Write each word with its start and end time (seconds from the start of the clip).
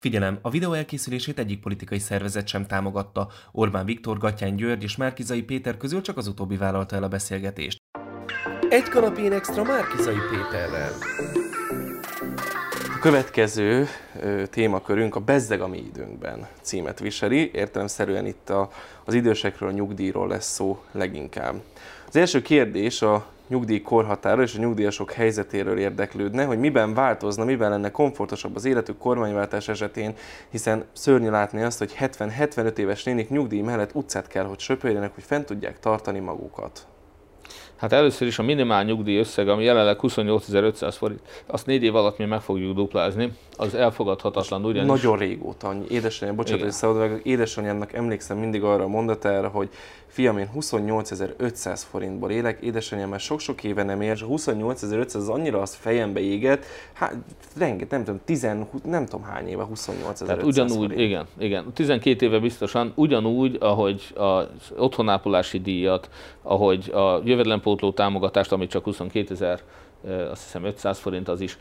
Figyelem, 0.00 0.38
a 0.42 0.50
videó 0.50 0.72
elkészülését 0.72 1.38
egyik 1.38 1.60
politikai 1.60 1.98
szervezet 1.98 2.46
sem 2.46 2.66
támogatta. 2.66 3.28
Orbán 3.52 3.84
Viktor, 3.84 4.18
Gatyán 4.18 4.56
György 4.56 4.82
és 4.82 4.96
Márkizai 4.96 5.42
Péter 5.42 5.76
közül 5.76 6.00
csak 6.00 6.16
az 6.16 6.26
utóbbi 6.26 6.56
vállalta 6.56 6.96
el 6.96 7.02
a 7.02 7.08
beszélgetést. 7.08 7.78
Egy 8.68 8.88
kanapén 8.88 9.32
extra 9.32 9.62
Márkizai 9.62 10.16
Péterrel. 10.30 10.92
A 12.96 12.98
következő 13.00 13.86
ö, 14.20 14.46
témakörünk 14.46 15.16
a 15.16 15.20
Bezzeg 15.20 15.60
a 15.60 15.68
mi 15.68 15.78
időnkben 15.78 16.46
címet 16.60 17.00
viseli. 17.00 17.50
Értelemszerűen 17.52 18.26
itt 18.26 18.50
a, 18.50 18.70
az 19.04 19.14
idősekről, 19.14 19.68
a 19.68 19.72
nyugdíjról 19.72 20.28
lesz 20.28 20.52
szó 20.52 20.82
leginkább. 20.92 21.62
Az 22.10 22.16
első 22.16 22.42
kérdés 22.42 23.02
a 23.02 23.26
nyugdíj 23.48 23.80
korhatára 23.80 24.42
és 24.42 24.54
a 24.54 24.60
nyugdíjasok 24.60 25.12
helyzetéről 25.12 25.78
érdeklődne, 25.78 26.44
hogy 26.44 26.58
miben 26.58 26.94
változna, 26.94 27.44
miben 27.44 27.70
lenne 27.70 27.90
komfortosabb 27.90 28.56
az 28.56 28.64
életük 28.64 28.98
kormányváltás 28.98 29.68
esetén, 29.68 30.14
hiszen 30.48 30.84
szörnyű 30.92 31.28
látni 31.28 31.62
azt, 31.62 31.78
hogy 31.78 31.94
70-75 32.00 32.76
éves 32.76 33.04
nénik 33.04 33.28
nyugdíj 33.28 33.60
mellett 33.60 33.94
utcát 33.94 34.26
kell, 34.26 34.44
hogy 34.44 34.58
söpörjenek, 34.58 35.14
hogy 35.14 35.22
fent 35.22 35.46
tudják 35.46 35.80
tartani 35.80 36.18
magukat. 36.18 36.86
Hát 37.76 37.92
először 37.92 38.26
is 38.26 38.38
a 38.38 38.42
minimál 38.42 38.84
nyugdíj 38.84 39.18
összeg, 39.18 39.48
ami 39.48 39.64
jelenleg 39.64 39.98
28.500 40.02 40.94
forint, 40.96 41.20
azt 41.46 41.66
négy 41.66 41.82
év 41.82 41.94
alatt 41.94 42.18
mi 42.18 42.24
meg 42.24 42.40
fogjuk 42.40 42.74
duplázni, 42.74 43.32
az 43.56 43.74
elfogadhatatlan 43.74 44.64
ugyanis. 44.64 44.88
Nagyon 44.88 45.18
régóta, 45.18 45.74
édesanyja, 45.88 46.34
bocsánat, 46.34 46.62
hogy 46.62 46.72
szabad, 46.72 47.20
édesanyámnak 47.22 47.92
emlékszem 47.92 48.38
mindig 48.38 48.62
arra 48.62 48.84
a 48.84 48.88
mondatára, 48.88 49.48
hogy 49.48 49.68
fiam, 50.10 50.38
én 50.38 50.50
28.500 50.56 51.80
forintból 51.90 52.30
élek, 52.30 52.60
édesanyám 52.62 53.08
már 53.08 53.20
sok-sok 53.20 53.64
éve 53.64 53.82
nem 53.82 54.00
ér, 54.00 54.10
és 54.10 54.22
a 54.22 54.26
28.500 54.26 55.14
az 55.14 55.28
annyira 55.28 55.60
az 55.60 55.74
fejembe 55.74 56.20
éget, 56.20 56.64
hát 56.92 57.14
renget, 57.56 57.90
nem 57.90 58.04
tudom, 58.04 58.20
10, 58.24 58.48
nem 58.84 59.06
tudom 59.06 59.22
hány 59.22 59.48
éve, 59.48 59.66
28.500 59.74 60.24
Tehát 60.26 60.42
ugyanúgy, 60.42 60.76
forint. 60.76 61.00
igen, 61.00 61.26
igen, 61.38 61.72
12 61.74 62.26
éve 62.26 62.38
biztosan, 62.38 62.92
ugyanúgy, 62.94 63.56
ahogy 63.60 64.12
az 64.14 64.46
otthonápolási 64.76 65.60
díjat, 65.60 66.10
ahogy 66.42 66.90
a 66.90 67.20
jövedelempótló 67.24 67.92
támogatást, 67.92 68.52
amit 68.52 68.70
csak 68.70 68.84
22 68.84 69.34
ezer 69.34 69.60
azt 70.30 70.42
hiszem 70.42 70.64
500 70.64 70.98
forint 70.98 71.28
az 71.28 71.40
is, 71.40 71.58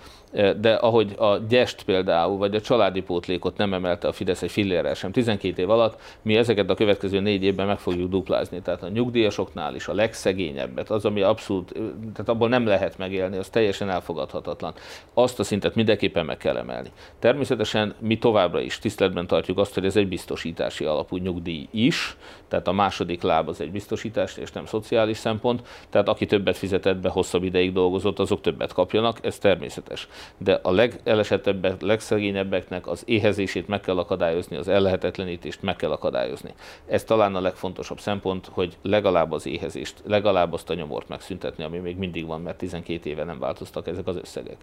de 0.60 0.74
ahogy 0.74 1.16
a 1.18 1.38
gyest 1.38 1.84
például, 1.84 2.38
vagy 2.38 2.56
a 2.56 2.62
családi 2.62 3.02
pótlékot 3.02 3.58
nem 3.58 3.74
emelte 3.74 4.08
a 4.08 4.12
Fidesz 4.12 4.42
egy 4.42 4.52
fillérrel 4.52 4.94
sem 4.94 5.12
12 5.12 5.62
év 5.62 5.70
alatt, 5.70 6.02
mi 6.22 6.36
ezeket 6.36 6.70
a 6.70 6.76
következő 6.76 7.20
négy 7.20 7.44
évben 7.44 7.68
meg 7.68 7.80
fogjuk 7.80 8.10
duplázni. 8.10 8.62
Tehát 8.62 8.84
a 8.84 8.90
nyugdíjasoknál 8.90 9.76
is 9.76 9.88
a 9.88 9.94
legszegényebbet, 9.94 10.90
az, 10.90 11.06
ami 11.06 11.22
abszolút, 11.22 11.72
tehát 12.14 12.30
abból 12.30 12.50
nem 12.50 12.66
lehet 12.66 12.98
megélni, 12.98 13.38
az 13.38 13.50
teljesen 13.50 13.90
elfogadhatatlan. 13.90 14.74
Azt 15.14 15.40
a 15.40 15.44
szintet 15.44 15.76
mindenképpen 15.76 16.26
meg 16.26 16.38
kell 16.38 16.58
emelni. 16.58 16.90
Természetesen 17.20 17.96
mi 18.00 18.18
továbbra 18.18 18.60
is 18.60 18.80
tiszteletben 18.80 19.28
tartjuk 19.28 19.58
azt, 19.58 19.74
hogy 19.74 19.86
ez 19.86 19.96
egy 19.96 20.08
biztosítási 20.08 20.86
alapú 20.86 21.18
nyugdíj 21.18 21.68
is, 21.72 22.18
tehát 22.48 22.68
a 22.68 22.72
második 22.72 23.22
láb 23.22 23.48
az 23.48 23.62
egy 23.62 23.72
biztosítás, 23.72 24.38
és 24.38 24.52
nem 24.52 24.66
szociális 24.66 25.18
szempont, 25.18 25.62
tehát 25.90 26.08
aki 26.08 26.26
többet 26.26 26.58
fizetett 26.58 26.98
be, 26.98 27.10
hosszabb 27.10 27.44
ideig 27.44 27.74
dolgozott, 27.74 28.20
azok 28.30 28.42
többet 28.42 28.74
kapjanak, 28.74 29.26
ez 29.26 29.38
természetes. 29.38 30.08
De 30.38 30.60
a 30.64 30.72
legelesettebbek, 30.72 31.82
legszegényebbeknek 31.82 32.88
az 32.88 33.04
éhezését 33.06 33.68
meg 33.68 33.82
kell 33.82 33.98
akadályozni, 33.98 34.56
az 34.56 34.68
ellehetetlenítést 34.68 35.62
meg 35.62 35.76
kell 35.76 35.92
akadályozni. 35.92 36.54
Ez 36.88 37.04
talán 37.04 37.36
a 37.36 37.42
legfontosabb 37.42 38.00
szempont, 38.00 38.50
hogy 38.52 38.78
legalább 38.82 39.32
az 39.32 39.46
éhezést, 39.46 40.02
legalább 40.06 40.54
azt 40.54 40.70
a 40.70 40.74
nyomort 40.74 41.08
megszüntetni, 41.08 41.64
ami 41.64 41.78
még 41.78 41.98
mindig 41.98 42.26
van, 42.26 42.42
mert 42.42 42.58
12 42.58 43.10
éve 43.10 43.24
nem 43.24 43.40
változtak 43.40 43.88
ezek 43.88 44.08
az 44.08 44.16
összegek. 44.16 44.58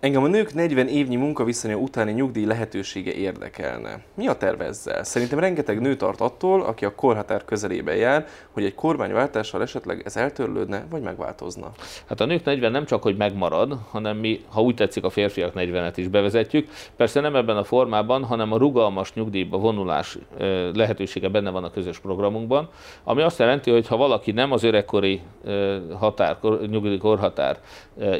Engem 0.00 0.22
a 0.22 0.26
nők 0.26 0.54
40 0.54 0.88
évnyi 0.88 1.16
munkaviszonya 1.16 1.76
utáni 1.76 2.12
nyugdíj 2.12 2.44
lehetősége 2.44 3.12
érdekelne. 3.12 4.00
Mi 4.14 4.26
a 4.26 4.34
terve 4.34 4.64
ezzel? 4.64 5.04
Szerintem 5.04 5.38
rengeteg 5.38 5.80
nő 5.80 5.96
tart 5.96 6.20
attól, 6.20 6.62
aki 6.62 6.84
a 6.84 6.94
korhatár 6.94 7.44
közelében 7.44 7.96
jár, 7.96 8.26
hogy 8.50 8.64
egy 8.64 8.74
kormányváltással 8.74 9.62
esetleg 9.62 10.02
ez 10.04 10.16
eltörlődne, 10.16 10.86
vagy 10.90 11.02
megváltozna. 11.02 11.70
Hát 12.08 12.20
a 12.20 12.24
nők 12.24 12.44
40 12.44 12.70
nem 12.70 12.84
csak, 12.84 13.02
hogy 13.02 13.16
megmarad, 13.16 13.78
hanem 13.90 14.16
mi, 14.16 14.40
ha 14.48 14.62
úgy 14.62 14.74
tetszik, 14.74 15.04
a 15.04 15.10
férfiak 15.10 15.52
40-et 15.56 15.92
is 15.94 16.08
bevezetjük. 16.08 16.68
Persze 16.96 17.20
nem 17.20 17.36
ebben 17.36 17.56
a 17.56 17.64
formában, 17.64 18.24
hanem 18.24 18.52
a 18.52 18.56
rugalmas 18.56 19.14
nyugdíjba 19.14 19.58
vonulás 19.58 20.18
lehetősége 20.74 21.28
benne 21.28 21.50
van 21.50 21.64
a 21.64 21.70
közös 21.70 21.98
programunkban, 21.98 22.68
ami 23.04 23.22
azt 23.22 23.38
jelenti, 23.38 23.70
hogy 23.70 23.86
ha 23.86 23.96
valaki 23.96 24.32
nem 24.32 24.52
az 24.52 24.62
öregkori 24.62 25.20
határ, 25.98 26.36
nyugdíjkorhatár 26.70 27.58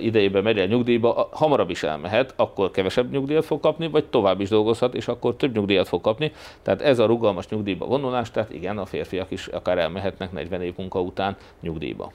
idejében 0.00 0.42
megy 0.42 0.58
el 0.58 0.66
nyugdíjba, 0.66 1.28
hamarabb 1.32 1.68
is 1.70 1.82
elmehet, 1.82 2.32
akkor 2.36 2.70
kevesebb 2.70 3.10
nyugdíjat 3.10 3.44
fog 3.44 3.60
kapni, 3.60 3.88
vagy 3.88 4.04
tovább 4.04 4.40
is 4.40 4.48
dolgozhat, 4.48 4.94
és 4.94 5.08
akkor 5.08 5.36
több 5.36 5.54
nyugdíjat 5.54 5.88
fog 5.88 6.00
kapni. 6.00 6.32
Tehát 6.62 6.82
ez 6.82 6.98
a 6.98 7.06
rugalmas 7.06 7.48
nyugdíjba 7.48 7.86
vonulás, 7.86 8.30
tehát 8.30 8.52
igen, 8.52 8.78
a 8.78 8.86
férfiak 8.86 9.30
is 9.30 9.46
akár 9.46 9.78
elmehetnek 9.78 10.32
40 10.32 10.62
év 10.62 10.74
munka 10.76 11.00
után 11.00 11.36
nyugdíjba. 11.60 12.12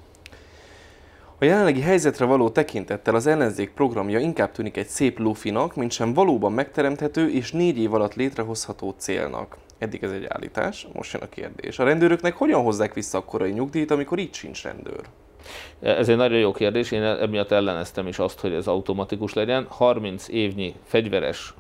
A 1.40 1.46
jelenlegi 1.46 1.82
helyzetre 1.82 2.26
való 2.26 2.50
tekintettel 2.50 3.16
az 3.16 3.28
ellenzék 3.28 3.72
programja 3.72 4.20
inkább 4.20 4.52
tűnik 4.52 4.78
egy 4.78 4.88
szép 4.88 5.20
lufinak, 5.20 5.76
mint 5.76 5.92
sem 5.92 6.14
valóban 6.14 6.52
megteremthető 6.52 7.30
és 7.32 7.52
négy 7.52 7.78
év 7.78 7.94
alatt 7.94 8.14
létrehozható 8.14 8.96
célnak. 8.98 9.58
Eddig 9.78 10.04
ez 10.04 10.12
egy 10.12 10.26
állítás, 10.30 10.88
most 10.94 11.14
jön 11.14 11.22
a 11.22 11.30
kérdés. 11.30 11.80
A 11.80 11.84
rendőröknek 11.84 12.36
hogyan 12.36 12.64
hozzák 12.64 12.94
vissza 12.94 13.18
a 13.18 13.24
korai 13.24 13.52
nyugdíjat, 13.52 13.92
amikor 13.92 14.20
így 14.20 14.34
sincs 14.34 14.64
rendőr? 14.64 15.02
Ez 15.80 16.10
egy 16.10 16.18
nagyon 16.18 16.40
jó 16.40 16.52
kérdés, 16.52 16.92
én 16.92 17.04
emiatt 17.04 17.52
elleneztem 17.52 18.08
is 18.08 18.20
azt, 18.20 18.40
hogy 18.40 18.54
ez 18.54 18.68
automatikus 18.68 19.34
legyen. 19.34 19.66
30 19.70 20.28
évnyi 20.28 20.76
fegyveres 20.84 21.54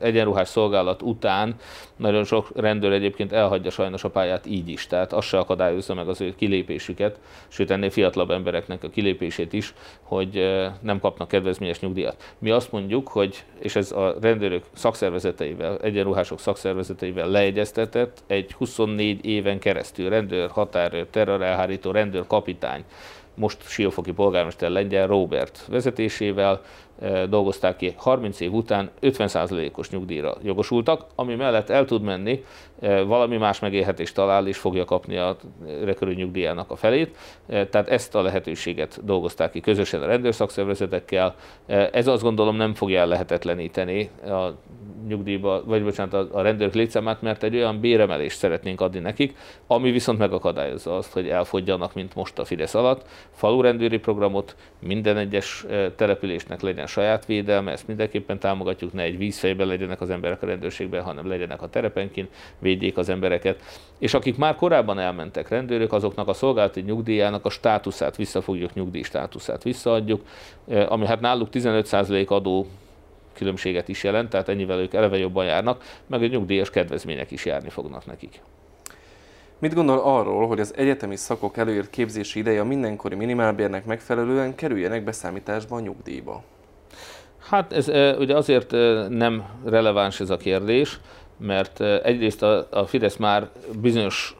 egyenruhás 0.00 0.48
szolgálat 0.48 1.02
után 1.02 1.54
nagyon 1.96 2.24
sok 2.24 2.50
rendőr 2.54 2.92
egyébként 2.92 3.32
elhagyja 3.32 3.70
sajnos 3.70 4.04
a 4.04 4.10
pályát 4.10 4.46
így 4.46 4.68
is, 4.68 4.86
tehát 4.86 5.12
az 5.12 5.24
se 5.24 5.38
akadályozza 5.38 5.94
meg 5.94 6.08
az 6.08 6.20
ő 6.20 6.34
kilépésüket, 6.34 7.20
sőt 7.48 7.70
ennél 7.70 7.90
fiatalabb 7.90 8.30
embereknek 8.30 8.84
a 8.84 8.88
kilépését 8.88 9.52
is, 9.52 9.74
hogy 10.02 10.60
nem 10.80 11.00
kapnak 11.00 11.28
kedvezményes 11.28 11.80
nyugdíjat. 11.80 12.34
Mi 12.38 12.50
azt 12.50 12.72
mondjuk, 12.72 13.08
hogy, 13.08 13.44
és 13.58 13.76
ez 13.76 13.92
a 13.92 14.14
rendőrök 14.20 14.64
szakszervezeteivel, 14.72 15.78
egyenruhások 15.82 16.40
szakszervezeteivel 16.40 17.28
leegyeztetett, 17.28 18.22
egy 18.26 18.52
24 18.52 19.24
éven 19.24 19.58
keresztül 19.58 20.08
rendőr, 20.08 20.50
határőr, 20.50 21.06
terrorelhárító, 21.10 21.90
rendőr, 21.90 22.26
kapitány, 22.26 22.84
most 23.34 23.68
Siófoki 23.68 24.12
polgármester 24.12 24.70
Lengyel 24.70 25.06
Robert 25.06 25.64
vezetésével 25.68 26.60
dolgozták 27.28 27.76
ki 27.76 27.94
30 27.96 28.40
év 28.40 28.52
után 28.52 28.90
50%-os 29.02 29.90
nyugdíjra 29.90 30.36
jogosultak, 30.42 31.06
ami 31.14 31.34
mellett 31.34 31.70
el 31.70 31.84
tud 31.84 32.02
menni, 32.02 32.44
valami 33.06 33.36
más 33.36 33.58
megélhetést 33.58 34.14
talál, 34.14 34.46
és 34.46 34.58
fogja 34.58 34.84
kapni 34.84 35.16
a 35.16 35.36
rekörű 35.84 36.14
nyugdíjának 36.14 36.70
a 36.70 36.76
felét. 36.76 37.16
Tehát 37.46 37.88
ezt 37.88 38.14
a 38.14 38.22
lehetőséget 38.22 39.04
dolgozták 39.04 39.50
ki 39.50 39.60
közösen 39.60 40.02
a 40.02 40.06
rendőrszakszervezetekkel. 40.06 41.34
Ez 41.66 42.06
azt 42.06 42.22
gondolom 42.22 42.56
nem 42.56 42.74
fogja 42.74 43.06
lehetetleníteni 43.06 44.10
a 44.24 44.48
nyugdíjba, 45.06 45.62
vagy 45.64 45.82
bocsánat, 45.82 46.32
a, 46.32 46.42
rendőrök 46.42 46.74
létszámát, 46.74 47.22
mert 47.22 47.42
egy 47.42 47.54
olyan 47.54 47.80
béremelést 47.80 48.38
szeretnénk 48.38 48.80
adni 48.80 48.98
nekik, 48.98 49.36
ami 49.66 49.90
viszont 49.90 50.18
megakadályozza 50.18 50.96
azt, 50.96 51.12
hogy 51.12 51.28
elfogjanak, 51.28 51.94
mint 51.94 52.14
most 52.14 52.38
a 52.38 52.44
Fidesz 52.44 52.74
alatt. 52.74 53.06
Falurendőri 53.30 53.98
programot 53.98 54.56
minden 54.78 55.16
egyes 55.16 55.66
településnek 55.96 56.60
legyen 56.60 56.86
saját 56.86 57.26
védelme, 57.26 57.70
ezt 57.70 57.86
mindenképpen 57.86 58.38
támogatjuk, 58.38 58.92
ne 58.92 59.02
egy 59.02 59.18
vízfejben 59.18 59.66
legyenek 59.66 60.00
az 60.00 60.10
emberek 60.10 60.42
a 60.42 60.46
rendőrségben, 60.46 61.02
hanem 61.02 61.28
legyenek 61.28 61.62
a 61.62 61.68
terepenkin, 61.68 62.28
védjék 62.58 62.96
az 62.96 63.08
embereket. 63.08 63.60
És 63.98 64.14
akik 64.14 64.36
már 64.36 64.54
korábban 64.54 64.98
elmentek 64.98 65.48
rendőrök, 65.48 65.92
azoknak 65.92 66.28
a 66.28 66.32
szolgálati 66.32 66.80
nyugdíjának 66.80 67.44
a 67.44 67.50
státuszát 67.50 68.16
vissza 68.16 68.40
fogjuk, 68.40 68.74
nyugdíj 68.74 69.02
státuszát 69.02 69.62
visszaadjuk, 69.62 70.22
ami 70.88 71.06
hát 71.06 71.20
náluk 71.20 71.48
15% 71.52 72.26
adó 72.28 72.66
különbséget 73.32 73.88
is 73.88 74.04
jelent, 74.04 74.28
tehát 74.28 74.48
ennyivel 74.48 74.78
ők 74.78 74.94
eleve 74.94 75.18
jobban 75.18 75.44
járnak, 75.44 75.84
meg 76.06 76.22
a 76.22 76.26
nyugdíjas 76.26 76.70
kedvezmények 76.70 77.30
is 77.30 77.44
járni 77.44 77.68
fognak 77.68 78.06
nekik. 78.06 78.40
Mit 79.58 79.74
gondol 79.74 79.98
arról, 79.98 80.46
hogy 80.46 80.60
az 80.60 80.74
egyetemi 80.76 81.16
szakok 81.16 81.56
előírt 81.56 81.90
képzési 81.90 82.38
ideje 82.38 82.60
a 82.60 82.64
mindenkori 82.64 83.14
minimálbérnek 83.14 83.84
megfelelően 83.84 84.54
kerüljenek 84.54 85.04
beszámításba 85.04 85.76
a 85.76 85.80
nyugdíjba? 85.80 86.42
Hát 87.48 87.72
ez 87.72 87.88
ugye 88.18 88.36
azért 88.36 88.70
nem 89.08 89.44
releváns 89.64 90.20
ez 90.20 90.30
a 90.30 90.36
kérdés, 90.36 91.00
mert 91.36 91.80
egyrészt 91.80 92.42
a, 92.42 92.66
a 92.70 92.86
Fidesz 92.86 93.16
már 93.16 93.48
bizonyos 93.80 94.36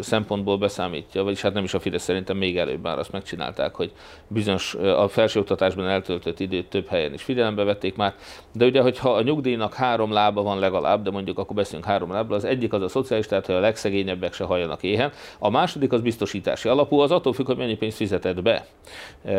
szempontból 0.00 0.58
beszámítja, 0.58 1.22
vagyis 1.22 1.40
hát 1.40 1.52
nem 1.52 1.64
is 1.64 1.74
a 1.74 1.78
Fidesz 1.78 2.02
szerintem 2.02 2.36
még 2.36 2.58
előbb 2.58 2.82
már 2.82 2.98
azt 2.98 3.12
megcsinálták, 3.12 3.74
hogy 3.74 3.92
bizonyos 4.28 4.74
a 4.74 5.08
felsőoktatásban 5.08 5.88
eltöltött 5.88 6.40
időt 6.40 6.66
több 6.68 6.86
helyen 6.86 7.12
is 7.12 7.22
figyelembe 7.22 7.64
vették 7.64 7.96
már, 7.96 8.14
de 8.52 8.64
ugye, 8.64 8.80
hogyha 8.80 9.14
a 9.14 9.22
nyugdíjnak 9.22 9.74
három 9.74 10.12
lába 10.12 10.42
van 10.42 10.58
legalább, 10.58 11.02
de 11.02 11.10
mondjuk 11.10 11.38
akkor 11.38 11.56
beszélünk 11.56 11.84
három 11.84 12.12
lábra, 12.12 12.34
az 12.34 12.44
egyik 12.44 12.72
az 12.72 12.82
a 12.82 12.88
szociális, 12.88 13.26
tehát 13.26 13.46
hogy 13.46 13.54
a 13.54 13.60
legszegényebbek 13.60 14.32
se 14.32 14.44
halljanak 14.44 14.82
éhen, 14.82 15.12
a 15.38 15.50
második 15.50 15.92
az 15.92 16.00
biztosítási 16.00 16.68
alapú, 16.68 16.98
az 16.98 17.10
attól 17.10 17.32
függ, 17.32 17.46
hogy 17.46 17.56
mennyi 17.56 17.76
pénzt 17.76 17.96
fizetett 17.96 18.42
be, 18.42 18.66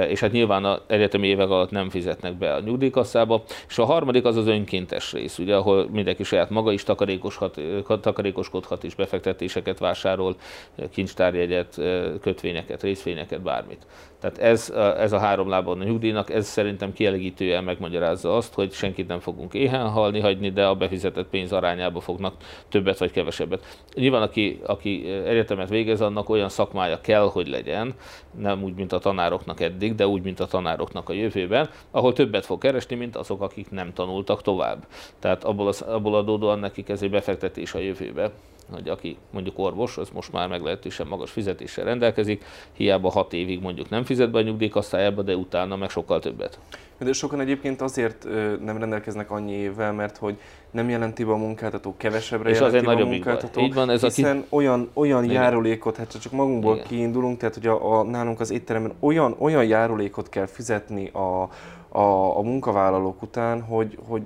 és 0.08 0.20
hát 0.20 0.32
nyilván 0.32 0.66
a 0.66 0.82
egyetemi 0.88 1.28
évek 1.28 1.50
alatt 1.50 1.72
nem 1.72 1.90
fizetnek 1.90 2.34
be 2.34 2.54
a 2.54 2.60
nyugdíjkasszába, 2.60 3.44
és 3.68 3.78
a 3.78 3.86
harmadik 3.86 4.26
az 4.26 4.36
az 4.36 4.48
önkéntes 4.48 5.14
rész, 5.14 5.38
ugye, 5.40 5.56
ahol 5.56 5.90
mindenki 5.92 6.24
saját 6.24 6.50
maga 6.50 6.72
is 6.72 6.84
takarékoshat, 6.84 7.62
takarékoskodhat 8.02 8.84
és 8.84 8.96
befektetéseket 8.96 9.80
vásárol, 9.80 10.17
kincstárjegyet, 10.92 11.82
kötvényeket, 12.22 12.84
részvényeket, 12.84 13.42
bármit. 13.42 13.86
Tehát 14.20 14.38
ez, 14.38 14.74
ez 14.98 15.12
a 15.12 15.20
három 15.20 15.50
lábon 15.50 15.82
a 15.82 15.84
nyugdíjnak, 15.84 16.30
ez 16.30 16.48
szerintem 16.48 16.94
kielégítően 16.94 17.64
megmagyarázza 17.64 18.36
azt, 18.36 18.54
hogy 18.54 18.72
senkit 18.72 19.08
nem 19.08 19.20
fogunk 19.20 19.54
éhen 19.54 19.90
halni 19.90 20.20
hagyni, 20.20 20.52
de 20.52 20.66
a 20.66 20.76
befizetett 20.76 21.28
pénz 21.28 21.52
arányába 21.52 22.00
fognak 22.00 22.34
többet 22.70 22.98
vagy 22.98 23.12
kevesebbet. 23.12 23.80
Nyilván 23.94 24.22
aki, 24.22 24.60
aki 24.66 25.10
egyetemet 25.26 25.70
végez, 25.70 26.02
annak 26.02 26.30
olyan 26.30 26.50
szakmája 26.50 27.02
kell, 27.02 27.30
hogy 27.30 27.48
legyen, 27.48 27.94
nem 28.40 28.64
úgy, 28.64 28.74
mint 28.74 28.92
a 28.92 29.00
tanároknak 29.00 29.60
eddig, 29.60 29.96
de 29.96 30.08
úgy, 30.08 30.22
mint 30.22 30.40
a 30.40 30.46
tanároknak 30.46 31.10
a 31.10 31.14
jövőben, 31.14 31.70
ahol 31.92 32.14
többet 32.14 32.46
fog 32.46 32.60
keresni, 32.60 32.96
mint 32.96 33.16
azok, 33.16 33.42
akik 33.42 33.72
nem 33.72 33.94
tanultak 33.94 34.42
tovább. 34.42 34.86
Tehát 35.20 35.44
abból, 35.44 35.68
az, 35.68 35.82
abból 35.82 36.16
adódóan 36.16 36.60
nekik 36.60 36.90
ez 36.90 37.02
egy 37.02 37.10
befektetés 37.10 37.74
a 37.74 37.80
jövőbe 37.80 38.32
hogy 38.72 38.90
aki 38.90 39.18
mondjuk 39.32 39.60
orvos, 39.60 39.98
az 39.98 40.10
most 40.14 40.32
már 40.32 40.48
meglehetősen 40.48 41.08
magas 41.08 41.32
fizetéssel 41.32 41.86
rendelkezik, 41.86 42.44
hiába 42.74 43.10
hat 43.10 43.34
évig 43.34 43.62
mondjuk 43.62 43.90
nem 43.90 44.04
fizet 44.04 44.32
be 44.32 44.40
a 44.40 44.42
nyugdíjkasszájába, 44.42 45.22
de 45.22 45.36
utána 45.36 45.76
meg 45.76 45.90
sokkal 45.90 46.20
többet. 46.20 46.60
De 46.98 47.14
sokan 47.14 47.40
egyébként 47.40 47.82
azért 47.82 48.28
nem 48.64 48.78
rendelkeznek 48.78 49.32
annyi 49.32 49.52
évvel, 49.52 49.94
mert 49.94 50.18
hogy 50.18 50.38
nem 50.72 50.90
jelenti 50.90 51.24
be 51.24 51.32
a 51.32 51.36
munkáltató, 51.36 51.94
kevesebbre 51.98 52.50
és 52.50 52.60
jelenti 52.60 52.86
be 52.86 52.92
a 52.92 53.06
munkáltató, 53.06 53.62
Így 53.62 53.74
van, 53.74 53.90
ez 53.90 54.02
hiszen 54.02 54.38
aki... 54.38 54.48
olyan, 54.50 54.90
olyan 54.94 55.24
Igen. 55.24 55.36
járulékot, 55.36 55.96
hát 55.96 56.22
csak 56.22 56.32
magunkból 56.32 56.76
Igen. 56.76 56.88
kiindulunk, 56.88 57.38
tehát 57.38 57.54
hogy 57.54 57.68
a, 57.68 58.00
a, 58.00 58.04
nálunk 58.04 58.40
az 58.40 58.52
étteremben 58.52 58.94
olyan, 59.00 59.36
olyan 59.38 59.66
járulékot 59.66 60.30
kell 60.30 60.46
fizetni 60.46 61.08
a, 61.08 61.50
a, 61.90 62.38
a 62.38 62.42
munkavállalók 62.42 63.22
után, 63.22 63.62
hogy, 63.62 63.98
hogy 64.08 64.22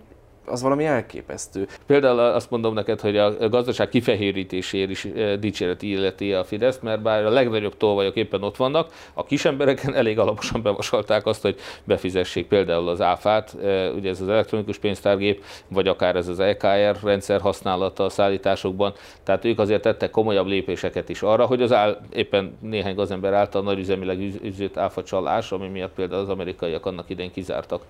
az 0.52 0.62
valami 0.62 0.86
elképesztő. 0.86 1.68
Például 1.86 2.20
azt 2.20 2.50
mondom 2.50 2.74
neked, 2.74 3.00
hogy 3.00 3.18
a 3.18 3.50
gazdaság 3.50 3.90
kifehérítéséért 3.90 4.90
is 4.90 5.08
dicséret 5.40 5.82
illeti 5.82 6.34
a 6.34 6.44
Fidesz, 6.44 6.80
mert 6.80 7.02
bár 7.02 7.26
a 7.26 7.30
legnagyobb 7.30 7.78
tolvajok 7.78 8.16
éppen 8.16 8.44
ott 8.44 8.56
vannak, 8.56 8.94
a 9.14 9.24
kis 9.24 9.46
embereken 9.46 9.96
elég 9.96 10.20
alaposan 10.20 10.62
bevasalták 10.62 11.26
azt, 11.26 11.42
hogy 11.42 11.56
befizessék 11.84 12.48
például 12.48 12.88
az 12.88 13.02
áfát, 13.02 13.56
ugye 13.96 14.10
ez 14.10 14.22
az 14.22 14.30
elektronikus 14.30 14.78
pénztárgép, 14.78 15.44
vagy 15.68 15.88
akár 15.88 16.16
ez 16.16 16.28
az 16.28 16.40
EKR 16.40 16.98
rendszer 17.04 17.42
használata 17.42 18.04
a 18.04 18.10
szállításokban. 18.10 18.94
Tehát 19.24 19.46
ők 19.46 19.60
azért 19.60 19.82
tettek 19.82 20.10
komolyabb 20.10 20.48
lépéseket 20.48 21.10
is 21.10 21.22
arra, 21.22 21.46
hogy 21.46 21.62
az 21.62 21.74
áll, 21.74 22.02
éppen 22.14 22.58
néhány 22.62 22.96
gazember 22.96 23.34
által 23.34 23.62
nagyüzemileg 23.62 24.20
üzött 24.44 24.78
áfa 24.78 25.04
csalás, 25.04 25.52
ami 25.52 25.68
miatt 25.68 25.94
például 25.94 26.22
az 26.22 26.30
amerikaiak 26.30 26.86
annak 26.86 27.10
idején 27.10 27.32
kizártak 27.32 27.82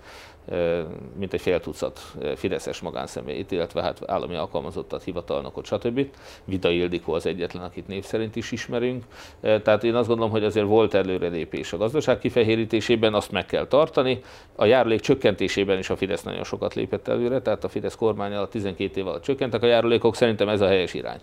mint 1.18 1.34
egy 1.34 1.42
fél 1.42 1.60
tucat 1.60 2.00
fideszes 2.36 2.80
magánszemélyt, 2.80 3.52
illetve 3.52 3.82
hát 3.82 4.02
állami 4.06 4.36
alkalmazottat, 4.36 5.04
hivatalnokot, 5.04 5.66
stb. 5.66 6.08
Vida 6.46 6.70
Ildikó 6.70 7.14
az 7.14 7.26
egyetlen, 7.26 7.64
akit 7.64 7.88
név 7.88 8.04
szerint 8.04 8.36
is 8.36 8.52
ismerünk. 8.52 9.04
Tehát 9.42 9.84
én 9.84 9.96
azt 9.96 10.08
gondolom, 10.08 10.32
hogy 10.32 10.44
azért 10.44 10.66
volt 10.66 10.94
előrelépés 10.94 11.74
a 11.74 11.78
gazdaság 11.78 12.20
kifehérítésében, 12.20 13.14
azt 13.14 13.32
meg 13.32 13.46
kell 13.46 13.68
tartani. 13.68 14.22
A 14.56 14.66
járulék 14.66 15.00
csökkentésében 15.00 15.78
is 15.78 15.90
a 15.90 15.96
Fidesz 15.96 16.24
nagyon 16.24 16.44
sokat 16.44 16.74
lépett 16.74 17.08
előre, 17.08 17.42
tehát 17.42 17.64
a 17.64 17.70
Fidesz 17.70 17.96
kormány 17.96 18.34
alatt 18.34 18.52
12 18.52 19.00
év 19.00 19.08
alatt 19.08 19.24
csökkentek 19.24 19.64
a 19.64 19.66
járulékok, 19.66 20.16
szerintem 20.16 20.50
ez 20.50 20.62
a 20.62 20.68
helyes 20.68 20.94
irány. 20.94 21.20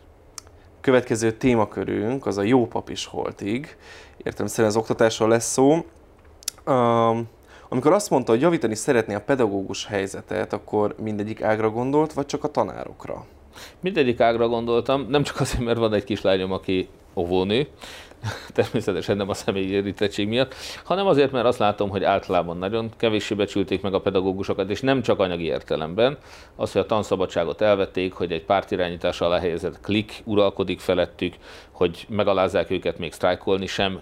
Következő 0.81 1.32
témakörünk 1.32 2.26
az 2.26 2.38
a 2.38 2.43
jó 2.43 2.67
pap 2.67 2.88
is 2.88 3.06
holtig. 3.06 3.76
Értem 4.17 4.47
szerint 4.47 4.75
az 4.75 4.81
oktatásról 4.81 5.29
lesz 5.29 5.53
szó. 5.53 5.85
Um, 6.67 7.29
amikor 7.69 7.93
azt 7.93 8.11
mondta, 8.11 8.32
hogy 8.32 8.41
javítani 8.41 8.75
szeretné 8.75 9.15
a 9.15 9.20
pedagógus 9.20 9.87
helyzetet, 9.87 10.53
akkor 10.53 10.94
mindegyik 11.03 11.43
ágra 11.43 11.70
gondolt, 11.70 12.12
vagy 12.12 12.26
csak 12.26 12.44
a 12.44 12.49
tanárokra? 12.49 13.25
Mindegyik 13.81 14.20
ágra 14.20 14.49
gondoltam, 14.49 15.06
nem 15.09 15.23
csak 15.23 15.41
azért, 15.41 15.65
mert 15.65 15.79
van 15.79 15.94
egy 15.94 16.05
kislányom, 16.05 16.53
aki 16.53 16.88
óvónő, 17.15 17.69
természetesen 18.55 19.17
nem 19.17 19.29
a 19.29 19.35
személyi 19.35 19.69
érintettség 19.69 20.29
miatt, 20.29 20.55
hanem 20.85 21.06
azért, 21.06 21.32
mert 21.32 21.47
azt 21.47 21.59
látom, 21.59 21.91
hogy 21.91 22.05
általában 22.05 22.59
nagyon 22.59 22.91
kevéssé 22.97 23.35
becsülték 23.35 23.82
meg 23.82 23.94
a 23.94 24.00
pedagógusokat, 24.00 24.70
és 24.70 24.81
nem 24.81 25.03
csak 25.03 25.19
anyagi 25.19 25.44
értelemben. 25.44 26.19
Az, 26.56 26.73
hogy 26.73 26.81
a 26.81 26.87
tanszabadságot 26.87 27.61
elvették, 27.61 28.12
hogy 28.12 28.32
egy 28.32 28.44
pártirányítás 28.44 29.20
alá 29.20 29.38
helyezett 29.38 29.81
klik 29.81 30.23
uralkodik 30.25 30.81
felettük, 30.81 31.35
hogy 31.78 32.06
megalázzák 32.08 32.70
őket, 32.70 32.98
még 32.98 33.12
sztrájkolni 33.12 33.66
sem 33.66 34.00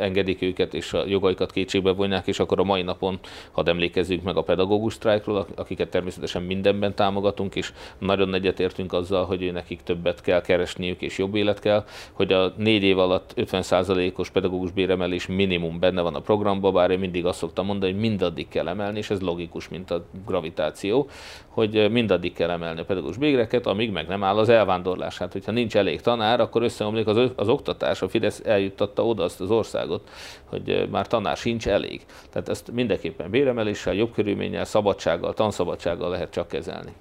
engedik 0.00 0.42
őket, 0.42 0.74
és 0.74 0.92
a 0.92 1.06
jogaikat 1.06 1.52
kétségbe 1.52 1.92
vonják, 1.92 2.26
és 2.26 2.40
akkor 2.40 2.60
a 2.60 2.64
mai 2.64 2.82
napon, 2.82 3.18
ha 3.52 3.62
emlékezzünk 3.64 4.22
meg 4.22 4.36
a 4.36 4.42
pedagógus 4.42 4.92
sztrájkról, 4.92 5.46
akiket 5.56 5.88
természetesen 5.88 6.42
mindenben 6.42 6.94
támogatunk, 6.94 7.54
és 7.54 7.72
nagyon 7.98 8.34
egyetértünk 8.34 8.92
azzal, 8.92 9.24
hogy 9.24 9.52
nekik 9.52 9.82
többet 9.82 10.20
kell 10.20 10.40
keresniük, 10.40 11.02
és 11.02 11.18
jobb 11.18 11.34
élet 11.34 11.60
kell, 11.60 11.84
hogy 12.12 12.32
a 12.32 12.52
négy 12.56 12.82
év 12.82 12.98
alatt 12.98 13.32
50%-os 13.36 14.30
pedagógus 14.30 14.70
béremelés 14.70 15.26
minimum 15.26 15.78
benne 15.78 16.00
van 16.00 16.14
a 16.14 16.20
programban, 16.20 16.72
bár 16.72 16.90
én 16.90 16.98
mindig 16.98 17.26
azt 17.26 17.38
szoktam 17.38 17.66
mondani, 17.66 17.92
hogy 17.92 18.00
mindaddig 18.00 18.48
kell 18.48 18.68
emelni, 18.68 18.98
és 18.98 19.10
ez 19.10 19.20
logikus, 19.20 19.68
mint 19.68 19.90
a 19.90 20.04
gravitáció, 20.26 21.08
hogy 21.48 21.90
mindaddig 21.90 22.32
kell 22.32 22.50
emelni 22.50 22.80
a 22.80 22.84
pedagógus 22.84 23.16
béreket, 23.16 23.66
amíg 23.66 23.90
meg 23.90 24.06
nem 24.06 24.24
áll 24.24 24.38
az 24.38 24.48
elvándorlás. 24.48 25.18
Hát, 25.18 25.32
hogyha 25.32 25.52
nincs 25.52 25.76
elég 25.76 26.00
tanár, 26.00 26.40
akkor 26.40 26.62
összeomlik 26.62 27.06
az, 27.08 27.30
az 27.36 27.48
oktatás. 27.48 28.02
A 28.02 28.08
Fidesz 28.08 28.42
eljuttatta 28.44 29.06
oda 29.06 29.24
azt 29.24 29.40
az 29.40 29.50
országot, 29.50 30.08
hogy 30.44 30.88
már 30.90 31.06
tanár 31.06 31.36
sincs 31.36 31.68
elég. 31.68 32.04
Tehát 32.30 32.48
ezt 32.48 32.70
mindenképpen 32.72 33.30
béremeléssel, 33.30 33.94
jobb 33.94 34.12
körülménnyel, 34.12 34.64
szabadsággal, 34.64 35.34
tanszabadsággal 35.34 36.10
lehet 36.10 36.30
csak 36.30 36.48
kezelni. 36.48 36.92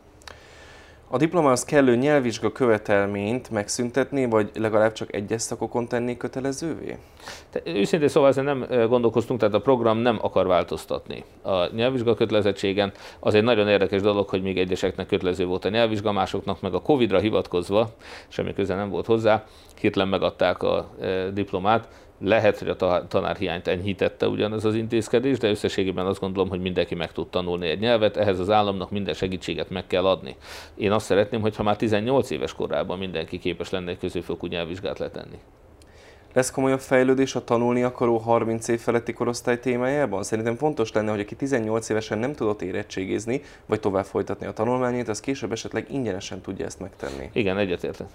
A 1.10 1.18
diplomához 1.18 1.64
kellő 1.64 1.96
nyelvvizsga 1.96 2.52
követelményt 2.52 3.50
megszüntetni, 3.50 4.26
vagy 4.26 4.52
legalább 4.54 4.92
csak 4.92 5.14
egyes 5.14 5.42
szakokon 5.42 5.88
tenni 5.88 6.18
kötelezővé? 6.18 6.98
Te, 7.50 7.62
őszintén 7.66 8.08
szóval 8.08 8.30
ezen 8.30 8.44
nem 8.44 8.66
gondolkoztunk, 8.88 9.40
tehát 9.40 9.56
a 9.56 9.62
program 9.62 9.98
nem 9.98 10.20
akar 10.22 10.48
változtatni. 10.48 11.24
A 11.42 11.76
nyelvvizsga 11.76 12.16
kötelezettségen 12.16 12.92
az 13.20 13.34
egy 13.34 13.44
nagyon 13.44 13.68
érdekes 13.68 14.02
dolog, 14.02 14.30
hogy 14.30 14.42
még 14.42 14.58
egyeseknek 14.58 15.08
kötelező 15.08 15.46
volt 15.46 15.66
a 15.66 15.70
nyelvvizsga, 15.70 16.12
másoknak 16.12 16.62
meg 16.62 16.74
a 16.74 16.82
Covid-ra 16.82 17.20
hivatkozva, 17.20 17.90
semmi 18.28 18.54
köze 18.54 18.76
nem 18.76 18.90
volt 18.90 19.06
hozzá, 19.06 19.46
hirtelen 19.80 20.08
megadták 20.08 20.64
a 20.64 20.90
diplomát, 21.34 21.88
lehet, 22.20 22.60
hogy 22.60 22.68
a 22.68 23.08
tanárhiányt 23.08 23.68
enyhítette 23.68 24.28
ugyanez 24.28 24.66
az 24.66 24.76
intézkedés, 24.76 25.38
de 25.38 25.50
összességében 25.50 26.06
azt 26.06 26.20
gondolom, 26.20 26.50
hogy 26.50 26.62
mindenki 26.62 26.96
meg 26.96 27.12
tud 27.12 27.28
tanulni 27.28 27.68
egy 27.68 27.80
nyelvet, 27.80 28.18
ehhez 28.18 28.40
az 28.40 28.50
államnak 28.50 28.92
minden 28.92 29.14
segítséget 29.14 29.70
meg 29.70 29.88
kell 29.88 30.06
adni. 30.06 30.36
Én 30.76 30.92
azt 30.92 31.06
szeretném, 31.06 31.42
hogyha 31.42 31.64
már 31.64 31.76
18 31.76 32.30
éves 32.30 32.54
korában 32.54 32.98
mindenki 32.98 33.40
képes 33.40 33.70
lenne 33.70 33.92
egy 33.92 33.98
középfokú 33.98 34.48
nyelvvizsgát 34.48 35.00
letenni. 35.00 35.38
Lesz 36.34 36.52
komolyabb 36.52 36.80
fejlődés 36.80 37.36
a 37.36 37.44
tanulni 37.44 37.84
akaró 37.84 38.18
30 38.18 38.68
év 38.68 38.80
feletti 38.80 39.14
korosztály 39.14 39.60
témájában? 39.60 40.24
Szerintem 40.24 40.56
fontos 40.56 40.92
lenne, 40.92 41.12
hogy 41.12 41.20
aki 41.20 41.36
18 41.36 41.90
évesen 41.90 42.18
nem 42.18 42.34
tudott 42.34 42.62
érettségizni, 42.62 43.42
vagy 43.66 43.80
tovább 43.80 44.06
folytatni 44.06 44.46
a 44.46 44.54
tanulmányait, 44.54 45.08
az 45.08 45.20
később 45.20 45.52
esetleg 45.52 45.88
ingyenesen 45.92 46.42
tudja 46.42 46.66
ezt 46.66 46.80
megtenni. 46.80 47.30
Igen, 47.34 47.58
egyetértek. 47.58 48.08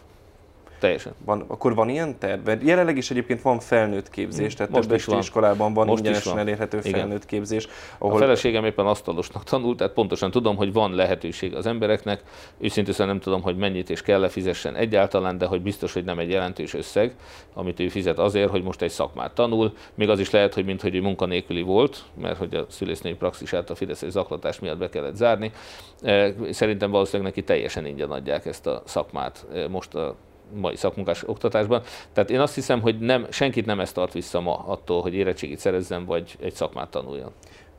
Teljesen. 0.83 1.13
Van, 1.25 1.45
akkor 1.49 1.75
van 1.75 1.89
ilyen 1.89 2.19
terv? 2.19 2.47
Mert 2.47 2.63
jelenleg 2.63 2.97
is 2.97 3.11
egyébként 3.11 3.43
van 3.43 3.61
felnőtt 3.61 4.11
képzés, 4.11 4.55
tehát 4.55 4.73
Most 4.73 4.89
több 4.89 5.01
van. 5.05 5.19
iskolában 5.19 5.75
van 5.75 5.87
Most 5.87 5.99
ingyenesen 5.99 6.33
van. 6.33 6.41
elérhető 6.41 6.79
Igen. 6.83 7.01
felnőtt 7.01 7.27
képzés. 7.27 7.69
Ahol... 7.99 8.15
A 8.15 8.19
feleségem 8.19 8.65
éppen 8.65 8.87
asztalosnak 8.87 9.45
tanult, 9.45 9.77
tehát 9.77 9.93
pontosan 9.93 10.31
tudom, 10.31 10.57
hogy 10.57 10.73
van 10.73 10.95
lehetőség 10.95 11.55
az 11.55 11.67
embereknek. 11.67 12.23
Őszintén 12.59 13.07
nem 13.07 13.21
tudom, 13.21 13.43
hogy 13.43 13.57
mennyit 13.57 13.91
és 13.91 14.03
kell-e 14.03 14.29
fizessen 14.29 14.77
egyáltalán, 14.77 15.39
de 15.39 15.47
hogy 15.47 15.63
biztos, 15.63 15.93
hogy 15.93 16.05
nem 16.05 16.19
egy 16.19 16.31
jelentős 16.31 16.75
összeg, 16.75 17.15
amit 17.55 17.81
ő 17.81 17.89
fizet 17.89 18.19
azért, 18.19 18.51
hogy 18.51 18.63
most 18.63 18.83
egy 18.83 18.91
szakmát 18.91 19.35
tanul. 19.35 19.73
Még 19.95 20.09
az 20.09 20.21
is 20.21 20.31
lehet, 20.31 20.55
hogy 20.55 20.65
minthogy 20.65 20.95
ő 20.95 21.01
munkanélküli 21.01 21.63
volt, 21.63 22.03
mert 22.21 22.39
hogy 22.39 22.55
a 22.55 22.67
szülésznői 22.69 23.15
praxisát 23.15 23.71
a 23.71 23.75
Fidesz 23.75 24.05
zaklatás 24.09 24.59
miatt 24.59 24.79
be 24.79 24.89
kellett 24.89 25.17
zárni. 25.17 25.53
Eh, 26.01 26.35
szerintem 26.51 26.91
valószínűleg 26.91 27.33
neki 27.33 27.47
teljesen 27.47 27.87
ingyen 27.87 28.11
adják 28.11 28.47
ezt 28.47 28.67
a 28.67 28.83
szakmát 28.85 29.47
eh, 29.55 29.69
most 29.69 29.95
a 29.95 30.17
mai 30.55 30.77
szakmunkás 30.77 31.29
oktatásban. 31.29 31.83
Tehát 32.13 32.31
én 32.31 32.41
azt 32.41 32.55
hiszem, 32.55 32.81
hogy 32.81 32.99
nem, 32.99 33.27
senkit 33.31 33.67
nem 33.67 33.81
ezt 33.81 33.95
tart 33.95 34.13
vissza 34.13 34.41
ma 34.41 34.65
attól, 34.67 35.03
hogy 35.03 35.15
érettségit 35.15 35.59
szerezzen, 35.59 36.05
vagy 36.05 36.37
egy 36.41 36.55
szakmát 36.55 36.89
tanuljon. 36.89 37.33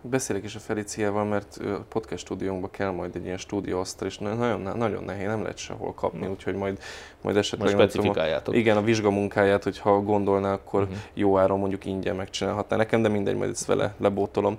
Beszélek 0.06 0.44
is 0.44 0.56
a 0.56 0.60
Feliciával, 0.60 1.26
mert 1.26 1.58
a 1.58 1.86
podcast 1.90 2.26
stúdiónkba 2.26 2.70
kell 2.70 2.90
majd 2.90 3.16
egy 3.16 3.26
ilyen 3.26 3.38
stúdióasztal, 3.38 4.08
és 4.08 4.18
nagyon, 4.18 4.78
nagyon 4.78 5.04
nehéz, 5.04 5.28
nem 5.28 5.42
lehet 5.42 5.58
sehol 5.58 5.94
kapni, 5.94 6.28
úgyhogy 6.28 6.56
majd, 6.56 6.80
majd 7.22 7.38
esetleg... 7.38 7.76
Most 7.76 7.90
specifikáljátok. 7.90 8.56
Igen, 8.56 8.78
a 8.78 8.82
vizsgamunkáját, 8.82 9.64
hogyha 9.64 10.02
gondolná, 10.02 10.54
akkor 10.54 10.82
uh-huh. 10.82 10.98
jó 11.14 11.38
áron 11.38 11.60
mondjuk 11.60 11.86
ingyen 11.86 12.16
megcsinálhatná 12.16 12.78
nekem, 12.78 13.02
de 13.02 13.10
mindegy, 13.10 13.36
majd 13.36 13.50
ezt 13.50 13.66
vele 13.66 13.96
lebótolom. 13.98 14.56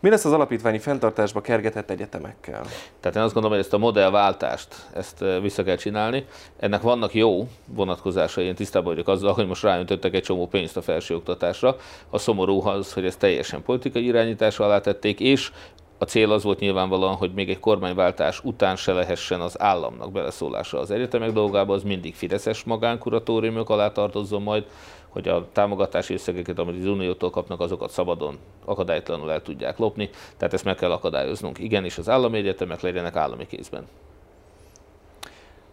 Mi 0.00 0.08
lesz 0.08 0.24
az 0.24 0.32
alapítványi 0.32 0.78
fenntartásba 0.78 1.40
kergetett 1.40 1.90
egyetemekkel? 1.90 2.62
Tehát 3.00 3.16
én 3.16 3.22
azt 3.22 3.32
gondolom, 3.32 3.56
hogy 3.56 3.66
ezt 3.66 3.74
a 3.74 3.78
modellváltást 3.78 4.86
ezt 4.94 5.24
vissza 5.42 5.62
kell 5.62 5.76
csinálni. 5.76 6.26
Ennek 6.56 6.82
vannak 6.82 7.14
jó 7.14 7.48
vonatkozásai, 7.66 8.44
én 8.44 8.54
tisztában 8.54 8.88
vagyok 8.88 9.08
azzal, 9.08 9.32
hogy 9.32 9.46
most 9.46 9.62
ráöntöttek 9.62 10.14
egy 10.14 10.22
csomó 10.22 10.46
pénzt 10.46 10.76
a 10.76 10.82
felsőoktatásra. 10.82 11.76
A 12.10 12.18
szomorú 12.18 12.66
az, 12.66 12.92
hogy 12.92 13.06
ezt 13.06 13.18
teljesen 13.18 13.62
politikai 13.62 14.04
irányítás 14.04 14.58
alá 14.58 14.80
tették, 14.80 15.20
és 15.20 15.50
a 15.98 16.04
cél 16.04 16.32
az 16.32 16.42
volt 16.42 16.58
nyilvánvalóan, 16.58 17.14
hogy 17.14 17.32
még 17.34 17.50
egy 17.50 17.60
kormányváltás 17.60 18.40
után 18.44 18.76
se 18.76 18.92
lehessen 18.92 19.40
az 19.40 19.60
államnak 19.60 20.12
beleszólása 20.12 20.78
az 20.78 20.90
egyetemek 20.90 21.32
dolgába, 21.32 21.74
az 21.74 21.82
mindig 21.82 22.14
fideszes 22.14 22.64
magánkuratóriumok 22.64 23.70
alá 23.70 23.92
tartozzon 23.92 24.42
majd, 24.42 24.64
hogy 25.08 25.28
a 25.28 25.48
támogatási 25.52 26.14
összegeket, 26.14 26.58
amit 26.58 26.80
az 26.80 26.86
Uniótól 26.86 27.30
kapnak, 27.30 27.60
azokat 27.60 27.90
szabadon, 27.90 28.38
akadálytalanul 28.64 29.32
el 29.32 29.42
tudják 29.42 29.78
lopni, 29.78 30.10
tehát 30.36 30.54
ezt 30.54 30.64
meg 30.64 30.74
kell 30.74 30.92
akadályoznunk. 30.92 31.58
Igenis, 31.58 31.98
az 31.98 32.08
állami 32.08 32.38
egyetemek 32.38 32.80
legyenek 32.80 33.16
állami 33.16 33.46
kézben. 33.46 33.86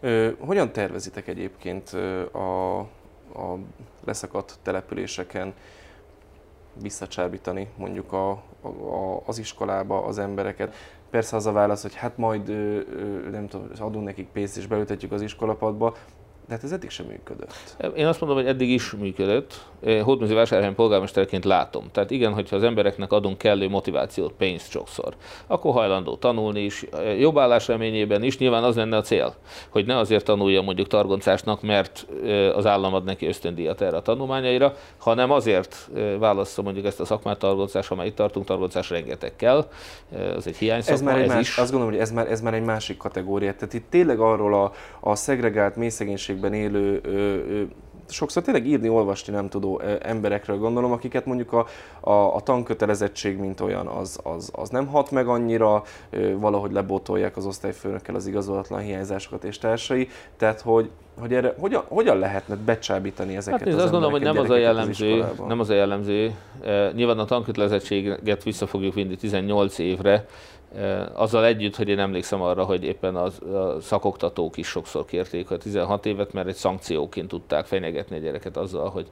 Ö, 0.00 0.30
hogyan 0.38 0.72
tervezitek 0.72 1.28
egyébként 1.28 1.88
a, 2.32 2.78
a 3.34 3.58
leszakadt 4.04 4.58
településeken 4.62 5.54
visszacsábítani 6.82 7.68
mondjuk 7.76 8.12
a, 8.12 8.30
a, 8.30 9.22
az 9.26 9.38
iskolába 9.38 10.04
az 10.04 10.18
embereket? 10.18 10.74
Persze 11.10 11.36
az 11.36 11.46
a 11.46 11.52
válasz, 11.52 11.82
hogy 11.82 11.94
hát 11.94 12.16
majd 12.16 12.48
nem 13.30 13.46
tudom, 13.48 13.68
adunk 13.78 14.04
nekik 14.04 14.28
pénzt 14.28 14.56
és 14.56 14.66
beültetjük 14.66 15.12
az 15.12 15.22
iskolapadba, 15.22 15.96
de 16.48 16.54
hát 16.54 16.64
ez 16.64 16.72
eddig 16.72 16.90
sem 16.90 17.06
működött. 17.06 17.76
Én 17.96 18.06
azt 18.06 18.20
mondom, 18.20 18.38
hogy 18.38 18.48
eddig 18.48 18.70
is 18.70 18.92
működött. 18.92 19.64
Hódműzi 20.02 20.34
vásárhelyen 20.34 20.74
polgármesterként 20.74 21.44
látom. 21.44 21.84
Tehát 21.92 22.10
igen, 22.10 22.32
hogyha 22.32 22.56
az 22.56 22.62
embereknek 22.62 23.12
adunk 23.12 23.38
kellő 23.38 23.68
motivációt, 23.68 24.32
pénzt 24.32 24.70
sokszor, 24.70 25.14
akkor 25.46 25.72
hajlandó 25.72 26.16
tanulni 26.16 26.60
is, 26.60 26.84
jobb 27.18 27.38
állás 27.38 27.68
reményében 27.68 28.22
is. 28.22 28.38
Nyilván 28.38 28.64
az 28.64 28.76
lenne 28.76 28.96
a 28.96 29.00
cél, 29.00 29.34
hogy 29.68 29.86
ne 29.86 29.96
azért 29.96 30.24
tanulja 30.24 30.62
mondjuk 30.62 30.86
targoncásnak, 30.86 31.62
mert 31.62 32.06
az 32.54 32.66
állam 32.66 32.94
ad 32.94 33.04
neki 33.04 33.26
ösztöndíjat 33.26 33.80
erre 33.80 33.96
a 33.96 34.02
tanulmányaira, 34.02 34.74
hanem 34.98 35.30
azért 35.30 35.90
válassza 36.18 36.62
mondjuk 36.62 36.86
ezt 36.86 37.00
a 37.00 37.04
szakmát 37.04 37.38
targoncás, 37.38 37.88
ha 37.88 37.94
már 37.94 38.06
itt 38.06 38.16
tartunk, 38.16 38.46
targoncás 38.46 38.90
rengeteg 38.90 39.36
kell. 39.36 39.68
Ez 40.36 40.46
egy 40.46 40.56
hiány 40.56 40.82
ez 40.86 41.02
már 41.02 41.16
egy 41.16 41.22
ez 41.22 41.28
más, 41.28 41.40
is. 41.40 41.58
Azt 41.58 41.70
gondolom, 41.70 41.94
hogy 41.94 42.02
ez 42.02 42.10
már, 42.10 42.30
ez 42.30 42.40
már 42.40 42.54
egy 42.54 42.64
másik 42.64 42.96
kategória. 42.96 43.54
Tehát 43.54 43.74
itt 43.74 43.90
tényleg 43.90 44.20
arról 44.20 44.54
a, 44.54 44.72
a 45.00 45.14
szegregált, 45.14 45.76
mélyszegénységben 46.40 46.52
élő 46.52 47.00
ö, 47.02 47.52
ö, 47.52 47.62
sokszor 48.08 48.42
tényleg 48.42 48.66
írni, 48.66 48.88
olvasni 48.88 49.32
nem 49.32 49.48
tudó 49.48 49.80
emberekről 50.00 50.58
gondolom, 50.58 50.92
akiket 50.92 51.26
mondjuk 51.26 51.52
a, 51.52 51.66
a, 52.00 52.34
a 52.34 52.40
tankötelezettség, 52.40 53.38
mint 53.38 53.60
olyan, 53.60 53.86
az, 53.86 54.18
az, 54.22 54.50
az 54.54 54.68
nem 54.68 54.86
hat 54.86 55.10
meg 55.10 55.28
annyira, 55.28 55.82
valahogy 56.36 56.72
lebotolják 56.72 57.36
az 57.36 57.46
osztályfőnökkel 57.46 58.14
az 58.14 58.26
igazolatlan 58.26 58.80
hiányzásokat 58.80 59.44
és 59.44 59.58
társai, 59.58 60.08
tehát 60.36 60.60
hogy, 60.60 60.90
hogy 61.20 61.34
erre 61.34 61.54
hogyan, 61.58 61.82
hogyan 61.88 62.18
lehetne 62.18 62.56
becsábítani 62.56 63.36
ezeket 63.36 63.60
hát, 63.60 63.68
az 63.68 63.74
azt 63.74 63.90
gondolom, 63.90 64.10
hogy 64.10 64.22
nem 64.22 64.38
az 64.38 64.50
a 64.50 64.56
jellemző, 64.56 65.20
az 65.20 65.42
nem 65.48 65.60
az 65.60 65.70
a 65.70 65.74
jellemző. 65.74 66.34
Nyilván 66.94 67.18
a 67.18 67.24
tankötelezettséget 67.24 68.42
vissza 68.42 68.66
fogjuk 68.66 68.94
vinni 68.94 69.16
18 69.16 69.78
évre, 69.78 70.26
azzal 71.12 71.44
együtt, 71.44 71.76
hogy 71.76 71.88
én 71.88 71.98
emlékszem 71.98 72.40
arra, 72.40 72.64
hogy 72.64 72.84
éppen 72.84 73.16
a 73.16 73.30
szakoktatók 73.80 74.56
is 74.56 74.66
sokszor 74.66 75.04
kérték 75.04 75.50
a 75.50 75.56
16 75.56 76.06
évet, 76.06 76.32
mert 76.32 76.48
egy 76.48 76.54
szankcióként 76.54 77.28
tudták 77.28 77.66
fenyegetni 77.66 78.16
a 78.16 78.20
gyereket 78.20 78.56
azzal, 78.56 78.88
hogy 78.88 79.06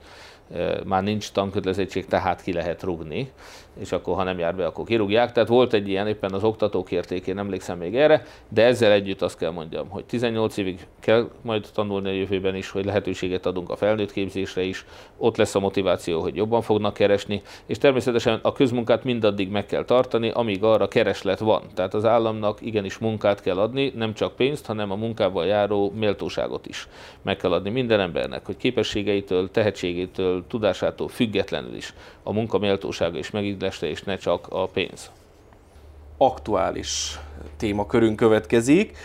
már 0.85 1.03
nincs 1.03 1.33
tankötelezettség, 1.33 2.07
tehát 2.07 2.43
ki 2.43 2.53
lehet 2.53 2.83
rugni, 2.83 3.33
és 3.81 3.93
akkor 3.93 4.15
ha 4.15 4.23
nem 4.23 4.39
jár 4.39 4.55
be, 4.55 4.67
akkor 4.67 4.85
kirúgják. 4.85 5.33
Tehát 5.33 5.49
volt 5.49 5.73
egy 5.73 5.89
ilyen, 5.89 6.07
éppen 6.07 6.33
az 6.33 6.45
oktatók 6.45 6.91
érték, 6.91 7.27
én 7.27 7.39
emlékszem 7.39 7.79
még 7.79 7.97
erre, 7.97 8.25
de 8.49 8.65
ezzel 8.65 8.93
együtt 8.93 9.23
azt 9.23 9.39
kell 9.39 9.51
mondjam, 9.51 9.89
hogy 9.89 10.05
18 10.05 10.57
évig 10.57 10.87
kell 11.01 11.31
majd 11.43 11.67
tanulni 11.75 12.09
a 12.09 12.13
jövőben 12.13 12.55
is, 12.55 12.71
hogy 12.71 12.85
lehetőséget 12.85 13.47
adunk 13.47 13.71
a 13.71 13.77
felnőtt 13.77 14.13
képzésre 14.13 14.63
is, 14.63 14.87
ott 15.17 15.37
lesz 15.37 15.55
a 15.55 15.61
motiváció, 15.61 16.21
hogy 16.21 16.37
jobban 16.37 16.63
fognak 16.63 16.95
keresni, 16.95 17.43
és 17.67 17.79
természetesen 17.79 18.39
a 18.43 18.53
közmunkát 18.53 19.05
mindaddig 19.05 19.51
meg 19.51 19.67
kell 19.67 19.85
tartani, 19.85 20.31
amíg 20.31 20.63
arra 20.63 20.89
kereslet 20.89 21.39
van. 21.39 21.63
Tehát 21.75 21.95
az 21.95 22.05
államnak 22.05 22.59
igenis 22.61 22.99
munkát 22.99 23.41
kell 23.41 23.59
adni, 23.59 23.93
nem 23.97 24.15
csak 24.15 24.37
pénzt, 24.37 24.67
hanem 24.67 24.91
a 24.91 24.97
munkával 24.97 25.47
járó 25.47 25.93
méltóságot 25.97 26.67
is 26.67 26.89
meg 27.23 27.37
kell 27.37 27.53
adni 27.53 27.71
minden 27.71 28.01
embernek, 28.01 28.47
hogy 28.47 28.57
képességeitől, 28.57 29.51
tehetségétől, 29.51 30.45
tudásától 30.49 31.09
függetlenül 31.09 31.75
is 31.75 31.95
a 32.23 32.33
munka 32.33 32.59
méltósága 32.59 33.19
is 33.19 33.31
megilleste, 33.65 33.87
és 33.87 34.03
ne 34.03 34.17
csak 34.17 34.47
a 34.51 34.67
pénz. 34.67 35.11
Aktuális 36.17 37.19
témakörünk 37.57 38.17
következik. 38.17 38.97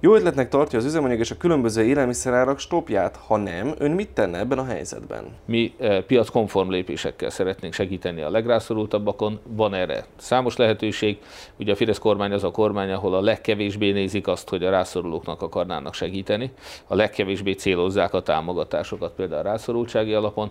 Jó 0.00 0.14
ötletnek 0.14 0.48
tartja 0.48 0.78
az 0.78 0.84
üzemanyag 0.84 1.18
és 1.18 1.30
a 1.30 1.36
különböző 1.36 1.82
élelmiszerárak 1.82 2.58
stopját, 2.58 3.16
ha 3.16 3.36
nem, 3.36 3.74
ön 3.78 3.90
mit 3.90 4.10
tenne 4.10 4.38
ebben 4.38 4.58
a 4.58 4.64
helyzetben? 4.64 5.24
Mi 5.44 5.74
eh, 5.78 6.00
piackonform 6.00 6.70
lépésekkel 6.70 7.30
szeretnénk 7.30 7.74
segíteni 7.74 8.22
a 8.22 8.30
legrászorultabbakon, 8.30 9.40
van 9.48 9.74
erre 9.74 10.04
számos 10.16 10.56
lehetőség. 10.56 11.18
Ugye 11.58 11.72
a 11.72 11.76
Fidesz 11.76 11.98
kormány 11.98 12.32
az 12.32 12.44
a 12.44 12.50
kormány, 12.50 12.90
ahol 12.90 13.14
a 13.14 13.20
legkevésbé 13.20 13.92
nézik 13.92 14.26
azt, 14.26 14.48
hogy 14.48 14.64
a 14.64 14.70
rászorulóknak 14.70 15.42
akarnának 15.42 15.94
segíteni, 15.94 16.52
a 16.86 16.94
legkevésbé 16.94 17.52
célozzák 17.52 18.14
a 18.14 18.22
támogatásokat 18.22 19.12
például 19.12 19.46
a 19.46 19.50
rászorultsági 19.50 20.12
alapon. 20.12 20.50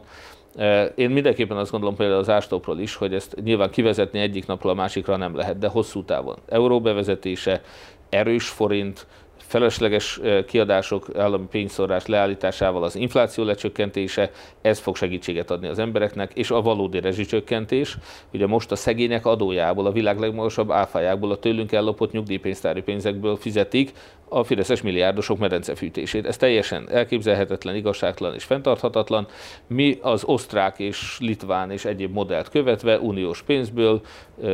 Én 0.96 1.10
mindenképpen 1.10 1.58
azt 1.58 1.72
gondolom 1.72 1.96
például 1.96 2.20
az 2.20 2.30
ástopról 2.30 2.80
is, 2.80 2.96
hogy 2.96 3.14
ezt 3.14 3.36
nyilván 3.44 3.70
kivezetni 3.70 4.20
egyik 4.20 4.46
napról 4.46 4.72
a 4.72 4.76
másikra 4.76 5.16
nem 5.16 5.36
lehet, 5.36 5.58
de 5.58 5.68
hosszú 5.68 6.04
távon. 6.04 6.38
Euró 6.48 6.82
bevezetése, 6.82 7.62
erős 8.10 8.50
forint, 8.50 9.08
felesleges 9.52 10.20
kiadások, 10.48 11.08
állami 11.18 11.46
pénzszorrás 11.50 12.06
leállításával 12.06 12.84
az 12.84 12.96
infláció 12.96 13.44
lecsökkentése, 13.44 14.32
ez 14.62 14.80
fog 14.80 14.96
segítséget 14.96 15.52
adni 15.52 15.68
az 15.68 15.80
embereknek, 15.80 16.32
és 16.34 16.52
a 16.52 16.62
valódi 16.62 17.00
rezsicsökkentés. 17.00 17.98
Ugye 18.34 18.48
most 18.48 18.72
a 18.72 18.76
szegények 18.76 19.26
adójából, 19.26 19.86
a 19.86 19.92
világ 19.92 20.20
legmagasabb 20.20 20.72
áfájából, 20.72 21.32
a 21.32 21.40
tőlünk 21.40 21.72
ellopott 21.72 22.12
nyugdíjpénztári 22.12 22.82
pénzekből 22.82 23.36
fizetik 23.36 23.92
a 24.34 24.44
fideszes 24.44 24.82
milliárdosok 24.82 25.38
medencefűtését. 25.38 26.26
Ez 26.26 26.38
teljesen 26.38 26.88
elképzelhetetlen, 26.92 27.76
igazságtalan 27.76 28.34
és 28.34 28.44
fenntarthatatlan. 28.44 29.28
Mi 29.68 29.98
az 30.02 30.24
osztrák 30.24 30.80
és 30.80 31.18
litván 31.20 31.72
és 31.72 31.86
egyéb 31.86 32.14
modellt 32.14 32.50
követve 32.50 33.00
uniós 33.00 33.42
pénzből 33.42 34.02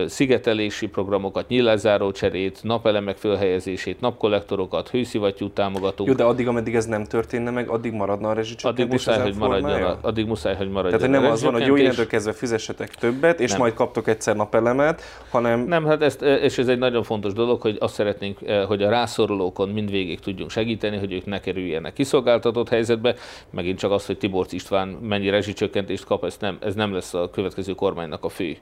szigetelési 0.06 0.88
programokat, 0.88 1.48
nyílászáró 1.48 2.12
cserét, 2.12 2.60
napelemek 2.64 3.18
fölhelyezését, 3.18 4.00
napkollektorokat, 4.00 4.87
hőszivattyút 4.90 5.54
támogatunk. 5.54 6.10
Jó, 6.10 6.16
de 6.16 6.24
addig, 6.24 6.48
ameddig 6.48 6.76
ez 6.76 6.86
nem 6.86 7.04
történne 7.04 7.52
meg, 7.52 7.70
addig 7.70 7.94
maradna 7.94 8.30
a 8.30 8.34
rezsicsökkentés 8.34 9.08
addig 9.08 9.16
muszáj, 9.16 9.22
hogy 9.22 9.36
maradjon, 9.36 9.98
addig 10.02 10.26
muszáj, 10.26 10.56
hogy 10.56 10.70
maradjon. 10.70 11.00
Tehát 11.00 11.22
nem 11.22 11.32
az 11.32 11.44
van, 11.44 11.54
hogy 11.54 11.66
jó 11.66 11.76
innentől 11.76 12.08
kezdve 12.08 12.34
fizessetek 12.34 12.96
többet, 12.96 13.40
és 13.40 13.52
nem. 13.52 13.60
majd 13.60 13.74
kaptok 13.74 14.08
egyszer 14.08 14.36
napelemet, 14.36 15.02
hanem... 15.30 15.60
Nem, 15.60 15.86
hát 15.86 16.02
ezt, 16.02 16.22
és 16.22 16.58
ez 16.58 16.68
egy 16.68 16.78
nagyon 16.78 17.04
fontos 17.04 17.34
dolog, 17.34 17.62
hogy 17.62 17.78
azt 17.80 17.94
szeretnénk, 17.94 18.38
hogy 18.68 18.84
a 18.84 18.90
rászorulókon 18.90 19.70
mind 19.70 19.86
mindvégig 19.88 20.20
tudjunk 20.20 20.52
segíteni, 20.52 20.98
hogy 20.98 21.14
ők 21.14 21.26
ne 21.26 21.40
kerüljenek 21.40 21.94
kiszolgáltatott 21.94 22.70
helyzetbe. 22.70 23.16
Megint 23.50 23.80
csak 23.80 23.92
az, 23.92 24.06
hogy 24.06 24.18
Tiborc 24.18 24.52
István 24.52 24.88
mennyi 24.88 25.30
rezsicsökkentést 25.30 26.06
kap, 26.06 26.26
ez 26.26 26.38
nem, 26.40 26.58
ez 26.62 26.76
nem 26.76 26.94
lesz 26.94 27.14
a 27.14 27.30
következő 27.30 27.74
kormánynak 27.74 28.24
a 28.24 28.30
fő 28.30 28.58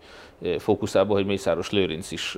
fókuszában, 0.58 1.16
hogy 1.16 1.26
Mészáros 1.26 1.70
Lőrinc 1.70 2.12
is 2.12 2.38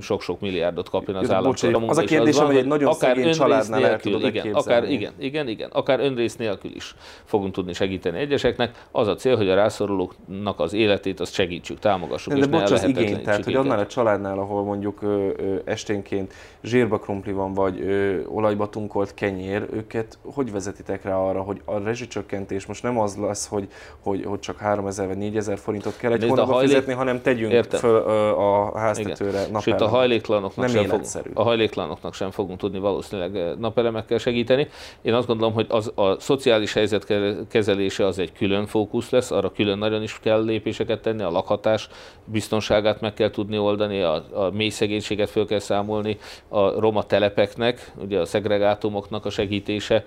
sok-sok 0.00 0.40
milliárdot 0.40 0.90
kapjon 0.90 1.16
az 1.16 1.30
államtól. 1.30 1.84
Az 1.88 1.98
a 1.98 2.02
kérdés, 2.02 2.38
hogy 2.38 2.56
egy 2.56 2.66
nagyon 2.66 2.94
akár 3.02 3.30
családnál 3.30 3.80
nélkül, 3.80 4.26
igen, 4.26 4.52
akár, 4.52 4.90
igen, 4.90 5.12
igen, 5.18 5.48
igen, 5.48 5.70
akár 5.72 6.00
önrész 6.00 6.36
nélkül 6.36 6.70
is 6.74 6.94
fogunk 7.24 7.52
tudni 7.52 7.72
segíteni 7.72 8.18
egyeseknek. 8.18 8.86
Az 8.90 9.06
a 9.06 9.14
cél, 9.14 9.36
hogy 9.36 9.48
a 9.48 9.54
rászorulóknak 9.54 10.60
az 10.60 10.72
életét 10.72 11.20
azt 11.20 11.32
segítsük, 11.32 11.78
támogassuk. 11.78 12.32
De, 12.32 12.40
de 12.40 12.46
bocs, 12.46 12.70
az 12.70 12.84
igény, 12.84 13.22
tehát 13.22 13.44
hogy 13.44 13.54
annál 13.54 13.78
a 13.78 13.86
családnál, 13.86 14.38
ahol 14.38 14.64
mondjuk 14.64 15.02
ö, 15.02 15.28
ö, 15.36 15.56
esténként 15.64 16.32
zsírba 16.62 16.98
krumpli 16.98 17.32
van, 17.32 17.54
vagy 17.54 17.80
ö, 17.80 18.24
olajba 18.26 18.68
tunkolt 18.68 19.14
kenyér, 19.14 19.66
őket 19.72 20.18
hogy 20.34 20.52
vezetitek 20.52 21.04
rá 21.04 21.16
arra, 21.16 21.42
hogy 21.42 21.60
a 21.64 21.78
rezsicsökkentés 21.78 22.66
most 22.66 22.82
nem 22.82 22.98
az 22.98 23.16
lesz, 23.16 23.46
hogy, 23.48 23.68
hogy, 24.00 24.24
hogy 24.24 24.38
csak 24.38 24.58
3000 24.58 25.06
vagy 25.06 25.16
4000 25.16 25.58
forintot 25.58 25.96
kell 25.96 26.12
egy 26.12 26.22
hónapban 26.22 26.54
hajlék... 26.54 26.70
fizetni, 26.70 26.92
hanem 26.92 27.22
tegyünk 27.22 27.52
Értem. 27.52 27.80
föl 27.80 27.96
a 28.32 28.78
háztetőre 28.78 29.46
Sőt, 29.60 29.80
a 29.80 29.88
hajléktalanoknak, 29.88 30.68
sem 30.68 30.84
fogunk, 30.84 31.38
a 31.38 31.42
hajléktalanoknak 31.42 32.14
sem 32.14 32.30
fogunk 32.30 32.58
tudni 32.58 32.78
valószínűleg 32.90 33.58
napelemekkel 33.58 34.18
segíteni. 34.18 34.68
Én 35.02 35.14
azt 35.14 35.26
gondolom, 35.26 35.54
hogy 35.54 35.66
az, 35.68 35.92
a 35.94 36.20
szociális 36.20 36.72
helyzet 36.72 37.12
kezelése 37.48 38.06
az 38.06 38.18
egy 38.18 38.32
külön 38.32 38.66
fókusz 38.66 39.10
lesz, 39.10 39.30
arra 39.30 39.52
külön 39.52 39.78
nagyon 39.78 40.02
is 40.02 40.18
kell 40.20 40.44
lépéseket 40.44 41.02
tenni, 41.02 41.22
a 41.22 41.30
lakhatás 41.30 41.88
biztonságát 42.24 43.00
meg 43.00 43.14
kell 43.14 43.30
tudni 43.30 43.58
oldani, 43.58 44.00
a, 44.00 44.24
a 44.32 44.50
mély 44.52 44.68
szegénységet 44.68 45.30
föl 45.30 45.46
kell 45.46 45.58
számolni, 45.58 46.18
a 46.48 46.80
roma 46.80 47.02
telepeknek, 47.02 47.92
ugye 48.02 48.20
a 48.20 48.24
szegregátumoknak 48.24 49.24
a 49.24 49.30
segítése, 49.30 50.04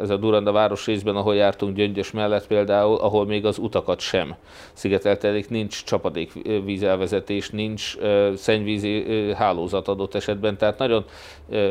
ez 0.00 0.10
a 0.10 0.16
Duranda 0.16 0.52
város 0.52 0.86
részben, 0.86 1.16
ahol 1.16 1.34
jártunk 1.34 1.76
Gyöngyös 1.76 2.10
mellett 2.10 2.46
például, 2.46 2.96
ahol 2.96 3.26
még 3.26 3.46
az 3.46 3.58
utakat 3.58 4.00
sem. 4.00 4.34
Szigeteltelik, 4.72 5.48
nincs 5.48 5.84
csapadékvízelvezetés, 5.84 7.50
nincs 7.50 7.96
szennyvízi 8.34 9.04
hálózat 9.34 9.88
adott 9.88 10.14
esetben, 10.14 10.56
tehát 10.56 10.78
nagyon 10.78 11.04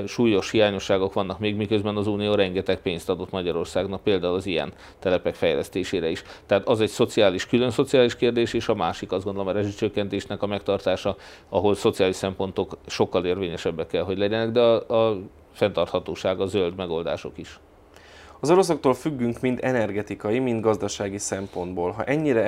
súlyos 0.05 0.24
hiányosságok 0.51 1.13
vannak 1.13 1.39
még, 1.39 1.55
miközben 1.55 1.95
az 1.95 2.07
Unió 2.07 2.33
rengeteg 2.33 2.81
pénzt 2.81 3.09
adott 3.09 3.31
Magyarországnak, 3.31 4.03
például 4.03 4.35
az 4.35 4.45
ilyen 4.45 4.73
telepek 4.99 5.35
fejlesztésére 5.35 6.09
is. 6.09 6.23
Tehát 6.45 6.67
az 6.67 6.81
egy 6.81 6.89
szociális, 6.89 7.47
külön 7.47 7.71
szociális 7.71 8.15
kérdés, 8.15 8.53
és 8.53 8.67
a 8.67 8.75
másik 8.75 9.11
azt 9.11 9.23
gondolom 9.23 9.47
a 9.47 9.51
rezsicsökkentésnek 9.51 10.41
a 10.41 10.47
megtartása, 10.47 11.15
ahol 11.49 11.75
szociális 11.75 12.15
szempontok 12.15 12.77
sokkal 12.85 13.25
érvényesebbek 13.25 13.87
kell, 13.87 14.03
hogy 14.03 14.17
legyenek, 14.17 14.51
de 14.51 14.61
a, 14.61 15.09
a 15.09 15.17
fenntarthatóság, 15.51 16.39
a 16.39 16.45
zöld 16.45 16.75
megoldások 16.75 17.37
is. 17.37 17.59
Az 18.45 18.51
oroszoktól 18.51 18.93
függünk 18.93 19.41
mind 19.41 19.59
energetikai, 19.61 20.39
mind 20.39 20.61
gazdasági 20.61 21.17
szempontból. 21.17 21.91
Ha 21.91 22.03
ennyire 22.03 22.43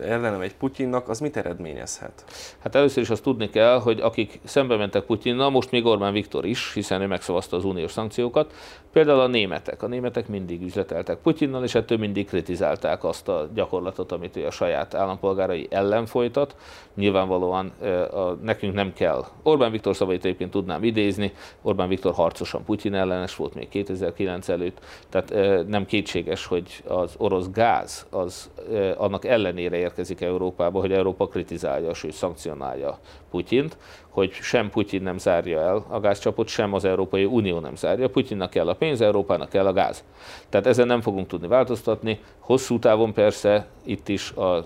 ellenem 0.00 0.40
egy 0.40 0.54
Putyinnak, 0.54 1.08
az 1.08 1.20
mit 1.20 1.36
eredményezhet? 1.36 2.24
Hát 2.58 2.74
először 2.74 3.02
is 3.02 3.10
azt 3.10 3.22
tudni 3.22 3.50
kell, 3.50 3.80
hogy 3.80 4.00
akik 4.00 4.40
szembe 4.44 4.76
mentek 4.76 5.02
Putyinnal, 5.02 5.50
most 5.50 5.70
még 5.70 5.84
Orbán 5.84 6.12
Viktor 6.12 6.44
is, 6.44 6.72
hiszen 6.74 7.00
ő 7.00 7.06
megszavazta 7.06 7.56
az 7.56 7.64
uniós 7.64 7.92
szankciókat, 7.92 8.52
például 8.92 9.20
a 9.20 9.26
németek. 9.26 9.82
A 9.82 9.86
németek 9.86 10.28
mindig 10.28 10.62
üzleteltek 10.62 11.18
Putyinnal, 11.18 11.64
és 11.64 11.74
ettől 11.74 11.98
mindig 11.98 12.26
kritizálták 12.26 13.04
azt 13.04 13.28
a 13.28 13.48
gyakorlatot, 13.54 14.12
amit 14.12 14.36
ő 14.36 14.46
a 14.46 14.50
saját 14.50 14.94
állampolgárai 14.94 15.66
ellen 15.70 16.06
folytat. 16.06 16.56
Nyilvánvalóan 16.94 17.72
a, 18.10 18.20
nekünk 18.42 18.74
nem 18.74 18.92
kell. 18.92 19.24
Orbán 19.42 19.70
Viktor 19.70 19.96
szavait 19.96 20.24
egyébként 20.24 20.50
tudnám 20.50 20.84
idézni. 20.84 21.32
Orbán 21.62 21.88
Viktor 21.88 22.12
harcosan 22.12 22.64
Putyin 22.64 22.94
ellenes 22.94 23.36
volt 23.36 23.54
még 23.54 23.68
2009 23.68 24.48
előtt. 24.48 24.80
Tehát 25.08 25.30
nem 25.66 25.86
kétséges, 25.86 26.46
hogy 26.46 26.82
az 26.86 27.14
orosz 27.16 27.50
gáz 27.50 28.06
az 28.10 28.50
annak 28.96 29.24
ellenére 29.24 29.76
érkezik 29.76 30.20
Európába, 30.20 30.80
hogy 30.80 30.92
Európa 30.92 31.26
kritizálja, 31.26 31.94
sőt 31.94 32.12
szankcionálja 32.12 32.98
Putyint, 33.30 33.76
hogy 34.08 34.32
sem 34.32 34.70
Putyin 34.70 35.02
nem 35.02 35.18
zárja 35.18 35.60
el 35.60 35.84
a 35.88 36.00
gázcsapot, 36.00 36.48
sem 36.48 36.74
az 36.74 36.84
Európai 36.84 37.24
Unió 37.24 37.58
nem 37.58 37.76
zárja. 37.76 38.10
Putyinnak 38.10 38.50
kell 38.50 38.68
a 38.68 38.74
pénz, 38.74 39.00
Európának 39.00 39.48
kell 39.48 39.66
a 39.66 39.72
gáz. 39.72 40.04
Tehát 40.48 40.66
ezen 40.66 40.86
nem 40.86 41.00
fogunk 41.00 41.26
tudni 41.26 41.46
változtatni. 41.46 42.20
Hosszú 42.38 42.78
távon 42.78 43.12
persze 43.12 43.66
itt 43.84 44.08
is 44.08 44.30
a 44.30 44.64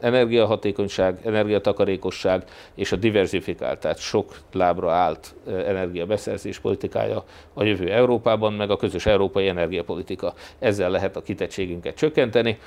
energiahatékonyság, 0.00 1.18
energiatakarékosság 1.24 2.44
és 2.74 2.92
a 2.92 2.96
diversifikált, 2.96 3.80
tehát 3.80 3.98
sok 3.98 4.36
lábra 4.52 4.92
állt 4.92 5.34
energiabeszerzés 5.46 6.58
politikája 6.58 7.24
a 7.54 7.64
jövő 7.64 7.92
Európában, 7.92 8.52
meg 8.52 8.70
a 8.70 8.76
közös 8.76 9.06
európai 9.06 9.48
energiapolitika. 9.48 10.34
Ezzel 10.58 10.90
lehet 10.90 11.16
a 11.16 11.22
kitettségünket 11.22 11.96
csökkenteni. 11.96 12.58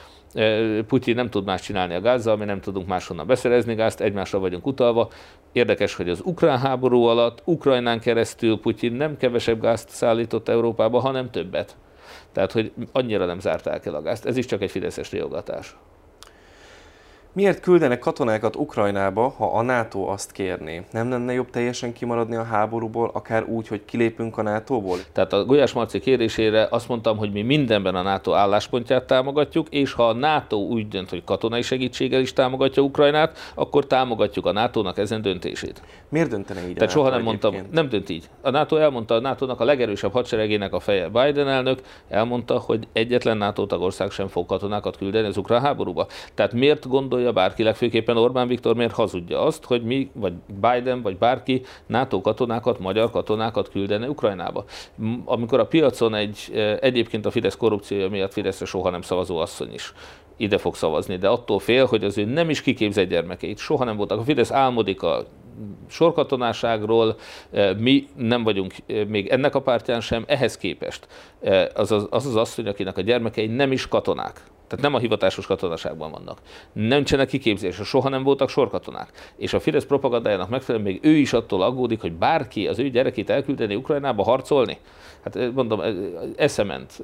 Putyin 0.87 1.15
nem 1.15 1.29
tud 1.29 1.45
más 1.45 1.61
csinálni 1.61 1.93
a 1.93 2.01
gázzal, 2.01 2.37
mi 2.37 2.45
nem 2.45 2.61
tudunk 2.61 2.87
máshonnan 2.87 3.27
beszerezni 3.27 3.75
gázt, 3.75 4.01
egymásra 4.01 4.39
vagyunk 4.39 4.67
utalva. 4.67 5.09
Érdekes, 5.51 5.95
hogy 5.95 6.09
az 6.09 6.21
ukrán 6.23 6.59
háború 6.59 7.03
alatt 7.03 7.41
Ukrajnán 7.45 7.99
keresztül 7.99 8.59
Putyin 8.59 8.93
nem 8.93 9.17
kevesebb 9.17 9.61
gázt 9.61 9.89
szállított 9.89 10.49
Európába, 10.49 10.99
hanem 10.99 11.29
többet. 11.29 11.75
Tehát, 12.31 12.51
hogy 12.51 12.71
annyira 12.91 13.25
nem 13.25 13.39
zárták 13.39 13.85
el 13.85 13.95
a 13.95 14.01
gázt. 14.01 14.25
Ez 14.25 14.37
is 14.37 14.45
csak 14.45 14.61
egy 14.61 14.71
fideszes 14.71 15.11
riogatás. 15.11 15.75
Miért 17.36 17.60
küldenek 17.60 18.00
katonákat 18.00 18.56
Ukrajnába, 18.56 19.34
ha 19.38 19.46
a 19.46 19.62
NATO 19.62 20.08
azt 20.08 20.32
kérné? 20.32 20.86
Nem 20.92 21.10
lenne 21.10 21.34
jobb 21.34 21.50
teljesen 21.50 21.94
kimaradni 21.94 22.36
a 22.36 22.44
háborúból, 22.44 23.10
akár 23.13 23.44
úgy, 23.44 23.68
hogy 23.68 23.86
kilépünk 23.86 24.38
a 24.38 24.42
NATO-ból? 24.42 24.98
Tehát 25.12 25.34
a 25.34 25.46
Gulyás 25.46 25.74
Marci 25.74 26.00
kérésére 26.00 26.68
azt 26.70 26.88
mondtam, 26.88 27.18
hogy 27.18 27.32
mi 27.32 27.42
mindenben 27.42 27.96
a 27.96 28.01
NATO 28.01 28.34
álláspontját 28.34 29.04
támogatjuk, 29.04 29.68
és 29.70 29.94
ha 29.94 30.08
a 30.08 30.13
NATO 30.13 30.58
úgy 30.58 30.88
dönt, 30.88 31.10
hogy 31.10 31.24
katonai 31.24 31.62
segítséggel 31.62 32.22
is 32.22 32.34
támogatja 32.34 32.84
Ukrajnát, 32.84 33.38
akkor 33.56 33.88
támogatjuk 33.88 34.46
a 34.46 34.51
NATO-nak 34.51 34.98
ezen 34.98 35.22
döntését. 35.22 35.82
Miért 36.10 36.30
döntene 36.30 36.68
így? 36.68 36.74
Tehát 36.75 36.92
soha 36.92 37.10
nem 37.10 37.22
mondtam, 37.22 37.56
nem 37.72 37.89
dönt 37.89 38.10
így. 38.10 38.30
A 38.42 38.50
NATO 38.50 38.75
elmondta, 38.75 39.15
a 39.15 39.20
NATO-nak 39.20 39.60
a 39.60 39.63
legerősebb 39.63 40.12
hadseregének 40.12 40.74
a 40.74 40.80
feje 40.80 41.08
Biden 41.08 41.48
elnök 41.48 41.80
elmondta, 42.10 42.60
hogy 42.60 42.88
egyetlen 42.94 43.38
NATO 43.38 43.65
tagország 43.65 44.12
sem 44.12 44.27
fog 44.27 44.46
katonákat 44.46 44.98
küldeni 44.98 45.27
az 45.27 45.38
ukrán 45.38 45.62
háborúba. 45.62 46.08
Tehát 46.34 46.54
miért 46.54 46.88
gondolja 46.88 47.24
gondolja 47.25 47.48
bárki, 47.50 47.63
legfőképpen 47.63 48.17
Orbán 48.17 48.48
Viktor 48.48 48.75
miért 48.75 48.94
hazudja 48.94 49.41
azt, 49.41 49.65
hogy 49.65 49.84
mi, 49.84 50.10
vagy 50.13 50.34
Biden, 50.62 51.01
vagy 51.01 51.17
bárki 51.17 51.62
NATO 51.88 52.22
katonákat, 52.22 52.79
magyar 52.79 53.12
katonákat 53.12 53.70
küldene 53.70 54.10
Ukrajnába. 54.10 54.65
Amikor 55.25 55.60
a 55.60 55.65
piacon 55.65 56.15
egy, 56.15 56.51
e, 56.55 56.77
egyébként 56.82 57.25
a 57.25 57.32
Fidesz 57.32 57.58
korrupciója 57.58 58.10
miatt 58.10 58.34
Fideszre 58.34 58.65
soha 58.65 58.89
nem 58.89 59.02
szavazó 59.02 59.38
asszony 59.38 59.73
is 59.73 59.93
ide 60.38 60.58
fog 60.58 60.76
szavazni, 60.76 61.17
de 61.17 61.28
attól 61.28 61.60
fél, 61.60 61.86
hogy 61.86 62.04
az 62.04 62.17
ő 62.17 62.26
nem 62.26 62.49
is 62.49 62.62
kiképzett 62.62 63.10
gyermekeit 63.10 63.58
soha 63.58 63.84
nem 63.84 63.97
voltak. 63.97 64.19
A 64.19 64.23
Fidesz 64.23 64.52
álmodik 64.52 65.04
a 65.04 65.26
sorkatonáságról, 65.88 67.15
e, 67.52 67.73
mi 67.73 68.08
nem 68.15 68.43
vagyunk 68.43 68.73
e, 68.88 69.06
még 69.06 69.28
ennek 69.28 69.56
a 69.56 69.62
pártján 69.62 70.02
sem, 70.02 70.23
ehhez 70.28 70.58
képest 70.58 71.08
az 71.73 71.91
az, 71.91 72.08
az, 72.10 72.26
az 72.26 72.36
asszony, 72.36 72.67
akinek 72.67 72.97
a 72.97 73.02
gyermekei 73.02 73.47
nem 73.47 73.71
is 73.71 73.88
katonák, 73.88 74.41
tehát 74.67 74.84
nem 74.84 74.93
a 74.93 74.99
hivatásos 74.99 75.45
katonaságban 75.45 76.12
vannak. 76.12 76.39
Nem 76.73 77.04
csenek 77.04 77.28
kiképzésre, 77.28 77.84
soha 77.84 78.10
nem 78.10 78.23
voltak 78.23 78.49
sorkatonák. 78.49 79.34
És 79.38 79.54
a 79.54 79.60
Fidesz 79.60 79.86
propagandájának 79.86 80.49
megfelelően 80.49 80.91
még 80.91 80.99
ő 81.04 81.15
is 81.15 81.34
attól 81.34 81.62
aggódik, 81.62 82.01
hogy 82.01 82.13
bárki 82.13 82.67
az 82.67 82.80
ő 82.80 82.89
gyerekét 82.89 83.30
elküldeni 83.30 83.75
Ukrajnába 83.75 84.23
harcolni. 84.23 84.78
Hát 85.23 85.54
mondom, 85.54 85.82
eszement, 86.36 87.01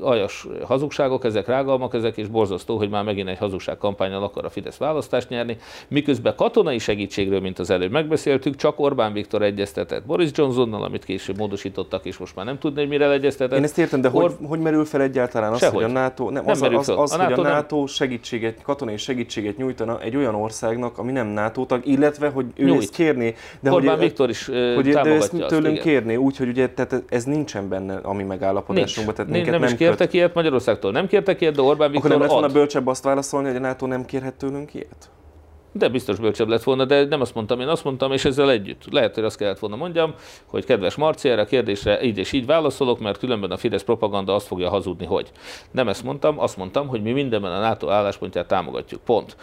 aljas 0.00 0.46
hazugságok, 0.64 1.24
ezek 1.24 1.46
rágalmak, 1.46 1.94
ezek, 1.94 2.16
és 2.16 2.26
borzasztó, 2.26 2.76
hogy 2.76 2.88
már 2.88 3.04
megint 3.04 3.28
egy 3.28 3.38
hazugságkampányal 3.38 4.22
akar 4.22 4.44
a 4.44 4.50
Fidesz 4.50 4.76
választást 4.76 5.28
nyerni, 5.28 5.56
miközben 5.88 6.34
katonai 6.36 6.78
segítségről, 6.78 7.40
mint 7.40 7.58
az 7.58 7.70
előbb 7.70 7.90
megbeszéltük, 7.90 8.56
csak 8.56 8.80
Orbán 8.80 9.12
Viktor 9.12 9.42
egyeztetett 9.42 10.04
Boris 10.04 10.30
Johnsonnal, 10.32 10.82
amit 10.82 11.04
később 11.04 11.36
módosítottak, 11.36 12.04
és 12.04 12.16
most 12.16 12.36
már 12.36 12.44
nem 12.44 12.58
tudni, 12.58 12.80
hogy 12.80 12.88
mire 12.88 13.10
egyeztetett. 13.10 13.58
Én 13.58 13.64
ezt 13.64 13.78
értem, 13.78 14.00
de 14.00 14.10
Or... 14.12 14.22
hogy, 14.22 14.48
hogy 14.48 14.60
merül 14.60 14.84
fel 14.84 15.00
egyáltalán 15.00 15.52
az, 15.52 15.58
Sehogy. 15.58 15.82
hogy 15.82 15.90
a 15.90 15.92
NATO, 15.92 16.30
nem, 16.30 16.44
nem 16.44 16.52
az, 16.52 16.62
az, 16.62 16.88
az, 16.96 17.12
az, 17.12 17.18
a 17.18 17.22
NATO 17.22 17.34
hogy 17.34 17.50
a 17.50 17.54
NATO 17.54 17.76
nem... 17.76 17.86
segítséget, 17.86 18.62
katonai 18.62 18.96
segítséget 18.96 19.56
nyújtana 19.56 20.00
egy 20.00 20.16
olyan 20.16 20.34
országnak, 20.34 20.98
ami 20.98 21.12
nem 21.12 21.26
NATO 21.26 21.64
tag, 21.64 21.86
illetve, 21.86 22.28
hogy 22.28 22.46
ő 22.54 22.64
Nyújt. 22.64 22.82
ezt 22.82 22.92
kérné, 22.92 23.34
de 23.60 23.72
Orbán 23.72 23.96
hogy, 23.96 24.04
Viktor 24.04 24.28
is 24.28 24.46
hogy, 24.46 24.88
de 24.88 25.00
ezt 25.00 25.46
tőlünk 25.46 25.78
kérné, 25.78 26.14
úgyhogy 26.14 26.48
ugye 26.48 26.68
tehát 26.68 27.02
ez 27.08 27.24
nincs 27.24 27.46
nincsen 27.46 27.68
benne 27.68 27.96
a 28.02 28.12
mi 28.12 28.22
megállapodásunkban. 28.22 29.14
Tehát 29.14 29.30
nem, 29.30 29.60
nem 29.60 29.62
is 29.62 29.74
kértek 29.74 29.98
köt... 29.98 30.14
ilyet 30.14 30.34
Magyarországtól, 30.34 30.92
nem 30.92 31.06
kértek 31.06 31.40
ilyet, 31.40 31.54
de 31.54 31.62
Orbán 31.62 31.90
Viktor 31.90 32.10
Akkor 32.10 32.10
nem 32.10 32.20
lett 32.20 32.40
volna 32.40 32.52
bölcsebb 32.52 32.86
azt 32.86 33.04
válaszolni, 33.04 33.46
hogy 33.46 33.56
a 33.56 33.60
NATO 33.60 33.86
nem 33.86 34.04
kérhet 34.04 34.34
tőlünk 34.34 34.74
ilyet? 34.74 35.10
De 35.78 35.88
biztos 35.88 36.18
bölcsebb 36.18 36.48
lett 36.48 36.62
volna, 36.62 36.84
de 36.84 37.04
nem 37.04 37.20
azt 37.20 37.34
mondtam, 37.34 37.60
én 37.60 37.68
azt 37.68 37.84
mondtam, 37.84 38.12
és 38.12 38.24
ezzel 38.24 38.50
együtt. 38.50 38.82
Lehet, 38.90 39.14
hogy 39.14 39.24
azt 39.24 39.36
kellett 39.36 39.58
volna 39.58 39.76
mondjam, 39.76 40.14
hogy 40.46 40.64
kedves 40.64 40.94
Marci, 40.94 41.28
erre 41.28 41.40
a 41.40 41.44
kérdésre 41.44 42.02
így 42.02 42.18
és 42.18 42.32
így 42.32 42.46
válaszolok, 42.46 42.98
mert 42.98 43.18
különben 43.18 43.50
a 43.50 43.56
Fidesz 43.56 43.82
propaganda 43.82 44.34
azt 44.34 44.46
fogja 44.46 44.68
hazudni, 44.68 45.06
hogy. 45.06 45.30
Nem 45.70 45.88
ezt 45.88 46.04
mondtam, 46.04 46.38
azt 46.38 46.56
mondtam, 46.56 46.88
hogy 46.88 47.02
mi 47.02 47.12
mindenben 47.12 47.52
a 47.52 47.60
NATO 47.60 47.88
álláspontját 47.88 48.46
támogatjuk. 48.46 49.00
Pont 49.04 49.36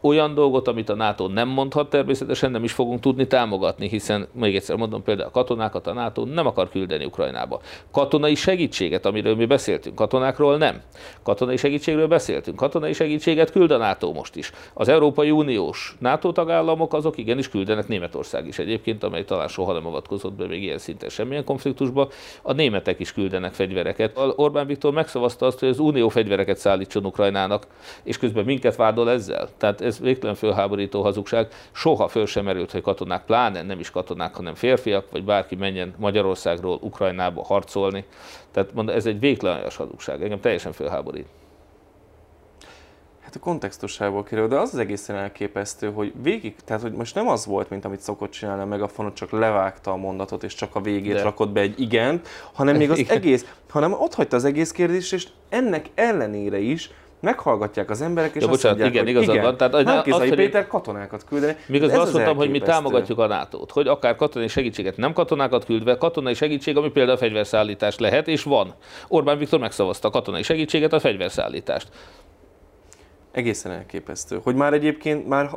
olyan 0.00 0.34
dolgot, 0.34 0.68
amit 0.68 0.88
a 0.88 0.94
NATO 0.94 1.26
nem 1.26 1.48
mondhat, 1.48 1.90
természetesen 1.90 2.50
nem 2.50 2.64
is 2.64 2.72
fogunk 2.72 3.00
tudni 3.00 3.26
támogatni, 3.26 3.88
hiszen 3.88 4.28
még 4.32 4.56
egyszer 4.56 4.76
mondom, 4.76 5.02
például 5.02 5.28
a 5.28 5.32
katonákat 5.32 5.86
a 5.86 5.92
NATO 5.92 6.24
nem 6.24 6.46
akar 6.46 6.68
küldeni 6.68 7.04
Ukrajnába. 7.04 7.60
Katonai 7.90 8.34
segítséget, 8.34 9.06
amiről 9.06 9.34
mi 9.34 9.46
beszéltünk, 9.46 9.94
katonákról 9.94 10.56
nem. 10.56 10.80
Katonai 11.22 11.56
segítségről 11.56 12.06
beszéltünk, 12.06 12.56
katonai 12.56 12.92
segítséget 12.92 13.50
küld 13.50 13.70
a 13.70 13.76
NATO 13.76 14.12
most 14.12 14.36
is. 14.36 14.52
Az 14.74 14.88
Európai 14.88 15.30
Uniós 15.30 15.96
NATO 15.98 16.32
tagállamok 16.32 16.94
azok 16.94 17.18
igenis 17.18 17.48
küldenek 17.48 17.88
Németország 17.88 18.46
is 18.46 18.58
egyébként, 18.58 19.02
amely 19.02 19.24
talán 19.24 19.48
soha 19.48 19.72
nem 19.72 19.86
avatkozott 19.86 20.32
be 20.32 20.46
még 20.46 20.62
ilyen 20.62 20.78
szinten 20.78 21.08
semmilyen 21.08 21.44
konfliktusba. 21.44 22.08
A 22.42 22.52
németek 22.52 23.00
is 23.00 23.12
küldenek 23.12 23.52
fegyvereket. 23.52 24.18
Orbán 24.36 24.66
Viktor 24.66 24.92
megszavazta 24.92 25.46
azt, 25.46 25.58
hogy 25.58 25.68
az 25.68 25.78
Unió 25.78 26.08
fegyvereket 26.08 26.56
szállítson 26.56 27.04
Ukrajnának, 27.04 27.66
és 28.02 28.18
közben 28.18 28.44
minket 28.44 28.76
vádol 28.76 29.10
ezzel. 29.10 29.48
Tehát 29.56 29.75
tehát 29.76 29.92
ez 29.92 30.00
végtelen 30.00 30.34
fölháborító 30.34 31.02
hazugság. 31.02 31.48
Soha 31.72 32.08
föl 32.08 32.26
sem 32.26 32.44
merült, 32.44 32.72
hogy 32.72 32.82
katonák, 32.82 33.24
pláne 33.24 33.62
nem 33.62 33.78
is 33.78 33.90
katonák, 33.90 34.34
hanem 34.34 34.54
férfiak, 34.54 35.10
vagy 35.10 35.24
bárki 35.24 35.54
menjen 35.54 35.94
Magyarországról 35.98 36.78
Ukrajnába 36.82 37.44
harcolni. 37.44 38.04
Tehát 38.50 38.74
mondom, 38.74 38.96
ez 38.96 39.06
egy 39.06 39.20
végtelen 39.20 39.62
hazugság. 39.76 40.22
Engem 40.22 40.40
teljesen 40.40 40.72
fölháborít. 40.72 41.26
Hát 43.26 43.34
a 43.34 43.38
kontextusából 43.38 44.22
kerül, 44.22 44.48
de 44.48 44.56
az 44.56 44.70
az 44.72 44.78
egészen 44.78 45.16
elképesztő, 45.16 45.92
hogy 45.92 46.12
végig, 46.22 46.54
tehát 46.64 46.82
hogy 46.82 46.92
most 46.92 47.14
nem 47.14 47.28
az 47.28 47.46
volt, 47.46 47.70
mint 47.70 47.84
amit 47.84 48.00
szokott 48.00 48.30
csinálni 48.30 48.62
a 48.62 48.66
megafonot, 48.66 49.14
csak 49.14 49.30
levágta 49.30 49.90
a 49.90 49.96
mondatot, 49.96 50.42
és 50.42 50.54
csak 50.54 50.74
a 50.74 50.80
végét 50.80 51.14
de. 51.14 51.22
rakott 51.22 51.50
be 51.50 51.60
egy 51.60 51.80
igent, 51.80 52.28
hanem 52.52 52.76
még 52.76 52.90
az 52.90 53.04
egész, 53.08 53.54
hanem 53.68 53.92
ott 53.92 54.14
hagyta 54.14 54.36
az 54.36 54.44
egész 54.44 54.70
kérdést, 54.70 55.12
és 55.12 55.28
ennek 55.48 55.90
ellenére 55.94 56.58
is 56.58 56.90
meghallgatják 57.20 57.90
az 57.90 58.00
emberek, 58.00 58.34
és 58.34 58.42
ja, 58.42 58.48
azt 58.48 58.56
bocsánat, 58.56 58.78
mondják, 58.78 59.04
igen, 59.04 59.14
hogy 59.14 59.24
igazad 59.24 59.42
van. 59.42 59.56
Tehát, 59.56 59.88
hát, 59.88 60.06
az, 60.22 60.34
Péter 60.34 60.66
katonákat 60.66 61.24
küldeni. 61.24 61.56
Miközben 61.66 62.00
azt 62.00 62.12
mondtam, 62.12 62.36
hogy 62.36 62.50
mi 62.50 62.58
támogatjuk 62.58 63.18
a 63.18 63.26
nato 63.26 63.64
hogy 63.72 63.88
akár 63.88 64.16
katonai 64.16 64.48
segítséget, 64.48 64.96
nem 64.96 65.12
katonákat 65.12 65.64
küldve, 65.64 65.96
katonai 65.96 66.34
segítség, 66.34 66.76
ami 66.76 66.90
például 66.90 67.16
a 67.16 67.20
fegyverszállítás 67.20 67.98
lehet, 67.98 68.28
és 68.28 68.42
van. 68.42 68.74
Orbán 69.08 69.38
Viktor 69.38 69.60
megszavazta 69.60 70.08
a 70.08 70.10
katonai 70.10 70.42
segítséget, 70.42 70.92
a 70.92 71.00
fegyverszállítást. 71.00 71.88
Egészen 73.32 73.72
elképesztő. 73.72 74.40
Hogy 74.42 74.54
már 74.54 74.72
egyébként 74.72 75.28
már 75.28 75.50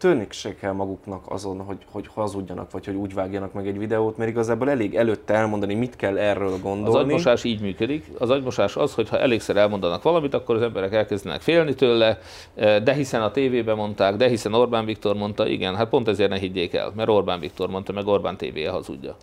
törnik 0.00 0.32
se 0.32 0.54
kell 0.54 0.72
maguknak 0.72 1.24
azon, 1.28 1.60
hogy, 1.60 1.76
hogy 1.90 2.06
hazudjanak, 2.14 2.70
vagy 2.70 2.84
hogy 2.84 2.94
úgy 2.94 3.14
vágjanak 3.14 3.52
meg 3.52 3.66
egy 3.66 3.78
videót, 3.78 4.16
mert 4.16 4.30
igazából 4.30 4.70
elég 4.70 4.94
előtte 4.94 5.34
elmondani, 5.34 5.74
mit 5.74 5.96
kell 5.96 6.18
erről 6.18 6.58
gondolni. 6.62 6.88
Az 6.88 6.94
agymosás 6.94 7.44
így 7.44 7.60
működik. 7.60 8.06
Az 8.18 8.30
agymosás 8.30 8.76
az, 8.76 8.94
hogy 8.94 9.08
ha 9.08 9.18
elégszer 9.18 9.56
elmondanak 9.56 10.02
valamit, 10.02 10.34
akkor 10.34 10.54
az 10.56 10.62
emberek 10.62 10.92
elkezdenek 10.92 11.40
félni 11.40 11.74
tőle, 11.74 12.18
de 12.54 12.92
hiszen 12.92 13.22
a 13.22 13.30
tévében 13.30 13.76
mondták, 13.76 14.16
de 14.16 14.28
hiszen 14.28 14.54
Orbán 14.54 14.84
Viktor 14.84 15.16
mondta, 15.16 15.46
igen, 15.46 15.76
hát 15.76 15.88
pont 15.88 16.08
ezért 16.08 16.30
ne 16.30 16.38
higgyék 16.38 16.74
el, 16.74 16.92
mert 16.94 17.08
Orbán 17.08 17.40
Viktor 17.40 17.68
mondta, 17.68 17.92
meg 17.92 18.06
Orbán 18.06 18.36
tévéje 18.36 18.70
hazudja. 18.70 19.16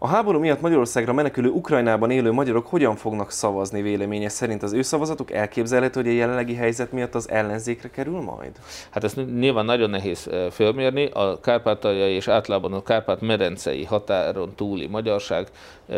A 0.00 0.06
háború 0.06 0.38
miatt 0.38 0.60
Magyarországra 0.60 1.12
menekülő 1.12 1.48
Ukrajnában 1.48 2.10
élő 2.10 2.32
magyarok 2.32 2.66
hogyan 2.66 2.96
fognak 2.96 3.30
szavazni 3.30 3.82
véleménye 3.82 4.28
szerint? 4.28 4.62
Az 4.62 4.72
ő 4.72 4.82
szavazatuk 4.82 5.32
elképzelhető, 5.32 6.00
hogy 6.00 6.10
a 6.10 6.14
jelenlegi 6.14 6.54
helyzet 6.54 6.92
miatt 6.92 7.14
az 7.14 7.30
ellenzékre 7.30 7.90
kerül 7.90 8.20
majd? 8.20 8.50
Hát 8.90 9.04
ezt 9.04 9.16
nyilván 9.38 9.64
nagyon 9.64 9.90
nehéz 9.90 10.30
fölmérni. 10.50 11.04
A 11.12 11.40
kárpátaljai 11.40 12.12
és 12.12 12.28
általában 12.28 12.72
a 12.72 12.82
kárpát-medencei 12.82 13.84
határon 13.84 14.54
túli 14.54 14.86
magyarság 14.86 15.48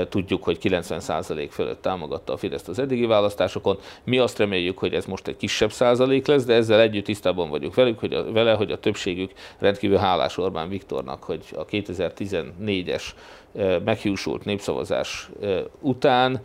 tudjuk, 0.08 0.44
hogy 0.44 0.58
90% 0.62 1.48
fölött 1.50 1.82
támogatta 1.82 2.32
a 2.32 2.36
Fideszt 2.36 2.68
az 2.68 2.78
eddigi 2.78 3.06
választásokon. 3.06 3.78
Mi 4.04 4.18
azt 4.18 4.38
reméljük, 4.38 4.78
hogy 4.78 4.94
ez 4.94 5.04
most 5.04 5.28
egy 5.28 5.36
kisebb 5.36 5.72
százalék 5.72 6.26
lesz, 6.26 6.44
de 6.44 6.54
ezzel 6.54 6.80
együtt 6.80 7.04
tisztában 7.04 7.50
vagyunk 7.50 7.74
velük, 7.74 7.98
hogy 7.98 8.12
a, 8.12 8.32
vele, 8.32 8.52
hogy 8.52 8.70
a 8.70 8.78
többségük 8.78 9.32
rendkívül 9.58 9.96
hálás 9.96 10.38
Orbán 10.38 10.68
Viktornak, 10.68 11.22
hogy 11.22 11.44
a 11.54 11.64
2014-es 11.64 13.02
meghiúsult 13.84 14.44
népszavazás 14.44 15.30
után, 15.80 16.40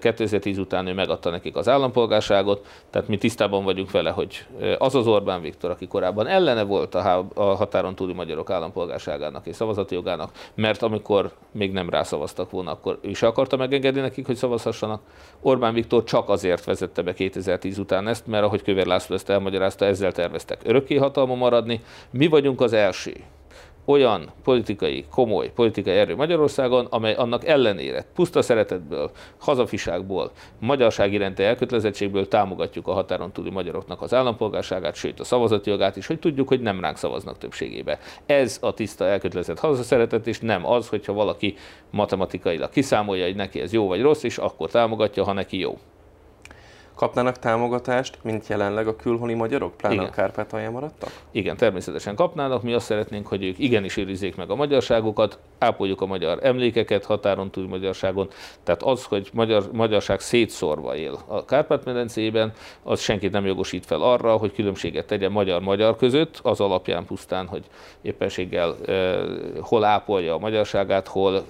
2010 0.00 0.58
után 0.58 0.86
ő 0.86 0.94
megadta 0.94 1.30
nekik 1.30 1.56
az 1.56 1.68
állampolgárságot, 1.68 2.66
tehát 2.90 3.08
mi 3.08 3.18
tisztában 3.18 3.64
vagyunk 3.64 3.90
vele, 3.90 4.10
hogy 4.10 4.46
az 4.78 4.94
az 4.94 5.06
Orbán 5.06 5.40
Viktor, 5.40 5.70
aki 5.70 5.86
korábban 5.86 6.26
ellene 6.26 6.62
volt 6.62 6.94
a 6.94 7.26
határon 7.34 7.94
túli 7.94 8.12
magyarok 8.12 8.50
állampolgárságának 8.50 9.46
és 9.46 9.56
szavazati 9.56 9.94
jogának, 9.94 10.30
mert 10.54 10.82
amikor 10.82 11.30
még 11.52 11.72
nem 11.72 11.90
rászavaztak 11.90 12.50
volna, 12.50 12.70
akkor 12.70 12.98
ő 13.02 13.08
is 13.08 13.22
akarta 13.22 13.56
megengedni 13.56 14.00
nekik, 14.00 14.26
hogy 14.26 14.36
szavazhassanak. 14.36 15.00
Orbán 15.40 15.74
Viktor 15.74 16.04
csak 16.04 16.28
azért 16.28 16.64
vezette 16.64 17.02
be 17.02 17.12
2010 17.12 17.78
után 17.78 18.08
ezt, 18.08 18.26
mert 18.26 18.44
ahogy 18.44 18.62
Kövér 18.62 18.86
László 18.86 19.14
ezt 19.14 19.30
elmagyarázta, 19.30 19.84
ezzel 19.84 20.12
terveztek 20.12 20.60
örökké 20.64 20.96
hatalma 20.96 21.34
maradni. 21.34 21.80
Mi 22.10 22.26
vagyunk 22.26 22.60
az 22.60 22.72
első, 22.72 23.14
olyan 23.86 24.30
politikai, 24.44 25.04
komoly 25.10 25.52
politikai 25.54 25.96
erő 25.96 26.16
Magyarországon, 26.16 26.86
amely 26.90 27.14
annak 27.14 27.46
ellenére 27.46 28.06
puszta 28.14 28.42
szeretetből, 28.42 29.10
hazafiságból, 29.38 30.30
magyarság 30.60 31.12
iránti 31.12 31.42
elkötelezettségből 31.42 32.28
támogatjuk 32.28 32.86
a 32.88 32.92
határon 32.92 33.32
túli 33.32 33.50
magyaroknak 33.50 34.02
az 34.02 34.14
állampolgárságát, 34.14 34.94
sőt 34.94 35.20
a 35.20 35.24
szavazati 35.24 35.70
jogát 35.70 35.96
is, 35.96 36.06
hogy 36.06 36.18
tudjuk, 36.18 36.48
hogy 36.48 36.60
nem 36.60 36.80
ránk 36.80 36.96
szavaznak 36.96 37.38
többségébe. 37.38 37.98
Ez 38.26 38.58
a 38.60 38.74
tiszta 38.74 39.04
elkötelezett 39.04 39.58
hazaszeretet, 39.58 40.26
és 40.26 40.40
nem 40.40 40.66
az, 40.66 40.88
hogyha 40.88 41.12
valaki 41.12 41.54
matematikailag 41.90 42.70
kiszámolja, 42.70 43.24
hogy 43.24 43.36
neki 43.36 43.60
ez 43.60 43.72
jó 43.72 43.86
vagy 43.86 44.02
rossz, 44.02 44.22
és 44.22 44.38
akkor 44.38 44.70
támogatja, 44.70 45.24
ha 45.24 45.32
neki 45.32 45.58
jó 45.58 45.78
kapnának 46.96 47.38
támogatást, 47.38 48.18
mint 48.22 48.46
jelenleg 48.46 48.86
a 48.86 48.96
külhoni 48.96 49.34
magyarok, 49.34 49.76
pláne 49.76 49.94
Igen. 49.94 50.06
a 50.06 50.10
Kárpátalján 50.10 50.72
maradtak? 50.72 51.10
Igen, 51.30 51.56
természetesen 51.56 52.14
kapnának. 52.14 52.62
Mi 52.62 52.72
azt 52.72 52.86
szeretnénk, 52.86 53.26
hogy 53.26 53.44
ők 53.44 53.58
igenis 53.58 53.96
őrizzék 53.96 54.36
meg 54.36 54.50
a 54.50 54.54
magyarságukat, 54.54 55.38
ápoljuk 55.58 56.00
a 56.00 56.06
magyar 56.06 56.38
emlékeket 56.42 57.04
határon 57.04 57.50
túl 57.50 57.68
Magyarságon. 57.68 58.28
Tehát 58.62 58.82
az, 58.82 59.04
hogy 59.04 59.30
magyar, 59.32 59.68
magyarság 59.72 60.20
szétszórva 60.20 60.96
él 60.96 61.18
a 61.26 61.44
Kárpát-medencében, 61.44 62.52
az 62.82 63.00
senkit 63.00 63.32
nem 63.32 63.46
jogosít 63.46 63.86
fel 63.86 64.02
arra, 64.02 64.36
hogy 64.36 64.52
különbséget 64.52 65.06
tegyen 65.06 65.32
magyar-magyar 65.32 65.96
között, 65.96 66.38
az 66.42 66.60
alapján 66.60 67.04
pusztán, 67.04 67.46
hogy 67.46 67.64
éppenséggel 68.02 68.76
e, 68.86 69.18
hol 69.60 69.84
ápolja 69.84 70.34
a 70.34 70.38
magyarságát, 70.38 71.08
hol 71.08 71.36
e, 71.36 71.42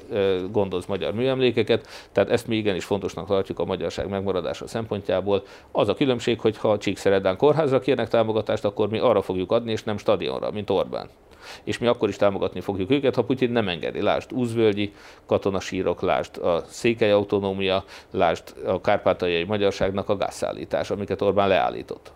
gondoz 0.51 0.87
magyar 0.87 1.15
műemlékeket. 1.15 1.87
Tehát 2.13 2.31
ezt 2.31 2.47
mi 2.47 2.57
igenis 2.57 2.85
fontosnak 2.85 3.27
tartjuk 3.27 3.59
a 3.59 3.65
magyarság 3.65 4.09
megmaradása 4.09 4.67
szempontjából 4.67 5.36
szempontból. 5.37 5.81
Az 5.81 5.89
a 5.89 5.95
különbség, 5.95 6.41
hogy 6.41 6.59
ha 6.59 6.79
Csíkszeredán 6.79 7.37
kórházra 7.37 7.81
kérnek 7.81 8.09
támogatást, 8.09 8.65
akkor 8.65 8.89
mi 8.89 8.99
arra 8.99 9.23
fogjuk 9.23 9.53
adni, 9.53 9.73
és 9.73 9.85
nem 9.85 9.99
stadionra, 9.99 10.51
mint 10.51 10.71
Orbán 10.71 11.09
és 11.65 11.79
mi 11.79 11.87
akkor 11.87 12.09
is 12.09 12.17
támogatni 12.17 12.61
fogjuk 12.61 12.91
őket, 12.91 13.15
ha 13.15 13.25
Putyin 13.25 13.51
nem 13.51 13.69
engedi. 13.69 14.03
Lásd 14.03 14.33
úzvölgyi 14.33 14.95
katonasírok, 15.27 16.01
lásd 16.01 16.37
a 16.37 16.63
székely 16.67 17.11
autonómia, 17.11 17.85
lásd 18.11 18.43
a 18.65 18.81
kárpátaljai 18.81 19.45
magyarságnak 19.45 20.09
a 20.09 20.17
gázszállítás, 20.17 20.91
amiket 20.91 21.23
Orbán 21.23 21.49
leállított. 21.49 22.13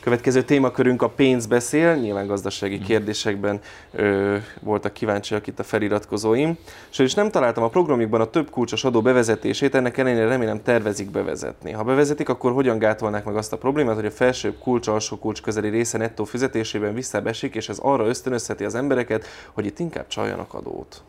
Következő 0.00 0.42
témakörünk 0.42 1.02
a 1.02 1.08
pénz 1.08 1.46
beszél, 1.46 1.94
nyilván 1.94 2.26
gazdasági 2.26 2.76
mm. 2.78 2.82
kérdésekben 2.82 3.60
ö, 3.92 4.36
voltak 4.60 4.92
kíváncsiak 4.92 5.46
itt 5.46 5.58
a 5.58 5.62
feliratkozóim. 5.62 6.58
És 6.98 7.14
nem 7.14 7.30
találtam 7.30 7.62
a 7.62 7.68
programjukban 7.68 8.20
a 8.20 8.30
több 8.30 8.50
kulcsos 8.50 8.84
adó 8.84 9.02
bevezetését, 9.02 9.74
ennek 9.74 9.98
ellenére 9.98 10.28
remélem 10.28 10.62
tervezik 10.62 11.10
bevezetni. 11.10 11.70
Ha 11.70 11.84
bevezetik, 11.84 12.28
akkor 12.28 12.52
hogyan 12.52 12.78
gátolnák 12.78 13.24
meg 13.24 13.36
azt 13.36 13.52
a 13.52 13.58
problémát, 13.58 13.94
hogy 13.94 14.06
a 14.06 14.10
felsőbb 14.10 14.58
kulcs, 14.58 14.86
alsó 14.86 15.18
kulcs 15.18 15.42
közeli 15.42 15.68
része 15.68 15.98
nettó 15.98 16.24
fizetésében 16.24 16.94
visszabesik, 16.94 17.54
és 17.54 17.68
ez 17.68 17.78
arra 17.78 18.06
ösztönözheti 18.06 18.64
az 18.64 18.74
embereket, 18.74 19.26
hogy 19.52 19.66
itt 19.66 19.78
inkább 19.78 20.06
csaljanak 20.06 20.54
adót? 20.54 21.02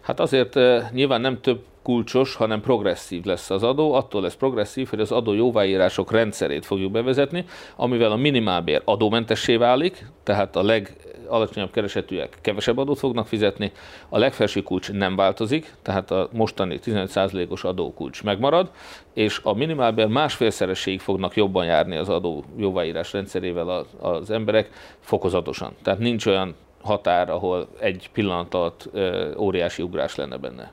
Hát 0.00 0.20
azért 0.20 0.58
nyilván 0.92 1.20
nem 1.20 1.40
több 1.40 1.60
kulcsos, 1.84 2.34
hanem 2.34 2.60
progresszív 2.60 3.24
lesz 3.24 3.50
az 3.50 3.62
adó. 3.62 3.92
Attól 3.92 4.22
lesz 4.22 4.34
progresszív, 4.34 4.88
hogy 4.88 5.00
az 5.00 5.12
adó 5.12 5.32
jóváírások 5.32 6.12
rendszerét 6.12 6.66
fogjuk 6.66 6.92
bevezetni, 6.92 7.44
amivel 7.76 8.10
a 8.10 8.16
minimálbér 8.16 8.82
adómentessé 8.84 9.56
válik, 9.56 10.06
tehát 10.22 10.56
a 10.56 10.62
legalacsonyabb 10.62 11.70
keresetűek 11.70 12.38
kevesebb 12.40 12.78
adót 12.78 12.98
fognak 12.98 13.26
fizetni, 13.26 13.72
a 14.08 14.18
legfelső 14.18 14.62
kulcs 14.62 14.92
nem 14.92 15.16
változik, 15.16 15.74
tehát 15.82 16.10
a 16.10 16.28
mostani 16.32 16.78
15%-os 16.84 17.64
adókulcs 17.64 18.22
megmarad, 18.22 18.70
és 19.14 19.40
a 19.42 19.54
minimálbér 19.54 20.06
másfélszerességig 20.06 21.00
fognak 21.00 21.36
jobban 21.36 21.64
járni 21.64 21.96
az 21.96 22.08
adó 22.08 22.44
jóváírás 22.56 23.12
rendszerével 23.12 23.86
az 24.00 24.30
emberek 24.30 24.70
fokozatosan. 25.00 25.72
Tehát 25.82 26.00
nincs 26.00 26.26
olyan 26.26 26.54
határ, 26.84 27.30
ahol 27.30 27.68
egy 27.78 28.10
pillanat 28.12 28.54
alatt 28.54 28.90
óriási 29.38 29.82
ugrás 29.82 30.14
lenne 30.14 30.36
benne. 30.36 30.72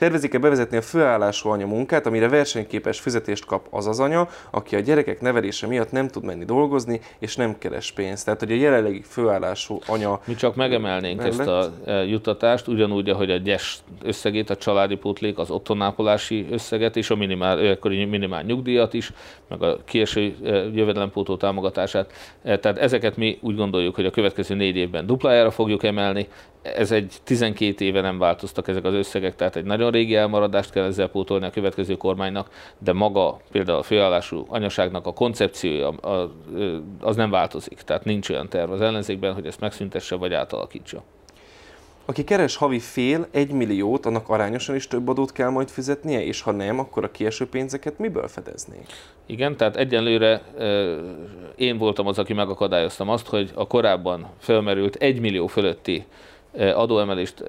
Tervezik-e 0.00 0.38
bevezetni 0.38 0.76
a 0.76 0.82
főállású 0.82 1.48
anya 1.48 1.66
munkát, 1.66 2.06
amire 2.06 2.28
versenyképes 2.28 3.00
fizetést 3.00 3.44
kap 3.44 3.66
az 3.70 3.86
az 3.86 4.00
anya, 4.00 4.28
aki 4.50 4.76
a 4.76 4.80
gyerekek 4.80 5.20
nevelése 5.20 5.66
miatt 5.66 5.90
nem 5.90 6.08
tud 6.08 6.24
menni 6.24 6.44
dolgozni, 6.44 7.00
és 7.18 7.36
nem 7.36 7.58
keres 7.58 7.92
pénzt. 7.92 8.24
Tehát, 8.24 8.40
hogy 8.40 8.52
a 8.52 8.54
jelenlegi 8.54 9.02
főállású 9.02 9.78
anya... 9.86 10.20
Mi 10.24 10.34
csak 10.34 10.54
megemelnénk 10.54 11.18
mellett... 11.18 11.38
ezt 11.38 11.48
a 11.48 11.72
e, 11.86 11.92
juttatást, 12.04 12.68
ugyanúgy, 12.68 13.08
ahogy 13.08 13.30
a 13.30 13.36
gyes 13.36 13.78
összegét, 14.02 14.50
a 14.50 14.56
családi 14.56 14.96
pótlék, 14.96 15.38
az 15.38 15.50
otthonápolási 15.50 16.46
összeget 16.50 16.96
és 16.96 17.10
a 17.10 17.16
minimál, 17.16 17.58
ekkori 17.58 18.04
minimál 18.04 18.42
nyugdíjat 18.42 18.94
is, 18.94 19.12
meg 19.48 19.62
a 19.62 19.78
kieső 19.84 20.34
e, 20.44 20.48
jövedelempótó 20.50 21.36
támogatását. 21.36 22.12
E, 22.42 22.58
tehát 22.58 22.78
ezeket 22.78 23.16
mi 23.16 23.38
úgy 23.40 23.56
gondoljuk, 23.56 23.94
hogy 23.94 24.06
a 24.06 24.10
következő 24.10 24.54
négy 24.54 24.76
évben 24.76 25.06
duplájára 25.06 25.50
fogjuk 25.50 25.82
emelni, 25.82 26.28
ez 26.62 26.92
egy 26.92 27.16
12 27.24 27.84
éve 27.84 28.00
nem 28.00 28.18
változtak 28.18 28.68
ezek 28.68 28.84
az 28.84 28.94
összegek, 28.94 29.36
tehát 29.36 29.56
egy 29.56 29.64
nagyon 29.90 30.06
régi 30.06 30.16
elmaradást 30.16 30.70
kell 30.70 30.84
ezzel 30.84 31.08
pótolni 31.08 31.46
a 31.46 31.50
következő 31.50 31.96
kormánynak, 31.96 32.50
de 32.78 32.92
maga 32.92 33.40
például 33.52 33.78
a 33.78 33.82
főállású 33.82 34.44
anyaságnak 34.48 35.06
a 35.06 35.12
koncepciója 35.12 35.88
az 37.00 37.16
nem 37.16 37.30
változik. 37.30 37.80
Tehát 37.80 38.04
nincs 38.04 38.28
olyan 38.28 38.48
terv 38.48 38.70
az 38.70 38.80
ellenzékben, 38.80 39.34
hogy 39.34 39.46
ezt 39.46 39.60
megszüntesse 39.60 40.16
vagy 40.16 40.32
átalakítsa. 40.32 41.02
Aki 42.04 42.24
keres 42.24 42.56
havi 42.56 42.78
fél, 42.78 43.26
egy 43.30 43.52
milliót, 43.52 44.06
annak 44.06 44.28
arányosan 44.28 44.74
is 44.74 44.88
több 44.88 45.08
adót 45.08 45.32
kell 45.32 45.48
majd 45.48 45.68
fizetnie, 45.68 46.24
és 46.24 46.40
ha 46.40 46.50
nem, 46.50 46.78
akkor 46.78 47.04
a 47.04 47.10
kieső 47.10 47.48
pénzeket 47.48 47.98
miből 47.98 48.28
fedeznék? 48.28 48.86
Igen, 49.26 49.56
tehát 49.56 49.76
egyenlőre 49.76 50.42
én 51.56 51.78
voltam 51.78 52.06
az, 52.06 52.18
aki 52.18 52.32
megakadályoztam 52.32 53.08
azt, 53.08 53.26
hogy 53.26 53.50
a 53.54 53.66
korábban 53.66 54.26
felmerült 54.38 54.94
egy 54.94 55.20
millió 55.20 55.46
fölötti 55.46 56.06
adóemelést 56.58 57.40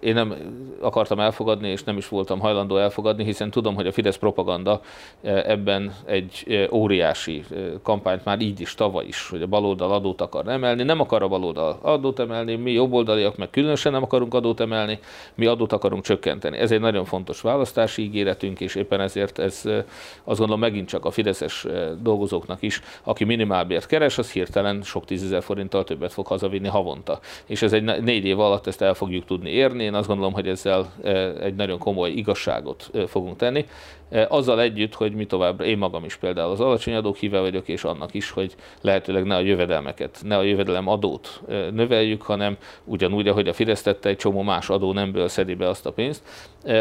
én 0.00 0.14
nem 0.14 0.34
akartam 0.80 1.20
elfogadni, 1.20 1.68
és 1.68 1.82
nem 1.82 1.96
is 1.96 2.08
voltam 2.08 2.40
hajlandó 2.40 2.76
elfogadni, 2.76 3.24
hiszen 3.24 3.50
tudom, 3.50 3.74
hogy 3.74 3.86
a 3.86 3.92
Fidesz 3.92 4.16
propaganda 4.16 4.80
ebben 5.22 5.94
egy 6.04 6.66
óriási 6.72 7.44
kampányt 7.82 8.24
már 8.24 8.40
így 8.40 8.60
is, 8.60 8.74
tavaly 8.74 9.04
is, 9.06 9.28
hogy 9.28 9.42
a 9.42 9.46
baloldal 9.46 9.92
adót 9.92 10.20
akar 10.20 10.48
emelni. 10.48 10.82
Nem 10.82 11.00
akar 11.00 11.22
a 11.22 11.28
baloldal 11.28 11.78
adót 11.82 12.18
emelni, 12.18 12.54
mi 12.54 12.72
jobboldaliak 12.72 13.36
meg 13.36 13.50
különösen 13.50 13.92
nem 13.92 14.02
akarunk 14.02 14.34
adót 14.34 14.60
emelni, 14.60 14.98
mi 15.34 15.46
adót 15.46 15.72
akarunk 15.72 16.02
csökkenteni. 16.02 16.58
Ez 16.58 16.70
egy 16.70 16.80
nagyon 16.80 17.04
fontos 17.04 17.40
választási 17.40 18.02
ígéretünk, 18.02 18.60
és 18.60 18.74
éppen 18.74 19.00
ezért 19.00 19.38
ez 19.38 19.62
azt 20.24 20.38
gondolom 20.38 20.60
megint 20.60 20.88
csak 20.88 21.04
a 21.04 21.10
fideszes 21.10 21.66
dolgozóknak 22.02 22.62
is, 22.62 22.80
aki 23.02 23.24
minimálbért 23.24 23.86
keres, 23.86 24.18
az 24.18 24.32
hirtelen 24.32 24.82
sok 24.82 25.04
tízezer 25.04 25.42
forinttal 25.42 25.84
többet 25.84 26.12
fog 26.12 26.26
hazavinni 26.26 26.68
havonta. 26.68 27.18
És 27.46 27.62
ez 27.62 27.72
egy 27.72 27.82
négy 28.14 28.24
év 28.24 28.40
alatt 28.40 28.66
ezt 28.66 28.82
el 28.82 28.94
fogjuk 28.94 29.24
tudni 29.24 29.50
érni. 29.50 29.84
Én 29.84 29.94
azt 29.94 30.08
gondolom, 30.08 30.32
hogy 30.32 30.48
ezzel 30.48 30.92
egy 31.42 31.54
nagyon 31.54 31.78
komoly 31.78 32.10
igazságot 32.10 32.90
fogunk 33.06 33.36
tenni. 33.36 33.66
Azzal 34.28 34.60
együtt, 34.60 34.94
hogy 34.94 35.12
mi 35.12 35.26
tovább, 35.26 35.60
én 35.60 35.78
magam 35.78 36.04
is 36.04 36.16
például 36.16 36.50
az 36.50 36.60
alacsony 36.60 36.94
adók 36.94 37.16
híve 37.16 37.40
vagyok, 37.40 37.68
és 37.68 37.84
annak 37.84 38.14
is, 38.14 38.30
hogy 38.30 38.54
lehetőleg 38.80 39.24
ne 39.24 39.34
a 39.34 39.40
jövedelmeket, 39.40 40.20
ne 40.22 40.36
a 40.36 40.42
jövedelem 40.42 40.88
adót 40.88 41.42
növeljük, 41.72 42.22
hanem 42.22 42.56
ugyanúgy, 42.84 43.28
ahogy 43.28 43.48
a 43.48 43.52
Fidesz 43.52 43.82
tette, 43.82 44.08
egy 44.08 44.16
csomó 44.16 44.42
más 44.42 44.68
adó 44.68 44.92
nemből 44.92 45.28
szedi 45.28 45.54
be 45.54 45.68
azt 45.68 45.86
a 45.86 45.92
pénzt. 45.92 46.22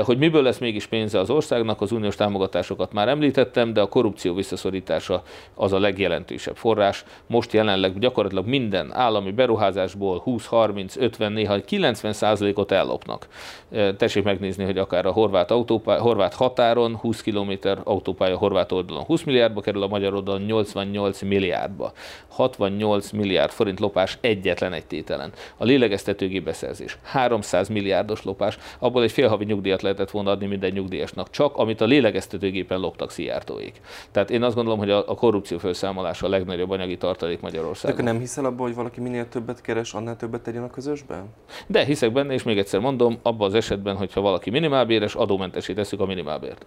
Hogy 0.03 0.17
miből 0.17 0.41
lesz 0.41 0.57
mégis 0.57 0.85
pénze 0.85 1.19
az 1.19 1.29
országnak, 1.29 1.81
az 1.81 1.91
uniós 1.91 2.15
támogatásokat 2.15 2.93
már 2.93 3.07
említettem, 3.07 3.73
de 3.73 3.81
a 3.81 3.87
korrupció 3.87 4.33
visszaszorítása 4.33 5.23
az 5.55 5.73
a 5.73 5.79
legjelentősebb 5.79 6.55
forrás. 6.55 7.03
Most 7.27 7.53
jelenleg 7.53 7.99
gyakorlatilag 7.99 8.47
minden 8.47 8.91
állami 8.93 9.31
beruházásból 9.31 10.19
20, 10.19 10.49
30, 11.23 11.31
50, 11.31 11.31
néha 11.31 11.61
90 11.61 12.13
százalékot 12.13 12.71
ellopnak. 12.71 13.27
Tessék 13.97 14.23
megnézni, 14.23 14.63
hogy 14.63 14.77
akár 14.77 15.05
a 15.05 15.11
horvát, 15.11 15.51
autópá, 15.51 15.97
horvát 15.97 16.33
határon 16.33 16.95
20 16.95 17.21
km 17.21 17.51
autópálya 17.83 18.37
horvát 18.37 18.71
oldalon 18.71 19.03
20 19.03 19.23
milliárdba 19.23 19.61
kerül, 19.61 19.83
a 19.83 19.87
magyar 19.87 20.13
oldalon 20.13 20.41
88 20.41 21.21
milliárdba. 21.21 21.91
68 22.27 23.11
milliárd 23.11 23.51
forint 23.51 23.79
lopás 23.79 24.17
egyetlen 24.21 24.73
egy 24.73 24.85
tételen. 24.85 25.31
A 25.57 25.63
lélegeztetőgép 25.63 26.43
beszerzés 26.43 26.97
300 27.03 27.69
milliárdos 27.69 28.23
lopás, 28.23 28.57
abból 28.79 29.03
egy 29.03 29.11
félhavi 29.11 29.45
nyugdíjat 29.45 29.81
lehetett 29.81 30.11
volna 30.11 30.31
adni 30.31 30.45
minden 30.45 30.71
nyugdíjasnak, 30.71 31.29
csak 31.29 31.57
amit 31.57 31.81
a 31.81 31.85
lélegeztetőgépen 31.85 32.79
loptak 32.79 33.11
Szijjártóik. 33.11 33.81
Tehát 34.11 34.29
én 34.29 34.43
azt 34.43 34.55
gondolom, 34.55 34.79
hogy 34.79 34.89
a, 34.89 35.09
a 35.09 35.15
korrupció 35.15 35.57
felszámolása 35.57 36.25
a 36.25 36.29
legnagyobb 36.29 36.69
anyagi 36.69 36.97
tartalék 36.97 37.41
Magyarországon. 37.41 37.97
De 37.97 38.03
nem 38.03 38.19
hiszel 38.19 38.45
abban, 38.45 38.65
hogy 38.65 38.75
valaki 38.75 39.01
minél 39.01 39.29
többet 39.29 39.61
keres, 39.61 39.93
annál 39.93 40.15
többet 40.15 40.41
tegyen 40.41 40.63
a 40.63 40.69
közösben? 41.13 41.33
De 41.67 41.83
hiszek 41.83 42.11
benne, 42.11 42.33
és 42.33 42.43
még 42.43 42.57
egyszer 42.57 42.79
mondom, 42.79 43.17
abban 43.21 43.47
az 43.47 43.53
esetben, 43.53 43.95
hogyha 43.95 44.21
valaki 44.21 44.49
minimálbéres, 44.49 45.15
adómentesé 45.15 45.73
tesszük 45.73 45.99
a 45.99 46.05
minimálbért. 46.05 46.65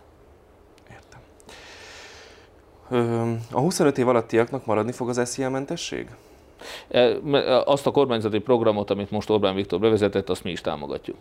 A 3.51 3.61
25 3.61 3.99
év 3.99 4.09
alattiaknak 4.09 4.67
maradni 4.67 4.93
fog 4.93 5.09
az 5.09 5.29
SZIA 5.29 5.51
mentesség? 5.51 6.11
E, 6.89 7.17
azt 7.65 7.87
a 7.87 7.91
kormányzati 7.91 8.39
programot, 8.39 8.91
amit 8.91 9.11
most 9.11 9.31
Orbán 9.31 9.55
Viktor 9.55 9.81
bevezetett, 9.81 10.29
azt 10.29 10.45
mi 10.45 10.51
is 10.51 10.61
támogatjuk. 10.61 11.17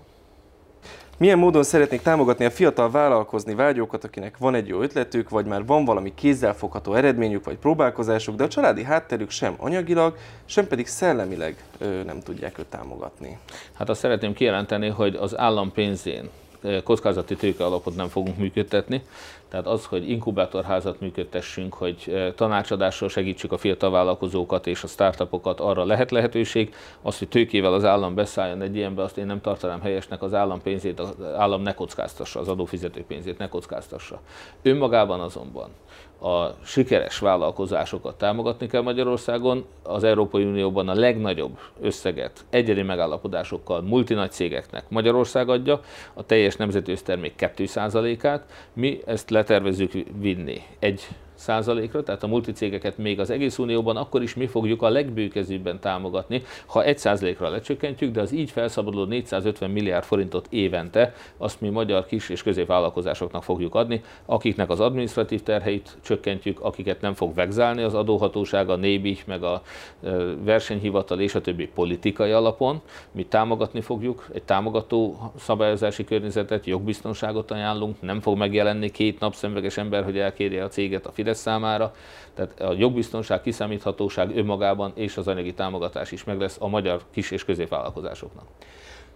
Milyen 1.17 1.37
módon 1.37 1.63
szeretnék 1.63 2.01
támogatni 2.01 2.45
a 2.45 2.51
fiatal 2.51 2.91
vállalkozni 2.91 3.53
vágyókat, 3.53 4.03
akinek 4.03 4.37
van 4.37 4.55
egy 4.55 4.67
jó 4.67 4.81
ötletük, 4.81 5.29
vagy 5.29 5.45
már 5.45 5.65
van 5.65 5.85
valami 5.85 6.13
kézzelfogható 6.13 6.93
eredményük, 6.93 7.45
vagy 7.45 7.57
próbálkozásuk, 7.57 8.35
de 8.35 8.43
a 8.43 8.47
családi 8.47 8.83
hátterük 8.83 9.29
sem 9.29 9.53
anyagilag, 9.57 10.17
sem 10.45 10.67
pedig 10.67 10.87
szellemileg 10.87 11.63
ö, 11.77 12.03
nem 12.03 12.19
tudják 12.19 12.59
őt 12.59 12.65
támogatni? 12.65 13.37
Hát 13.73 13.89
azt 13.89 13.99
szeretném 13.99 14.33
kijelenteni, 14.33 14.89
hogy 14.89 15.15
az 15.15 15.37
állam 15.37 15.71
pénzén 15.71 16.29
kockázati 16.83 17.35
tőke 17.35 17.65
alapot 17.65 17.95
nem 17.95 18.07
fogunk 18.07 18.37
működtetni. 18.37 19.01
Tehát 19.49 19.67
az, 19.67 19.85
hogy 19.85 20.09
inkubátorházat 20.09 20.99
működtessünk, 20.99 21.73
hogy 21.73 22.31
tanácsadással 22.35 23.09
segítsük 23.09 23.51
a 23.51 23.57
fiatal 23.57 23.91
vállalkozókat 23.91 24.67
és 24.67 24.83
a 24.83 24.87
startupokat, 24.87 25.59
arra 25.59 25.85
lehet 25.85 26.11
lehetőség. 26.11 26.73
Az, 27.01 27.17
hogy 27.17 27.27
tőkével 27.27 27.73
az 27.73 27.85
állam 27.85 28.15
beszálljon 28.15 28.61
egy 28.61 28.75
ilyenbe, 28.75 29.01
azt 29.01 29.17
én 29.17 29.25
nem 29.25 29.41
tartanám 29.41 29.81
helyesnek, 29.81 30.21
az 30.21 30.33
állam 30.33 30.61
pénzét, 30.61 30.99
az 30.99 31.15
állam 31.35 31.61
ne 31.61 31.73
kockáztassa, 31.73 32.39
az 32.39 32.47
adófizető 32.47 33.03
pénzét 33.07 33.37
ne 33.37 33.49
kockáztassa. 33.49 34.21
Önmagában 34.61 35.19
azonban 35.19 35.69
a 36.21 36.55
sikeres 36.63 37.19
vállalkozásokat 37.19 38.17
támogatni 38.17 38.67
kell 38.67 38.81
Magyarországon. 38.81 39.65
Az 39.83 40.03
Európai 40.03 40.43
Unióban 40.43 40.89
a 40.89 40.93
legnagyobb 40.93 41.59
összeget 41.81 42.45
egyedi 42.49 42.81
megállapodásokkal 42.81 43.81
multinagy 43.81 44.31
cégeknek 44.31 44.89
Magyarország 44.89 45.49
adja, 45.49 45.79
a 46.13 46.23
teljes 46.23 46.55
nemzeti 46.55 46.91
össztermék 46.91 47.33
2%-át. 47.37 48.51
Mi 48.73 49.01
ezt 49.05 49.29
letervezzük 49.29 49.91
vinni 50.19 50.61
egy 50.79 51.07
százalékra, 51.35 52.03
tehát 52.03 52.23
a 52.23 52.27
multicégeket 52.27 52.97
még 52.97 53.19
az 53.19 53.29
egész 53.29 53.57
unióban 53.57 53.97
akkor 53.97 54.21
is 54.21 54.35
mi 54.35 54.47
fogjuk 54.47 54.81
a 54.81 54.89
legbőkezőbben 54.89 55.79
támogatni, 55.79 56.43
ha 56.65 56.83
egy 56.83 56.97
százalékra 56.97 57.49
lecsökkentjük, 57.49 58.11
de 58.11 58.21
az 58.21 58.31
így 58.31 58.51
felszabaduló 58.51 59.05
450 59.05 59.69
milliárd 59.69 60.03
forintot 60.03 60.47
évente 60.49 61.13
azt 61.37 61.61
mi 61.61 61.69
magyar 61.69 62.05
kis 62.05 62.29
és 62.29 62.43
középvállalkozásoknak 62.43 63.43
fogjuk 63.43 63.75
adni, 63.75 64.01
akiknek 64.25 64.69
az 64.69 64.79
administratív 64.79 65.43
terheit 65.43 65.97
csökkentjük, 66.01 66.59
akiket 66.59 67.01
nem 67.01 67.13
fog 67.13 67.33
vegzálni 67.33 67.81
az 67.81 67.93
adóhatóság, 67.93 68.69
a 68.69 68.75
NÉBI, 68.75 69.17
meg 69.25 69.43
a 69.43 69.61
versenyhivatal 70.43 71.19
és 71.19 71.35
a 71.35 71.41
többi 71.41 71.67
politikai 71.67 72.31
alapon. 72.31 72.81
Mi 73.11 73.25
támogatni 73.25 73.81
fogjuk, 73.81 74.27
egy 74.33 74.43
támogató 74.43 75.31
szabályozási 75.37 76.03
környezetet, 76.03 76.65
jogbiztonságot 76.65 77.51
ajánlunk, 77.51 78.01
nem 78.01 78.21
fog 78.21 78.37
megjelenni 78.37 78.91
két 78.91 79.19
napszemveges 79.19 79.77
ember, 79.77 80.03
hogy 80.03 80.17
elkérje 80.17 80.63
a 80.63 80.67
céget 80.67 81.05
a 81.05 81.11
Fidesz 81.25 81.39
számára, 81.39 81.91
tehát 82.33 82.59
a 82.61 82.73
jogbiztonság, 82.77 83.41
kiszámíthatóság 83.41 84.37
önmagában 84.37 84.91
és 84.95 85.17
az 85.17 85.27
anyagi 85.27 85.53
támogatás 85.53 86.11
is 86.11 86.23
meg 86.23 86.39
lesz 86.39 86.57
a 86.59 86.67
magyar 86.67 87.01
kis- 87.11 87.31
és 87.31 87.45
középvállalkozásoknak. 87.45 88.43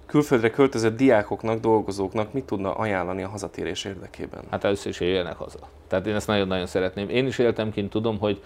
Külföldre 0.05 0.49
költözött 0.49 0.97
diákoknak, 0.97 1.59
dolgozóknak 1.59 2.33
mit 2.33 2.45
tudna 2.45 2.73
ajánlani 2.73 3.23
a 3.23 3.27
hazatérés 3.27 3.85
érdekében? 3.85 4.43
Hát 4.49 4.63
először 4.63 4.91
is 4.91 4.99
jöjjenek 4.99 5.35
haza. 5.35 5.59
Tehát 5.87 6.07
én 6.07 6.15
ezt 6.15 6.27
nagyon-nagyon 6.27 6.65
szeretném. 6.65 7.09
Én 7.09 7.27
is 7.27 7.37
éltem 7.37 7.71
kint, 7.71 7.89
tudom, 7.89 8.19
hogy 8.19 8.41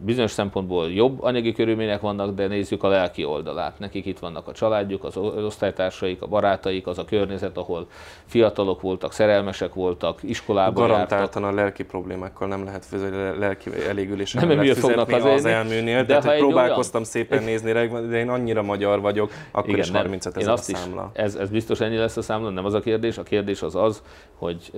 bizonyos 0.00 0.30
szempontból 0.30 0.90
jobb 0.90 1.22
anyagi 1.22 1.52
körülmények 1.52 2.00
vannak, 2.00 2.34
de 2.34 2.46
nézzük 2.46 2.82
a 2.82 2.88
lelki 2.88 3.24
oldalát. 3.24 3.78
Nekik 3.78 4.06
itt 4.06 4.18
vannak 4.18 4.48
a 4.48 4.52
családjuk, 4.52 5.04
az 5.04 5.16
osztálytársaik, 5.16 6.22
a 6.22 6.26
barátaik, 6.26 6.86
az 6.86 6.98
a 6.98 7.04
környezet, 7.04 7.56
ahol 7.56 7.86
fiatalok 8.24 8.80
voltak, 8.80 9.12
szerelmesek 9.12 9.74
voltak, 9.74 10.22
iskolába 10.22 10.80
Garantáltan 10.80 11.18
jártak. 11.18 11.42
a 11.42 11.52
lelki 11.52 11.84
problémákkal 11.84 12.48
nem 12.48 12.64
lehet 12.64 12.84
fizetni, 12.84 13.38
lelki 13.38 13.70
elégülésen 13.88 14.40
nem, 14.40 14.56
nem 14.56 14.66
lehet 14.66 14.78
fizetni 14.78 15.12
az, 15.12 15.24
az 15.24 15.44
elműnél. 15.44 16.04
De 16.04 16.18
tehát, 16.18 16.38
próbálkoztam 16.38 17.00
olyan... 17.00 17.12
szépen 17.12 17.42
nézni, 17.50 17.72
de 17.72 18.18
én 18.18 18.28
annyira 18.28 18.62
magyar 18.62 19.00
vagyok, 19.00 19.30
akkor 19.50 19.68
Igen, 19.68 19.80
is 19.80 19.90
35 19.90 20.36
ezer 20.36 20.52
a 20.52 20.56
számla. 20.56 21.10
ez, 21.12 21.34
ez 21.34 21.50
biztos 21.50 21.80
ennyi 21.80 21.96
lesz 21.96 22.16
a 22.16 22.22
számla, 22.22 22.50
nem 22.50 22.64
az 22.64 22.74
a 22.74 22.80
kérdés. 22.80 23.18
A 23.18 23.22
kérdés 23.22 23.62
az 23.62 23.74
az, 23.74 24.02
hogy 24.34 24.72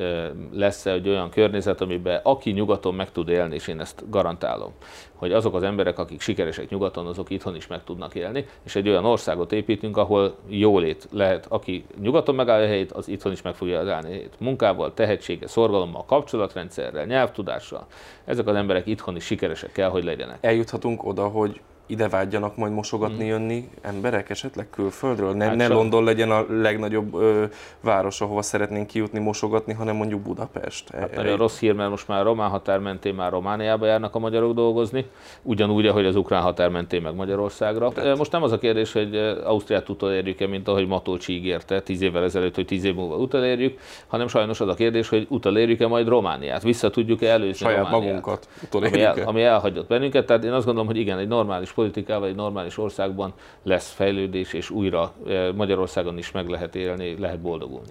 lesz-e 0.52 0.90
egy 0.90 1.09
olyan 1.09 1.30
környezet, 1.30 1.80
amiben 1.80 2.20
aki 2.22 2.50
nyugaton 2.50 2.94
meg 2.94 3.12
tud 3.12 3.28
élni, 3.28 3.54
és 3.54 3.68
én 3.68 3.80
ezt 3.80 4.04
garantálom 4.11 4.72
hogy 5.20 5.33
azok 5.33 5.54
az 5.54 5.62
emberek, 5.62 5.98
akik 5.98 6.20
sikeresek 6.20 6.68
nyugaton, 6.68 7.06
azok 7.06 7.30
itthon 7.30 7.56
is 7.56 7.66
meg 7.66 7.85
tudnak 7.85 8.14
élni, 8.14 8.46
és 8.64 8.74
egy 8.74 8.88
olyan 8.88 9.04
országot 9.04 9.52
építünk, 9.52 9.96
ahol 9.96 10.37
jólét 10.48 11.09
lehet, 11.12 11.46
aki 11.48 11.85
nyugaton 12.00 12.35
megállja 12.35 12.64
a 12.64 12.68
helyét, 12.68 12.92
az 12.92 13.09
itthon 13.09 13.33
is 13.33 13.42
meg 13.42 13.54
fogja 13.54 13.78
állni 13.78 14.09
a 14.09 14.11
helyét. 14.11 14.35
Munkával, 14.38 14.94
tehetsége, 14.94 15.46
szorgalommal, 15.46 16.04
kapcsolatrendszerrel, 16.04 17.04
nyelvtudással. 17.04 17.87
Ezek 18.24 18.46
az 18.46 18.54
emberek 18.54 18.87
itthon 18.87 19.16
is 19.16 19.24
sikeresek 19.24 19.72
kell, 19.72 19.88
hogy 19.88 20.04
legyenek. 20.04 20.38
Eljuthatunk 20.40 21.04
oda, 21.04 21.28
hogy 21.28 21.61
ide 21.90 22.09
vágyjanak 22.09 22.57
majd 22.57 22.72
mosogatni, 22.72 23.24
mm. 23.24 23.29
jönni 23.29 23.68
emberek 23.83 24.31
esetleg 24.31 24.70
külföldről? 24.70 25.33
Ne, 25.33 25.44
hát 25.44 25.57
ne 25.57 25.68
London 25.68 26.05
legyen 26.05 26.31
a 26.31 26.44
legnagyobb 26.48 27.14
ö, 27.14 27.44
város, 27.81 28.20
ahova 28.20 28.42
szeretnénk 28.42 28.87
kijutni, 28.87 29.18
mosogatni, 29.18 29.72
hanem 29.72 29.96
mondjuk 29.96 30.20
Budapest. 30.20 30.90
Hát 30.90 31.14
nagyon 31.14 31.37
rossz 31.37 31.59
hír, 31.59 31.72
mert 31.72 31.90
most 31.90 32.09
már 32.09 32.24
román 32.24 32.50
határ 32.50 32.79
mentén 32.79 33.14
már 33.14 33.31
Romániába 33.31 33.87
járnak 33.87 34.14
a 34.14 34.18
magyarok 34.18 34.55
dolgozni, 34.55 35.07
ugyanúgy, 35.42 35.87
ahogy 35.87 36.07
az 36.07 36.16
ukrán 36.16 36.42
határ 36.42 36.68
mentén 36.68 37.03
meg 37.03 37.14
Magyarországra. 37.14 37.88
Tehát. 37.88 38.16
Most 38.16 38.33
nem 38.33 38.42
az 38.42 38.53
a 38.53 38.59
kérdés, 38.59 38.92
hogy 38.92 39.16
Ausztriát 39.44 39.88
utolérjük-e, 39.88 40.46
mint 40.46 40.68
ahogy 40.68 40.87
Matolcsi 40.87 41.33
ígérte 41.33 41.81
tíz 41.81 42.00
évvel 42.00 42.22
ezelőtt, 42.22 42.55
hogy 42.55 42.66
tíz 42.66 42.85
év 42.85 42.94
múlva 42.94 43.16
utolérjük, 43.16 43.79
hanem 44.07 44.29
sajnos 44.29 44.61
az 44.61 44.68
a 44.68 44.74
kérdés, 44.74 45.09
hogy 45.09 45.26
utolérjük-e 45.29 45.87
majd 45.87 46.09
Romániát, 46.09 46.62
vissza 46.62 46.90
tudjuk-e 46.90 47.29
előzni 47.29 47.66
Saját 47.66 47.90
Romániát, 47.90 48.05
magunkat 48.05 48.48
ami, 48.70 49.03
el, 49.03 49.16
ami 49.24 49.42
elhagyott 49.42 49.88
bennünket. 49.88 50.26
Tehát 50.26 50.44
én 50.44 50.53
azt 50.53 50.64
gondolom, 50.64 50.88
hogy 50.88 50.98
igen, 50.98 51.18
egy 51.18 51.29
normális 51.29 51.70
politikával 51.81 52.29
egy 52.29 52.35
normális 52.35 52.79
országban 52.79 53.33
lesz 53.62 53.90
fejlődés, 53.90 54.53
és 54.53 54.71
újra 54.71 55.12
eh, 55.27 55.53
Magyarországon 55.53 56.19
is 56.19 56.31
meg 56.31 56.49
lehet 56.49 56.75
élni, 56.75 57.19
lehet 57.19 57.40
boldogulni. 57.40 57.88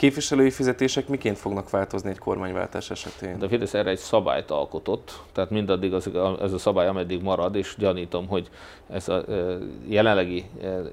Képviselői 0.00 0.50
fizetések 0.50 1.08
miként 1.08 1.38
fognak 1.38 1.70
változni 1.70 2.10
egy 2.10 2.18
kormányváltás 2.18 2.90
esetén? 2.90 3.38
De 3.38 3.44
a 3.44 3.48
Fidesz 3.48 3.74
erre 3.74 3.90
egy 3.90 3.98
szabályt 3.98 4.50
alkotott, 4.50 5.22
tehát 5.32 5.50
mindaddig 5.50 5.94
az, 5.94 6.10
ez 6.40 6.52
a 6.52 6.58
szabály, 6.58 6.86
ameddig 6.86 7.22
marad, 7.22 7.54
és 7.54 7.74
gyanítom, 7.78 8.28
hogy 8.28 8.48
ez 8.90 9.08
a 9.08 9.24
jelenlegi 9.86 10.44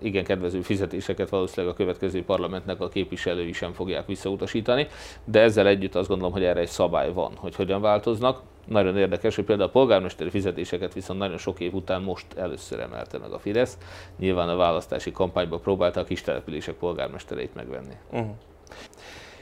igen 0.02 0.24
kedvező 0.24 0.62
fizetéseket 0.62 1.30
valószínűleg 1.30 1.74
a 1.74 1.78
következő 1.78 2.24
parlamentnek 2.24 2.82
a 2.82 2.90
képviselői 2.90 3.52
sem 3.52 3.74
fogják 3.74 4.06
visszautasítani, 4.06 4.88
de 5.24 5.40
ezzel 5.40 5.68
együtt 5.68 5.96
azt 5.96 6.08
gondolom, 6.08 6.34
hogy 6.34 6.44
erre 6.44 6.60
egy 6.60 6.68
szabály 6.68 7.14
van, 7.14 7.32
hogy 7.36 7.56
hogyan 7.56 7.82
változnak. 7.82 8.42
Nagyon 8.68 8.98
érdekes, 8.98 9.36
hogy 9.36 9.46
például 9.46 9.70
a 9.70 9.72
polgármesteri 9.72 10.30
fizetéseket 10.30 10.94
viszont 10.94 11.20
nagyon 11.20 11.38
sok 11.38 11.60
év 11.60 11.74
után 11.74 12.02
most 12.02 12.26
először 12.36 12.80
emelte 12.80 13.18
meg 13.18 13.32
a 13.32 13.40
Fidesz. 13.40 13.78
Nyilván 14.20 14.50
a 14.50 14.56
választási 14.56 15.12
kampányban 15.12 15.62
próbálta 15.62 16.00
a 16.00 16.04
kis 16.04 16.22
települések 16.22 16.76
polgármestereit 16.76 17.56
megvenni. 17.56 17.94
Uh-huh. 18.12 18.30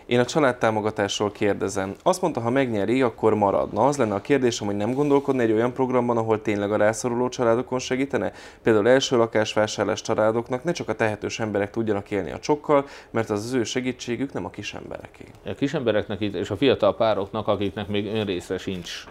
Én 0.05 0.19
a 0.19 0.25
családtámogatásról 0.25 1.31
kérdezem. 1.31 1.95
Azt 2.03 2.21
mondta, 2.21 2.39
ha 2.39 2.49
megnyeri, 2.49 3.01
akkor 3.01 3.35
maradna. 3.35 3.85
Az 3.85 3.97
lenne 3.97 4.13
a 4.13 4.21
kérdésem, 4.21 4.67
hogy 4.67 4.75
nem 4.75 4.93
gondolkodna 4.93 5.41
egy 5.41 5.51
olyan 5.51 5.73
programban, 5.73 6.17
ahol 6.17 6.41
tényleg 6.41 6.71
a 6.71 6.77
rászoruló 6.77 7.29
családokon 7.29 7.79
segítene? 7.79 8.31
Például 8.63 8.89
első 8.89 9.17
lakásvásárlás 9.17 10.01
családoknak 10.01 10.63
ne 10.63 10.71
csak 10.71 10.89
a 10.89 10.93
tehetős 10.93 11.39
emberek 11.39 11.71
tudjanak 11.71 12.11
élni 12.11 12.31
a 12.31 12.39
csokkal, 12.39 12.85
mert 13.09 13.29
az 13.29 13.43
az 13.43 13.53
ő 13.53 13.63
segítségük 13.63 14.33
nem 14.33 14.45
a 14.45 14.49
kis 14.49 14.73
embereké. 14.73 15.25
A 15.45 15.53
kis 15.53 15.73
embereknek 15.73 16.21
és 16.21 16.49
a 16.49 16.57
fiatal 16.57 16.95
pároknak, 16.95 17.47
akiknek 17.47 17.87
még 17.87 18.05
önrészre 18.05 18.57
sincs 18.57 19.03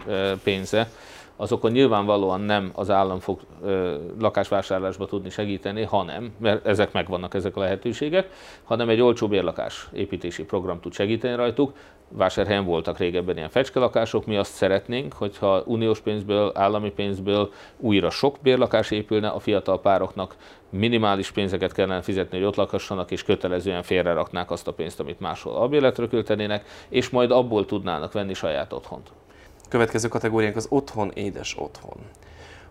pénze, 0.43 0.89
azokon 1.35 1.71
nyilvánvalóan 1.71 2.41
nem 2.41 2.71
az 2.73 2.89
állam 2.89 3.19
fog 3.19 3.39
ö, 3.63 3.95
lakásvásárlásba 4.19 5.05
tudni 5.05 5.29
segíteni, 5.29 5.83
hanem, 5.83 6.33
mert 6.39 6.65
ezek 6.65 6.91
megvannak, 6.91 7.33
ezek 7.33 7.55
a 7.55 7.59
lehetőségek, 7.59 8.29
hanem 8.63 8.89
egy 8.89 9.01
olcsó 9.01 9.27
bérlakás 9.27 9.87
építési 9.93 10.43
program 10.43 10.79
tud 10.79 10.93
segíteni 10.93 11.35
rajtuk. 11.35 11.73
Vásárhelyen 12.09 12.65
voltak 12.65 12.97
régebben 12.97 13.37
ilyen 13.37 13.49
fecskelakások, 13.49 14.25
mi 14.25 14.37
azt 14.37 14.53
szeretnénk, 14.53 15.13
hogyha 15.13 15.63
uniós 15.65 15.99
pénzből, 15.99 16.51
állami 16.53 16.91
pénzből 16.91 17.51
újra 17.77 18.09
sok 18.09 18.37
bérlakás 18.41 18.91
épülne, 18.91 19.27
a 19.27 19.39
fiatal 19.39 19.81
pároknak 19.81 20.35
minimális 20.69 21.31
pénzeket 21.31 21.73
kellene 21.73 22.01
fizetni, 22.01 22.37
hogy 22.37 22.47
ott 22.47 22.55
lakhassanak, 22.55 23.11
és 23.11 23.23
kötelezően 23.23 23.83
félreraknák 23.83 24.51
azt 24.51 24.67
a 24.67 24.73
pénzt, 24.73 24.99
amit 24.99 25.19
máshol 25.19 25.55
albérletre 25.55 26.07
költenének, 26.07 26.65
és 26.89 27.09
majd 27.09 27.31
abból 27.31 27.65
tudnának 27.65 28.11
venni 28.11 28.33
saját 28.33 28.73
otthont. 28.73 29.11
Következő 29.75 30.07
kategóriánk 30.07 30.55
az 30.55 30.65
otthon, 30.69 31.11
édes 31.13 31.55
otthon. 31.57 31.97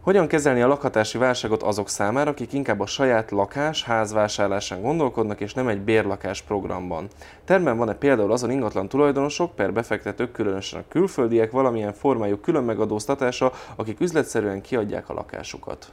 Hogyan 0.01 0.27
kezelni 0.27 0.63
a 0.63 0.67
lakhatási 0.67 1.19
válságot 1.19 1.63
azok 1.63 1.89
számára, 1.89 2.31
akik 2.31 2.53
inkább 2.53 2.81
a 2.81 2.87
saját 2.87 3.31
lakás, 3.31 3.83
ház 3.83 4.13
vásárlásán 4.13 4.83
gondolkodnak, 4.83 5.41
és 5.41 5.55
nem 5.55 5.69
egy 5.69 5.81
bérlakás 5.81 6.43
programban? 6.43 7.09
Termen 7.45 7.77
van-e 7.77 7.95
például 7.95 8.33
azon 8.33 8.51
ingatlan 8.51 8.89
tulajdonosok, 8.89 9.55
per 9.55 9.73
befektetők, 9.73 10.33
különösen 10.33 10.81
a 10.81 10.85
külföldiek 10.89 11.51
valamilyen 11.51 11.93
formájú 11.93 12.37
külön 12.37 12.65
megadóztatása, 12.65 13.53
akik 13.77 14.01
üzletszerűen 14.01 14.61
kiadják 14.61 15.09
a 15.09 15.15
lakásukat? 15.15 15.93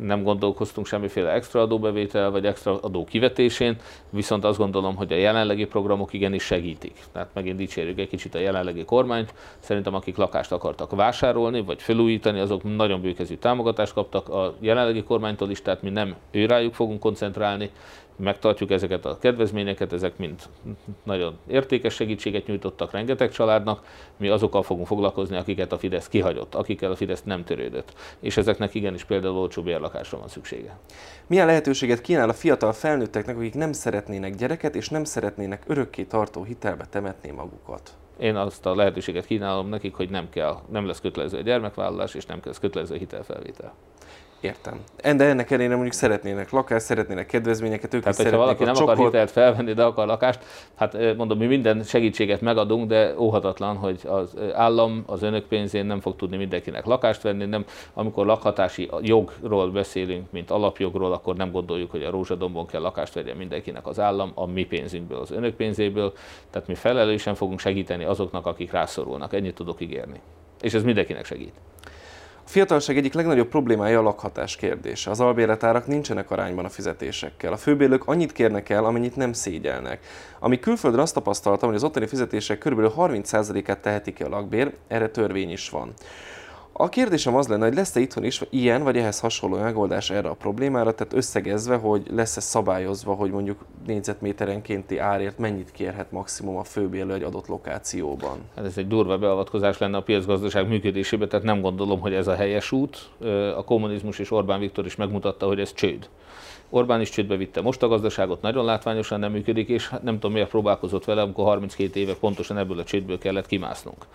Nem 0.00 0.22
gondolkoztunk 0.22 0.86
semmiféle 0.86 1.30
extra 1.32 1.60
adóbevétel 1.60 2.30
vagy 2.30 2.46
extra 2.46 2.78
adó 2.80 3.04
kivetésén, 3.04 3.76
viszont 4.10 4.44
azt 4.44 4.58
gondolom, 4.58 4.96
hogy 4.96 5.12
a 5.12 5.16
jelenlegi 5.16 5.64
programok 5.64 6.12
igenis 6.12 6.42
segítik. 6.42 6.98
Tehát 7.12 7.28
megint 7.32 7.56
dicsérjük 7.56 7.98
egy 7.98 8.08
kicsit 8.08 8.34
a 8.34 8.38
jelenlegi 8.38 8.84
kormányt. 8.84 9.34
Szerintem 9.58 9.94
akik 9.94 10.16
lakást 10.16 10.52
akartak 10.52 10.90
vásárolni 10.90 11.62
vagy 11.62 11.82
felújítani, 11.82 12.40
azok 12.40 12.76
nagyon 12.76 13.00
bőkezű 13.00 13.36
támogatást 13.36 13.92
kaptak 13.92 14.28
a 14.28 14.54
jelenlegi 14.60 15.02
kormánytól 15.02 15.50
is, 15.50 15.62
tehát 15.62 15.82
mi 15.82 15.90
nem 15.90 16.14
őrájuk 16.30 16.74
fogunk 16.74 17.00
koncentrálni, 17.00 17.70
megtartjuk 18.16 18.70
ezeket 18.70 19.04
a 19.04 19.18
kedvezményeket, 19.18 19.92
ezek 19.92 20.16
mind 20.16 20.42
nagyon 21.02 21.38
értékes 21.46 21.94
segítséget 21.94 22.46
nyújtottak 22.46 22.92
rengeteg 22.92 23.30
családnak, 23.30 23.86
mi 24.16 24.28
azokkal 24.28 24.62
fogunk 24.62 24.86
foglalkozni, 24.86 25.36
akiket 25.36 25.72
a 25.72 25.78
Fidesz 25.78 26.08
kihagyott, 26.08 26.54
akikkel 26.54 26.90
a 26.90 26.96
Fidesz 26.96 27.22
nem 27.22 27.44
törődött. 27.44 27.92
És 28.20 28.36
ezeknek 28.36 28.74
igenis 28.74 29.04
például 29.04 29.36
olcsó 29.36 29.62
bérlakásra 29.62 30.18
van 30.18 30.28
szüksége. 30.28 30.78
Milyen 31.26 31.46
lehetőséget 31.46 32.00
kínál 32.00 32.28
a 32.28 32.32
fiatal 32.32 32.72
felnőtteknek, 32.72 33.36
akik 33.36 33.54
nem 33.54 33.72
szeretnének 33.72 34.34
gyereket, 34.34 34.74
és 34.74 34.88
nem 34.88 35.04
szeretnének 35.04 35.62
örökké 35.66 36.02
tartó 36.02 36.44
hitelbe 36.44 36.86
temetni 36.90 37.30
magukat? 37.30 37.96
Én 38.18 38.36
azt 38.36 38.66
a 38.66 38.74
lehetőséget 38.74 39.26
kínálom 39.26 39.68
nekik, 39.68 39.94
hogy 39.94 40.10
nem 40.10 40.28
kell, 40.30 40.56
nem 40.70 40.86
lesz 40.86 41.00
kötelező 41.00 41.38
a 41.38 41.40
gyermekvállalás, 41.40 42.14
és 42.14 42.26
nem 42.26 42.40
lesz 42.44 42.58
kötelező 42.58 42.94
a 42.94 42.98
hitelfelvétel. 42.98 43.74
Értem. 44.44 44.80
De 45.16 45.24
ennek 45.24 45.50
ellenére 45.50 45.74
mondjuk 45.74 45.94
szeretnének 45.94 46.50
lakást, 46.50 46.84
szeretnének 46.84 47.26
kedvezményeket, 47.26 47.94
ők 47.94 48.02
Tehát, 48.02 48.16
hogyha 48.16 48.36
valaki 48.36 48.64
nem 48.64 48.74
akar 48.76 48.96
hitelt 48.96 49.30
felvenni, 49.30 49.72
de 49.72 49.84
akar 49.84 50.06
lakást, 50.06 50.44
hát 50.74 51.16
mondom, 51.16 51.38
mi 51.38 51.46
minden 51.46 51.82
segítséget 51.82 52.40
megadunk, 52.40 52.88
de 52.88 53.14
óhatatlan, 53.18 53.76
hogy 53.76 54.00
az 54.04 54.34
állam 54.52 55.02
az 55.06 55.22
önök 55.22 55.46
pénzén 55.46 55.86
nem 55.86 56.00
fog 56.00 56.16
tudni 56.16 56.36
mindenkinek 56.36 56.84
lakást 56.84 57.22
venni, 57.22 57.44
nem, 57.44 57.64
amikor 57.92 58.26
lakhatási 58.26 58.90
jogról 59.00 59.70
beszélünk, 59.70 60.30
mint 60.30 60.50
alapjogról, 60.50 61.12
akkor 61.12 61.36
nem 61.36 61.50
gondoljuk, 61.50 61.90
hogy 61.90 62.02
a 62.02 62.10
rózsadombon 62.10 62.66
kell 62.66 62.80
lakást 62.80 63.14
vegyen 63.14 63.36
mindenkinek 63.36 63.86
az 63.86 64.00
állam, 64.00 64.32
a 64.34 64.46
mi 64.46 64.64
pénzünkből, 64.64 65.18
az 65.18 65.30
önök 65.30 65.54
pénzéből, 65.54 66.12
tehát 66.50 66.68
mi 66.68 66.74
felelősen 66.74 67.34
fogunk 67.34 67.60
segíteni 67.60 68.04
azoknak, 68.04 68.46
akik 68.46 68.72
rászorulnak. 68.72 69.32
Ennyit 69.34 69.54
tudok 69.54 69.80
ígérni. 69.80 70.20
És 70.60 70.74
ez 70.74 70.82
mindenkinek 70.82 71.24
segít. 71.24 71.52
Fiatalság 72.54 72.96
egyik 72.96 73.14
legnagyobb 73.14 73.48
problémája 73.48 73.98
a 73.98 74.02
lakhatás 74.02 74.56
kérdése. 74.56 75.10
Az 75.10 75.20
albérletárak 75.20 75.86
nincsenek 75.86 76.30
arányban 76.30 76.64
a 76.64 76.68
fizetésekkel. 76.68 77.52
A 77.52 77.56
főbérlők 77.56 78.06
annyit 78.06 78.32
kérnek 78.32 78.68
el, 78.68 78.84
amennyit 78.84 79.16
nem 79.16 79.32
szégyelnek. 79.32 80.06
Ami 80.38 80.58
külföldön 80.58 81.00
azt 81.00 81.14
tapasztaltam, 81.14 81.68
hogy 81.68 81.76
az 81.76 81.84
ottani 81.84 82.06
fizetések 82.06 82.58
kb. 82.58 82.80
30%-át 82.96 83.78
tehetik 83.78 84.14
ki 84.14 84.22
a 84.22 84.28
lakbér, 84.28 84.72
erre 84.88 85.08
törvény 85.08 85.50
is 85.50 85.70
van. 85.70 85.92
A 86.76 86.88
kérdésem 86.88 87.34
az 87.34 87.48
lenne, 87.48 87.66
hogy 87.66 87.74
lesz-e 87.74 88.00
itthon 88.00 88.24
is 88.24 88.40
ilyen, 88.50 88.82
vagy 88.82 88.96
ehhez 88.96 89.20
hasonló 89.20 89.56
megoldás 89.56 90.10
erre 90.10 90.28
a 90.28 90.34
problémára, 90.34 90.94
tehát 90.94 91.12
összegezve, 91.12 91.76
hogy 91.76 92.06
lesz-e 92.10 92.40
szabályozva, 92.40 93.14
hogy 93.14 93.30
mondjuk 93.30 93.64
négyzetméterenkénti 93.86 94.98
árért 94.98 95.38
mennyit 95.38 95.72
kérhet 95.72 96.12
maximum 96.12 96.56
a 96.56 96.64
főbérlő 96.64 97.14
egy 97.14 97.22
adott 97.22 97.46
lokációban? 97.46 98.38
Hát 98.56 98.64
ez 98.64 98.78
egy 98.78 98.86
durva 98.86 99.18
beavatkozás 99.18 99.78
lenne 99.78 99.96
a 99.96 100.02
piacgazdaság 100.02 100.68
működésébe, 100.68 101.26
tehát 101.26 101.44
nem 101.44 101.60
gondolom, 101.60 102.00
hogy 102.00 102.14
ez 102.14 102.26
a 102.26 102.34
helyes 102.34 102.72
út. 102.72 103.10
A 103.56 103.64
kommunizmus 103.64 104.18
és 104.18 104.30
Orbán 104.30 104.60
Viktor 104.60 104.86
is 104.86 104.96
megmutatta, 104.96 105.46
hogy 105.46 105.60
ez 105.60 105.72
csőd. 105.72 106.08
Orbán 106.70 107.00
is 107.00 107.10
csődbe 107.10 107.36
vitte 107.36 107.60
most 107.60 107.82
a 107.82 107.88
gazdaságot, 107.88 108.42
nagyon 108.42 108.64
látványosan 108.64 109.18
nem 109.18 109.32
működik, 109.32 109.68
és 109.68 109.90
nem 110.02 110.14
tudom 110.14 110.32
miért 110.32 110.48
próbálkozott 110.48 111.04
vele, 111.04 111.22
amikor 111.22 111.44
32 111.44 112.00
éve 112.00 112.14
pontosan 112.14 112.58
ebből 112.58 112.78
a 112.78 112.84
csődből 112.84 113.18
kellett 113.18 113.46
kimásznunk. 113.46 114.06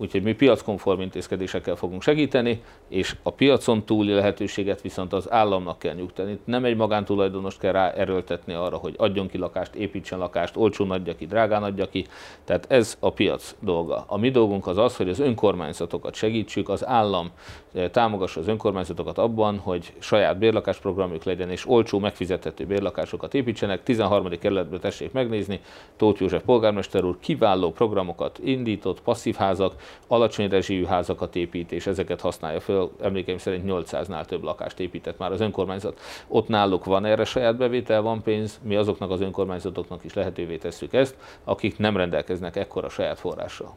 Úgyhogy 0.00 0.22
mi 0.22 0.32
piackonform 0.32 1.00
intézkedésekkel 1.00 1.76
fogunk 1.76 2.02
segíteni, 2.02 2.62
és 2.88 3.16
a 3.22 3.30
piacon 3.30 3.84
túli 3.84 4.12
lehetőséget 4.12 4.80
viszont 4.80 5.12
az 5.12 5.30
államnak 5.30 5.78
kell 5.78 5.94
nyugtani. 5.94 6.38
Nem 6.44 6.64
egy 6.64 6.76
magántulajdonost 6.76 7.58
kell 7.58 7.72
rá 7.72 7.90
erőltetni 7.90 8.52
arra, 8.52 8.76
hogy 8.76 8.94
adjon 8.96 9.28
ki 9.28 9.38
lakást, 9.38 9.74
építsen 9.74 10.18
lakást, 10.18 10.56
olcsón 10.56 10.90
adja 10.90 11.16
ki, 11.16 11.26
drágán 11.26 11.62
adja 11.62 11.88
ki. 11.88 12.06
Tehát 12.44 12.64
ez 12.68 12.96
a 13.00 13.10
piac 13.10 13.54
dolga. 13.58 14.04
A 14.06 14.18
mi 14.18 14.30
dolgunk 14.30 14.66
az 14.66 14.78
az, 14.78 14.96
hogy 14.96 15.08
az 15.08 15.18
önkormányzatokat 15.18 16.14
segítsük, 16.14 16.68
az 16.68 16.86
állam 16.86 17.30
eh, 17.72 17.88
támogassa 17.88 18.40
az 18.40 18.48
önkormányzatokat 18.48 19.18
abban, 19.18 19.58
hogy 19.58 19.92
saját 19.98 20.38
bérlakásprogramjuk 20.38 21.24
legyen, 21.24 21.50
és 21.50 21.68
olcsó 21.68 21.98
megfizethető 21.98 22.66
bérlakásokat 22.66 23.34
építsenek. 23.34 23.82
13. 23.82 24.28
kerületből 24.38 24.80
tessék 24.80 25.12
megnézni, 25.12 25.60
Tóth 25.96 26.20
József 26.20 26.42
polgármester 26.42 27.04
úr 27.04 27.16
kiváló 27.20 27.70
programokat 27.70 28.38
indított, 28.42 29.02
passzív 29.02 29.34
házak, 29.34 29.74
alacsony 30.06 30.48
rezsijű 30.48 30.84
házakat 30.84 31.36
épít, 31.36 31.72
és 31.72 31.86
ezeket 31.86 32.20
használja 32.20 32.60
föl. 32.60 32.90
Emlékeim 33.00 33.38
szerint 33.38 33.64
800-nál 33.66 34.24
több 34.24 34.42
lakást 34.42 34.80
épített 34.80 35.18
már 35.18 35.32
az 35.32 35.40
önkormányzat. 35.40 36.00
Ott 36.28 36.48
náluk 36.48 36.84
van 36.84 37.04
erre 37.04 37.24
saját 37.24 37.56
bevétel, 37.56 38.02
van 38.02 38.22
pénz, 38.22 38.60
mi 38.62 38.76
azoknak 38.76 39.10
az 39.10 39.20
önkormányzatoknak 39.20 40.04
is 40.04 40.14
lehetővé 40.14 40.56
tesszük 40.56 40.92
ezt, 40.92 41.16
akik 41.44 41.78
nem 41.78 41.96
rendelkeznek 41.96 42.56
ekkora 42.56 42.88
saját 42.88 43.18
forrással. 43.18 43.76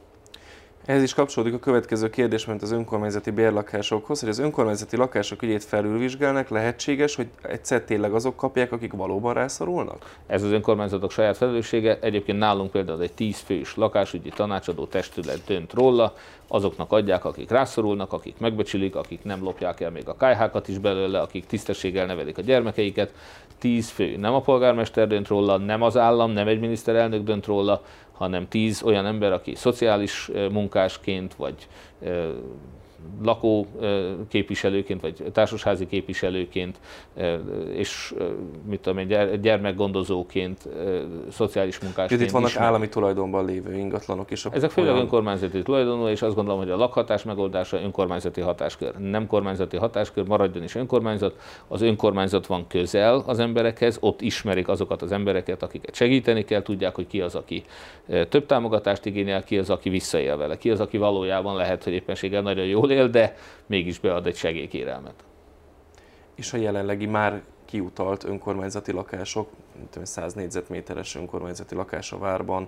Ez 0.85 1.03
is 1.03 1.13
kapcsolódik 1.13 1.53
a 1.53 1.59
következő 1.59 2.09
kérdés, 2.09 2.45
mint 2.45 2.61
az 2.61 2.71
önkormányzati 2.71 3.31
bérlakásokhoz, 3.31 4.19
hogy 4.19 4.29
az 4.29 4.39
önkormányzati 4.39 4.97
lakások 4.97 5.41
ügyét 5.41 5.63
felülvizsgálnak, 5.63 6.49
lehetséges, 6.49 7.15
hogy 7.15 7.27
egyszer 7.41 7.81
tényleg 7.81 8.13
azok 8.13 8.35
kapják, 8.35 8.71
akik 8.71 8.93
valóban 8.93 9.33
rászorulnak? 9.33 10.15
Ez 10.27 10.43
az 10.43 10.51
önkormányzatok 10.51 11.11
saját 11.11 11.37
felelőssége. 11.37 11.97
Egyébként 12.01 12.37
nálunk 12.37 12.71
például 12.71 13.01
egy 13.01 13.13
10 13.13 13.39
fős 13.39 13.75
lakásügyi 13.75 14.29
tanácsadó 14.29 14.85
testület 14.85 15.41
dönt 15.47 15.73
róla, 15.73 16.13
azoknak 16.47 16.91
adják, 16.91 17.25
akik 17.25 17.49
rászorulnak, 17.49 18.13
akik 18.13 18.35
megbecsülik, 18.39 18.95
akik 18.95 19.23
nem 19.23 19.43
lopják 19.43 19.79
el 19.79 19.91
még 19.91 20.07
a 20.07 20.17
kájhákat 20.17 20.67
is 20.67 20.77
belőle, 20.77 21.19
akik 21.19 21.45
tisztességgel 21.45 22.05
nevelik 22.05 22.37
a 22.37 22.41
gyermekeiket. 22.41 23.13
10 23.57 23.89
fő. 23.89 24.17
Nem 24.17 24.33
a 24.33 24.41
polgármester 24.41 25.07
dönt 25.07 25.27
róla, 25.27 25.57
nem 25.57 25.81
az 25.81 25.97
állam, 25.97 26.31
nem 26.31 26.47
egy 26.47 26.59
miniszterelnök 26.59 27.23
dönt 27.23 27.45
róla, 27.45 27.81
hanem 28.13 28.47
tíz 28.47 28.83
olyan 28.83 29.05
ember, 29.05 29.31
aki 29.31 29.55
szociális 29.55 30.31
munkásként 30.73 31.35
vagy 31.35 31.67
lakó 33.23 33.67
képviselőként, 34.29 35.01
vagy 35.01 35.23
társasházi 35.33 35.87
képviselőként, 35.87 36.79
és 37.73 38.13
mit 38.65 38.79
tudom 38.79 38.97
én, 38.97 39.41
gyermekgondozóként, 39.41 40.67
szociális 41.31 41.79
munkásként. 41.79 42.21
Itt 42.21 42.29
vannak 42.29 42.49
ismer. 42.49 42.65
állami 42.65 42.89
tulajdonban 42.89 43.45
lévő 43.45 43.77
ingatlanok 43.77 44.31
is. 44.31 44.45
Ezek 44.45 44.69
főleg 44.69 44.91
olyan... 44.91 45.03
önkormányzati 45.03 45.61
tulajdonú, 45.61 46.07
és 46.07 46.21
azt 46.21 46.35
gondolom, 46.35 46.59
hogy 46.59 46.69
a 46.69 46.77
lakhatás 46.77 47.23
megoldása 47.23 47.81
önkormányzati 47.81 48.41
hatáskör. 48.41 48.95
Nem 48.97 49.27
kormányzati 49.27 49.77
hatáskör, 49.77 50.27
maradjon 50.27 50.63
is 50.63 50.75
önkormányzat. 50.75 51.35
Az 51.67 51.81
önkormányzat 51.81 52.45
van 52.45 52.67
közel 52.67 53.23
az 53.25 53.39
emberekhez, 53.39 53.97
ott 53.99 54.21
ismerik 54.21 54.67
azokat 54.67 55.01
az 55.01 55.11
embereket, 55.11 55.63
akiket 55.63 55.95
segíteni 55.95 56.43
kell, 56.43 56.61
tudják, 56.61 56.95
hogy 56.95 57.07
ki 57.07 57.21
az, 57.21 57.35
aki 57.35 57.63
több 58.29 58.45
támogatást 58.45 59.05
igényel, 59.05 59.43
ki 59.43 59.57
az, 59.57 59.69
aki 59.69 59.89
visszaél 59.89 60.37
vele, 60.37 60.57
ki 60.57 60.69
az, 60.69 60.79
aki 60.79 60.97
valójában 60.97 61.55
lehet, 61.55 61.83
hogy 61.83 61.93
éppenséggel 61.93 62.41
nagyon 62.41 62.65
jól 62.65 62.91
él, 62.93 63.09
de 63.09 63.35
mégis 63.65 63.99
bead 63.99 64.27
egy 64.27 64.35
segélykérelmet. 64.35 65.23
És 66.35 66.53
a 66.53 66.57
jelenlegi 66.57 67.05
már 67.05 67.41
kiutalt 67.65 68.23
önkormányzati 68.23 68.91
lakások, 68.91 69.49
100 70.01 70.33
négyzetméteres 70.33 71.15
önkormányzati 71.15 71.75
lakás 71.75 72.11
a 72.11 72.17
várban, 72.17 72.67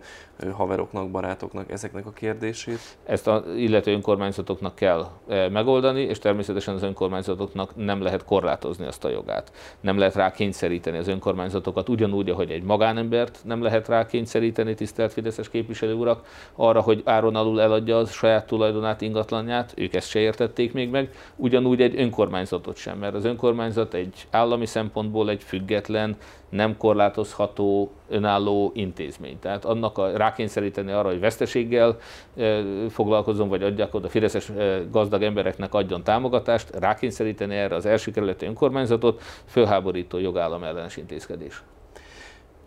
haveroknak, 0.51 1.10
barátoknak, 1.10 1.72
ezeknek 1.72 2.06
a 2.06 2.12
kérdését? 2.12 2.80
Ezt 3.06 3.28
az 3.28 3.43
illető 3.56 3.91
önkormányzatoknak 3.91 4.76
kell 4.76 5.08
megoldani, 5.28 6.01
és 6.01 6.20
természetesen 6.20 6.74
az 6.74 6.84
önkormányzatoknak 6.84 7.76
nem 7.76 8.01
lehet 8.01 8.26
korlátozni 8.26 8.86
azt 8.86 9.06
a 9.06 9.10
jogát. 9.10 9.51
Nem 9.80 9.97
lehet 9.97 10.16
rá 10.16 10.32
kényszeríteni 10.32 10.97
az 10.97 11.08
önkormányzatokat, 11.08 11.89
ugyanúgy, 11.89 12.30
ahogy 12.30 12.51
egy 12.51 12.64
magánembert 12.64 13.39
nem 13.43 13.62
lehet 13.62 13.88
rá 13.88 14.06
kényszeríteni, 14.06 14.74
tisztelt 14.74 15.14
Fideszes 15.14 15.49
képviselő 15.49 15.93
urak, 15.93 16.26
arra, 16.56 16.82
hogy 16.82 17.01
áron 17.06 17.36
alul 17.36 17.62
eladja 17.62 17.97
az 17.97 18.12
saját 18.12 18.47
tulajdonát, 18.47 19.01
ingatlanját, 19.01 19.74
ők 19.76 19.93
ezt 19.93 20.10
se 20.10 20.20
értették 20.20 20.74
még 20.74 20.89
meg, 20.89 21.10
ugyanúgy 21.36 21.82
egy 21.82 21.99
önkormányzatot 21.99 22.76
sem, 22.76 22.97
mert 22.97 23.16
az 23.16 23.26
önkormányzat 23.26 23.93
egy 23.93 24.28
állami 24.32 24.66
szempontból 24.66 25.30
egy 25.30 25.43
független, 25.43 26.18
nem 26.49 26.78
korlátozható, 26.95 27.91
önálló 28.09 28.71
intézmény. 28.73 29.39
Tehát 29.39 29.65
annak 29.65 29.97
a, 29.97 30.17
rákényszeríteni 30.17 30.91
arra, 30.91 31.09
hogy 31.09 31.19
veszteséggel 31.19 31.97
e, 32.37 32.61
foglalkozom, 32.89 33.49
vagy 33.49 33.63
adjak 33.63 33.93
oda 33.93 34.09
fideszes 34.09 34.49
e, 34.49 34.81
gazdag 34.91 35.23
embereknek 35.23 35.73
adjon 35.73 36.03
támogatást, 36.03 36.69
rákényszeríteni 36.79 37.55
erre 37.55 37.75
az 37.75 37.85
első 37.85 38.11
kerületi 38.11 38.45
önkormányzatot, 38.45 39.21
fölháborító 39.45 40.17
jogállam 40.17 40.63
ellenes 40.63 40.97
intézkedés. 40.97 41.63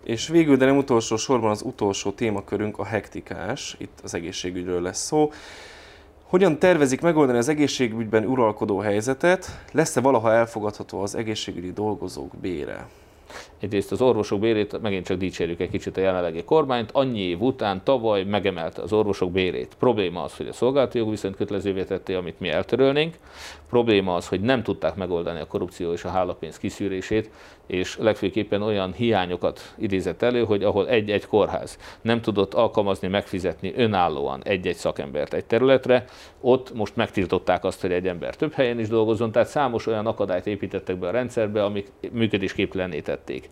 És 0.05 0.29
végül, 0.29 0.57
de 0.57 0.65
nem 0.65 0.77
utolsó 0.77 1.17
sorban 1.17 1.51
az 1.51 1.63
utolsó 1.63 2.11
témakörünk 2.11 2.79
a 2.79 2.85
hektikás, 2.85 3.77
itt 3.79 3.99
az 4.03 4.15
egészségügyről 4.15 4.83
lesz 4.83 5.05
szó. 5.05 5.31
Hogyan 6.23 6.59
tervezik 6.59 7.01
megoldani 7.01 7.39
az 7.39 7.49
egészségügyben 7.49 8.25
uralkodó 8.25 8.79
helyzetet? 8.79 9.65
Lesz-e 9.73 10.01
valaha 10.01 10.33
elfogadható 10.33 11.01
az 11.03 11.15
egészségügyi 11.15 11.73
dolgozók 11.73 12.37
bére? 12.37 12.87
Egyrészt 13.61 13.93
az 13.93 14.01
orvosok 14.01 14.41
bérét, 14.41 14.81
megint 14.81 15.07
csak 15.07 15.19
dicsérjük 15.19 15.61
egy 15.61 15.71
kicsit 15.71 15.97
a 15.97 16.01
jelenlegi 16.01 16.45
kormányt, 16.45 16.91
annyi 16.93 17.21
év 17.21 17.41
után 17.41 17.81
tavaly 17.85 18.25
megemelte 18.25 18.83
az 18.83 18.93
orvosok 18.93 19.33
bérét. 19.33 19.77
Probléma 19.79 20.23
az, 20.23 20.37
hogy 20.37 20.49
a 20.49 20.53
szolgálati 20.53 20.99
jog 20.99 21.11
viszont 21.11 21.37
kötelezővé 21.37 21.85
tette, 21.85 22.17
amit 22.17 22.41
mi 22.41 22.49
eltörölnénk. 22.49 23.15
Probléma 23.69 24.15
az, 24.15 24.29
hogy 24.29 24.41
nem 24.41 24.63
tudták 24.63 24.95
megoldani 24.95 25.41
a 25.41 25.47
korrupció 25.47 25.93
és 25.93 26.05
a 26.05 26.09
hálapénz 26.09 26.59
kiszűrését, 26.59 27.31
és 27.67 27.97
legfőképpen 27.99 28.63
olyan 28.63 28.93
hiányokat 28.93 29.75
idézett 29.79 30.23
elő, 30.23 30.45
hogy 30.45 30.63
ahol 30.63 30.89
egy-egy 30.89 31.27
kórház 31.27 31.79
nem 32.01 32.21
tudott 32.21 32.55
alkalmazni, 32.55 33.09
megfizetni 33.09 33.73
önállóan 33.77 34.41
egy-egy 34.45 34.77
szakembert 34.77 35.35
egy 35.35 35.45
területre, 35.45 36.05
ott 36.41 36.75
most 36.75 36.97
megtiltották 36.97 37.65
azt, 37.65 37.81
hogy 37.81 37.93
egy 37.93 38.09
ember 38.09 38.37
több 38.37 38.53
helyen 38.53 38.79
is 38.79 38.89
dolgozzon, 38.89 39.33
tehát 39.33 39.49
számos 39.49 39.87
olyan 39.87 40.07
akadályt 40.07 40.47
építettek 40.47 40.99
be 40.99 41.09
a 41.09 41.11
rendszerbe, 41.11 41.65
amik 41.65 41.93
működésképtelenné 42.13 43.01
tették. 43.01 43.49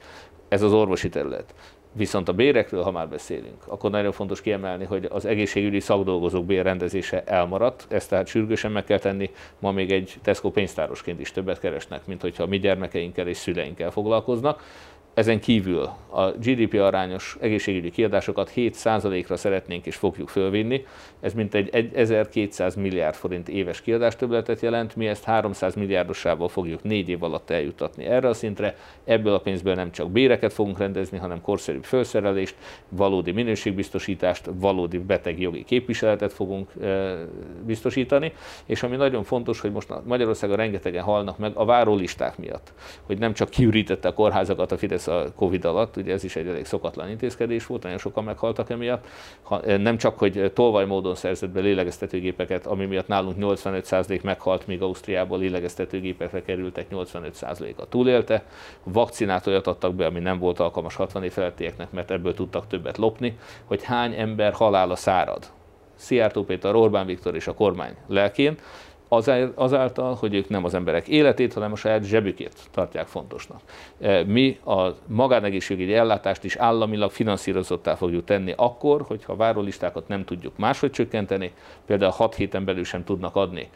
Ez 0.48 0.62
az 0.62 0.72
orvosi 0.72 1.08
terület. 1.08 1.54
Viszont 1.96 2.28
a 2.28 2.32
bérekről, 2.32 2.82
ha 2.82 2.90
már 2.90 3.08
beszélünk, 3.08 3.62
akkor 3.66 3.90
nagyon 3.90 4.12
fontos 4.12 4.40
kiemelni, 4.40 4.84
hogy 4.84 5.08
az 5.10 5.24
egészségügyi 5.24 5.80
szakdolgozók 5.80 6.44
bérrendezése 6.44 7.22
elmaradt, 7.24 7.86
ezt 7.88 8.08
tehát 8.08 8.26
sürgősen 8.26 8.72
meg 8.72 8.84
kell 8.84 8.98
tenni, 8.98 9.30
ma 9.58 9.72
még 9.72 9.92
egy 9.92 10.14
Tesco 10.22 10.50
pénztárosként 10.50 11.20
is 11.20 11.32
többet 11.32 11.60
keresnek, 11.60 12.06
mint 12.06 12.20
hogyha 12.20 12.46
mi 12.46 12.58
gyermekeinkkel 12.58 13.28
és 13.28 13.36
szüleinkkel 13.36 13.90
foglalkoznak. 13.90 14.62
Ezen 15.16 15.40
kívül 15.40 15.88
a 16.10 16.30
GDP 16.30 16.74
arányos 16.80 17.36
egészségügyi 17.40 17.90
kiadásokat 17.90 18.52
7%-ra 18.56 19.36
szeretnénk 19.36 19.86
és 19.86 19.96
fogjuk 19.96 20.28
fölvinni. 20.28 20.84
Ez 21.20 21.32
mintegy 21.32 21.90
1200 21.94 22.74
milliárd 22.74 23.14
forint 23.14 23.48
éves 23.48 23.80
kiadástöbletet 23.80 24.60
jelent, 24.60 24.96
mi 24.96 25.06
ezt 25.06 25.24
300 25.24 25.74
milliárdosából 25.74 26.48
fogjuk 26.48 26.82
négy 26.82 27.08
év 27.08 27.22
alatt 27.22 27.50
eljutatni 27.50 28.04
erre 28.04 28.28
a 28.28 28.34
szintre. 28.34 28.76
Ebből 29.04 29.34
a 29.34 29.38
pénzből 29.38 29.74
nem 29.74 29.90
csak 29.92 30.10
béreket 30.10 30.52
fogunk 30.52 30.78
rendezni, 30.78 31.18
hanem 31.18 31.40
korszerűbb 31.40 31.84
felszerelést, 31.84 32.54
valódi 32.88 33.30
minőségbiztosítást, 33.30 34.50
valódi 34.54 34.98
beteg 34.98 35.40
jogi 35.40 35.64
képviseletet 35.64 36.32
fogunk 36.32 36.70
biztosítani. 37.66 38.32
És 38.66 38.82
ami 38.82 38.96
nagyon 38.96 39.24
fontos, 39.24 39.60
hogy 39.60 39.72
most 39.72 39.88
Magyarországon 40.04 40.56
rengetegen 40.56 41.02
halnak 41.02 41.38
meg 41.38 41.52
a 41.54 41.64
várólisták 41.64 42.38
miatt, 42.38 42.72
hogy 43.02 43.18
nem 43.18 43.32
csak 43.32 43.48
kiürítette 43.48 44.08
a 44.08 44.14
kórházakat 44.14 44.72
a 44.72 44.76
Fidesz 44.76 45.05
a 45.08 45.32
Covid 45.36 45.64
alatt, 45.64 45.96
ugye 45.96 46.12
ez 46.12 46.24
is 46.24 46.36
egy 46.36 46.46
elég 46.46 46.64
szokatlan 46.64 47.10
intézkedés 47.10 47.66
volt, 47.66 47.82
nagyon 47.82 47.98
sokan 47.98 48.24
meghaltak 48.24 48.70
emiatt. 48.70 49.06
Ha, 49.42 49.62
eh, 49.62 49.78
nem 49.78 49.96
csak, 49.96 50.18
hogy 50.18 50.50
tolvaj 50.54 50.86
módon 50.86 51.14
szerzett 51.14 51.50
be 51.50 51.60
lélegeztetőgépeket, 51.60 52.66
ami 52.66 52.84
miatt 52.84 53.08
nálunk 53.08 53.36
85% 53.38 54.22
meghalt, 54.22 54.66
míg 54.66 54.82
Ausztriából 54.82 55.38
lélegeztetőgépekre 55.38 56.42
kerültek 56.42 56.86
85%-a 56.90 57.88
túlélte. 57.88 58.44
Vakcinát 58.82 59.46
olyat 59.46 59.66
adtak 59.66 59.94
be, 59.94 60.06
ami 60.06 60.20
nem 60.20 60.38
volt 60.38 60.60
alkalmas 60.60 60.94
60 60.94 61.24
év 61.24 61.32
felettieknek, 61.32 61.90
mert 61.90 62.10
ebből 62.10 62.34
tudtak 62.34 62.66
többet 62.66 62.98
lopni, 62.98 63.38
hogy 63.64 63.82
hány 63.82 64.14
ember 64.14 64.52
halála 64.52 64.96
szárad. 64.96 65.54
Szijjártó 65.96 66.44
Péter, 66.44 66.74
Orbán 66.74 67.06
Viktor 67.06 67.34
és 67.34 67.46
a 67.46 67.54
kormány 67.54 67.96
lelkén, 68.06 68.58
azáltal, 69.54 70.14
hogy 70.14 70.34
ők 70.34 70.48
nem 70.48 70.64
az 70.64 70.74
emberek 70.74 71.08
életét, 71.08 71.52
hanem 71.52 71.72
a 71.72 71.76
saját 71.76 72.04
zsebükét 72.04 72.54
tartják 72.70 73.06
fontosnak. 73.06 73.60
E, 74.00 74.24
mi 74.24 74.58
a 74.64 74.88
magánegészségügyi 75.06 75.94
ellátást 75.94 76.44
is 76.44 76.56
államilag 76.56 77.10
finanszírozottá 77.10 77.94
fogjuk 77.94 78.24
tenni 78.24 78.54
akkor, 78.56 79.02
hogyha 79.02 79.36
várólistákat 79.36 80.08
nem 80.08 80.24
tudjuk 80.24 80.56
máshogy 80.56 80.90
csökkenteni, 80.90 81.52
például 81.86 82.12
6 82.12 82.34
héten 82.34 82.64
belül 82.64 82.84
sem 82.84 83.04
tudnak 83.04 83.36
adni 83.36 83.68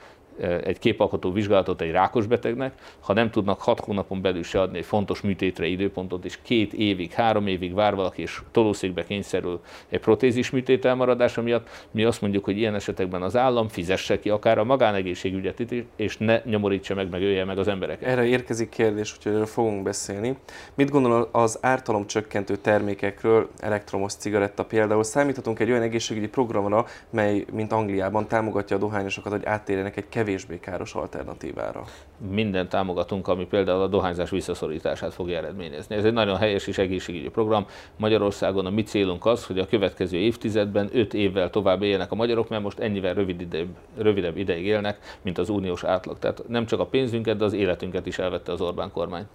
egy 0.64 0.78
képalkotó 0.78 1.33
vizsgálatot 1.33 1.81
egy 1.81 1.91
rákos 1.91 2.26
betegnek, 2.26 2.72
ha 3.01 3.12
nem 3.12 3.31
tudnak 3.31 3.61
hat 3.61 3.81
hónapon 3.81 4.20
belül 4.20 4.43
se 4.43 4.61
adni 4.61 4.78
egy 4.78 4.85
fontos 4.85 5.20
műtétre 5.20 5.66
időpontot, 5.66 6.24
és 6.24 6.39
két 6.43 6.72
évig, 6.72 7.12
három 7.12 7.47
évig 7.47 7.74
vár 7.74 7.95
valaki, 7.95 8.22
és 8.22 8.41
tolószékbe 8.51 9.05
kényszerül 9.05 9.61
egy 9.89 10.01
protézis 10.01 10.51
műtét 10.51 10.85
elmaradása 10.85 11.43
miatt, 11.43 11.68
mi 11.91 12.05
azt 12.05 12.20
mondjuk, 12.20 12.45
hogy 12.45 12.57
ilyen 12.57 12.74
esetekben 12.74 13.22
az 13.22 13.37
állam 13.37 13.68
fizesse 13.68 14.18
ki 14.18 14.31
akár 14.31 14.59
a 14.59 14.64
magánegészségügyet 14.64 15.59
is, 15.59 15.85
és 15.97 16.16
ne 16.16 16.41
nyomorítsa 16.45 16.95
meg, 16.95 17.11
meg 17.11 17.22
ölje 17.22 17.45
meg 17.45 17.59
az 17.59 17.68
embereket. 17.68 18.09
Erre 18.09 18.24
érkezik 18.24 18.68
kérdés, 18.68 19.14
úgyhogy 19.16 19.33
erről 19.33 19.47
fogunk 19.47 19.83
beszélni. 19.83 20.37
Mit 20.74 20.91
gondol 20.91 21.28
az 21.33 21.59
ártalom 21.61 22.07
csökkentő 22.07 22.57
termékekről, 22.57 23.49
elektromos 23.59 24.12
cigaretta 24.12 24.64
például? 24.64 25.05
Számíthatunk 25.05 25.59
egy 25.59 25.70
olyan 25.70 25.83
egészségügyi 25.83 26.28
programra, 26.28 26.87
mely, 27.11 27.45
mint 27.53 27.72
Angliában, 27.72 28.26
támogatja 28.26 28.76
a 28.76 28.78
dohányosokat, 28.78 29.33
hogy 29.33 29.45
áttérjenek 29.45 29.97
egy 29.97 30.09
kevésbé 30.21 30.61
káros 30.61 30.95
alternatívára. 30.95 31.85
Minden 32.31 32.68
támogatunk, 32.68 33.29
ami 33.29 33.47
például 33.47 33.83
a 33.83 33.87
dohányzás 33.87 34.31
visszaszorítását 34.31 35.14
fogja 35.14 35.37
eredményezni. 35.37 35.95
Ez 35.95 36.05
egy 36.05 36.12
nagyon 36.12 36.37
helyes 36.37 36.66
és 36.66 36.79
egészségügyi 36.79 37.29
program. 37.29 37.66
Magyarországon 37.97 38.66
a 38.66 38.71
mi 38.71 38.83
célunk 38.83 39.27
az, 39.27 39.47
hogy 39.47 39.59
a 39.59 39.66
következő 39.66 40.16
évtizedben 40.16 40.89
5 40.93 41.14
évvel 41.14 41.51
tovább 41.51 41.83
éljenek 41.83 42.12
a 42.12 42.14
magyarok, 42.14 42.49
mert 42.49 42.62
most 42.62 42.79
ennyivel 42.79 43.14
rövid 43.14 43.41
idejebb, 43.41 43.68
rövidebb 43.97 44.37
ideig 44.37 44.66
élnek, 44.66 45.18
mint 45.23 45.39
az 45.39 45.49
uniós 45.49 45.85
átlag. 45.85 46.18
Tehát 46.18 46.49
nem 46.49 46.66
csak 46.66 46.81
a 46.81 46.87
pénzünket, 46.87 47.37
de 47.37 47.45
az 47.45 47.53
életünket 47.53 48.07
is 48.07 48.18
elvette 48.18 48.53
az 48.53 48.61
Orbán 48.61 48.91
kormány. 48.93 49.27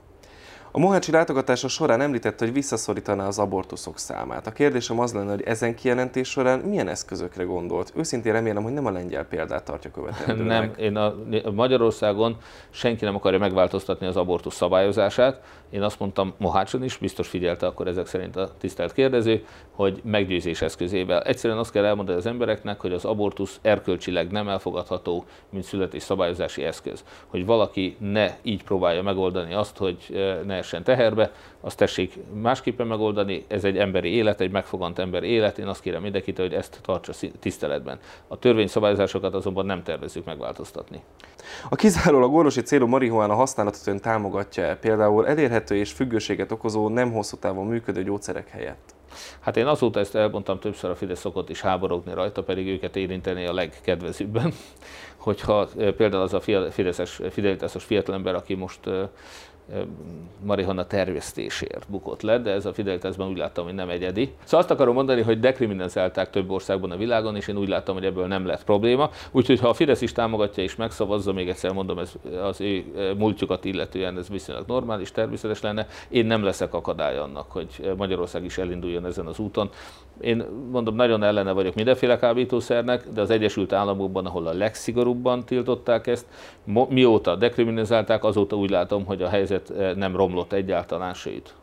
A 0.76 0.80
Mohácsi 0.80 1.12
látogatása 1.12 1.68
során 1.68 2.02
említette, 2.02 2.46
hogy 2.46 2.54
visszaszorítaná 2.54 3.28
az 3.28 3.40
abortuszok 3.40 3.98
számát. 3.98 4.48
A 4.48 4.52
kérdésem 4.52 5.00
az 5.00 5.14
lenne, 5.14 5.30
hogy 5.32 5.42
ezen 5.42 5.76
kijelentés 5.76 6.30
során 6.30 6.60
milyen 6.60 6.88
eszközökre 6.88 7.44
gondolt? 7.44 7.94
Őszintén 7.96 8.34
remélem, 8.34 8.64
hogy 8.64 8.74
nem 8.74 8.86
a 8.86 8.92
lengyel 8.92 9.26
példát 9.26 9.64
tartja 9.64 9.92
követendőnek. 9.96 10.78
Nem, 10.78 10.86
én 10.86 10.96
a, 10.96 11.16
Magyarországon 11.52 12.38
senki 12.70 13.06
nem 13.06 13.16
akarja 13.16 13.40
megváltoztatni 13.40 14.06
az 14.06 14.18
abortusz 14.18 14.56
szabályozását. 14.56 15.42
Én 15.70 15.82
azt 15.82 16.00
mondtam 16.00 16.34
Mohácson 16.38 16.84
is, 16.84 16.98
biztos 16.98 17.28
figyelte 17.28 17.66
akkor 17.66 17.88
ezek 17.88 18.08
szerint 18.08 18.36
a 18.36 18.52
tisztelt 18.58 18.94
kérdező, 18.94 19.46
hogy 19.72 20.02
meggyőzés 20.04 20.62
eszközével. 20.62 21.22
Egyszerűen 21.22 21.60
azt 21.60 21.72
kell 21.72 21.86
elmondani 21.86 22.18
az 22.18 22.26
embereknek, 22.26 22.80
hogy 22.82 22.94
az 22.94 23.06
abortusz 23.06 23.60
erkölcsileg 23.62 24.32
nem 24.32 24.50
elfogadható, 24.50 25.26
mint 25.50 25.64
születés 25.64 26.04
szabályozási 26.04 26.64
eszköz. 26.64 27.04
Hogy 27.28 27.46
valaki 27.46 27.98
ne 28.00 28.36
így 28.42 28.64
próbálja 28.64 29.02
megoldani 29.02 29.54
azt, 29.54 29.78
hogy 29.78 29.98
ne 30.46 30.64
essen 30.66 30.84
teherbe, 30.84 31.32
azt 31.62 31.78
tessék 31.78 32.18
másképpen 32.42 32.88
megoldani, 32.88 33.46
ez 33.48 33.64
egy 33.64 33.78
emberi 33.78 34.10
élet, 34.10 34.42
egy 34.42 34.52
megfogant 34.52 35.00
emberi 35.00 35.28
élet, 35.28 35.58
én 35.58 35.68
azt 35.68 35.82
kérem 35.82 36.02
mindenkit, 36.02 36.38
hogy 36.38 36.54
ezt 36.54 36.80
tartsa 36.82 37.14
tiszteletben. 37.40 38.00
A 38.28 38.40
törvényszabályozásokat 38.40 39.34
azonban 39.34 39.66
nem 39.66 39.84
tervezzük 39.84 40.26
megváltoztatni. 40.26 41.04
A 41.70 41.76
kizárólag 41.76 42.34
orvosi 42.34 42.62
célú 42.62 42.88
marihuána 42.88 43.34
használatot 43.34 43.88
ön 43.88 44.00
támogatja-e, 44.00 44.76
például 44.76 45.28
elérhető 45.28 45.76
és 45.76 45.92
függőséget 45.92 46.52
okozó, 46.52 46.90
nem 46.90 47.12
hosszú 47.12 47.38
távon 47.38 47.66
működő 47.66 48.04
gyógyszerek 48.04 48.50
helyett? 48.50 48.94
Hát 49.40 49.58
én 49.58 49.66
azóta 49.66 50.00
ezt 50.00 50.16
elmondtam 50.16 50.60
többször, 50.60 50.90
a 50.90 50.96
Fidesz 50.96 51.20
szokott 51.20 51.50
is 51.50 51.62
háborogni 51.62 52.14
rajta, 52.14 52.44
pedig 52.44 52.68
őket 52.68 52.96
érinteni 52.96 53.46
a 53.46 53.54
legkedvezőbben. 53.54 54.54
Hogyha 55.26 55.68
eh, 55.78 55.92
például 55.92 56.24
az 56.24 56.34
a 56.34 56.42
Fideszes, 56.72 57.22
Fidelitásos 57.30 57.84
fiatalember, 57.84 58.36
aki 58.36 58.54
most 58.54 58.88
eh, 58.88 59.08
marihuana 60.44 60.88
terjesztésért 60.88 61.86
bukott 61.90 62.22
le, 62.22 62.40
de 62.40 62.52
ez 62.52 62.66
a 62.66 62.74
Fidelitásban 62.74 63.30
úgy 63.30 63.38
láttam, 63.38 63.66
hogy 63.66 63.74
nem 63.74 63.90
egyedi. 63.90 64.34
Szóval 64.44 64.60
azt 64.60 64.72
akarom 64.72 64.94
mondani, 64.94 65.22
hogy 65.22 65.40
dekriminalizálták 65.40 66.30
több 66.30 66.50
országban 66.50 66.92
a 66.92 66.98
világon, 66.98 67.36
és 67.36 67.48
én 67.48 67.58
úgy 67.58 67.68
láttam, 67.68 67.96
hogy 67.96 68.06
ebből 68.06 68.28
nem 68.28 68.46
lett 68.46 68.64
probléma. 68.64 69.10
Úgyhogy 69.32 69.60
ha 69.60 69.70
a 69.70 69.74
Fidesz 69.74 70.02
is 70.02 70.12
támogatja 70.12 70.64
és 70.64 70.76
megszavazza, 70.76 71.34
még 71.34 71.50
egyszer 71.50 71.72
mondom, 71.72 72.00
ez 72.00 72.14
az 72.42 72.62
ő 72.62 72.84
múltjukat 73.18 73.66
illetően 73.66 74.18
ez 74.18 74.30
viszonylag 74.30 74.68
normális, 74.68 75.12
természetes 75.12 75.62
lenne. 75.62 75.88
Én 76.10 76.26
nem 76.26 76.44
leszek 76.44 76.74
akadály 76.74 77.18
annak, 77.18 77.52
hogy 77.52 77.94
Magyarország 77.98 78.44
is 78.44 78.58
elinduljon 78.58 79.06
ezen 79.06 79.26
az 79.26 79.40
úton. 79.40 79.70
Én 80.22 80.46
mondom, 80.72 80.96
nagyon 80.96 81.24
ellene 81.24 81.52
vagyok 81.52 81.76
mindenféle 81.76 82.18
kábítószernek, 82.18 83.08
de 83.14 83.22
az 83.22 83.30
Egyesült 83.30 83.74
Államokban, 83.74 84.26
ahol 84.26 84.48
a 84.48 84.54
legszigorúbban 84.54 85.46
tiltották 85.46 86.08
ezt, 86.08 86.26
mióta 86.90 87.36
dekriminalizálták, 87.36 88.24
azóta 88.24 88.56
úgy 88.56 88.70
látom, 88.70 89.06
hogy 89.06 89.22
a 89.22 89.30
helyzet 89.30 89.70
eh, 89.70 89.96
nem 89.96 90.16
romlott 90.16 90.54
egyáltalán, 90.54 91.14
sőt. 91.14 91.54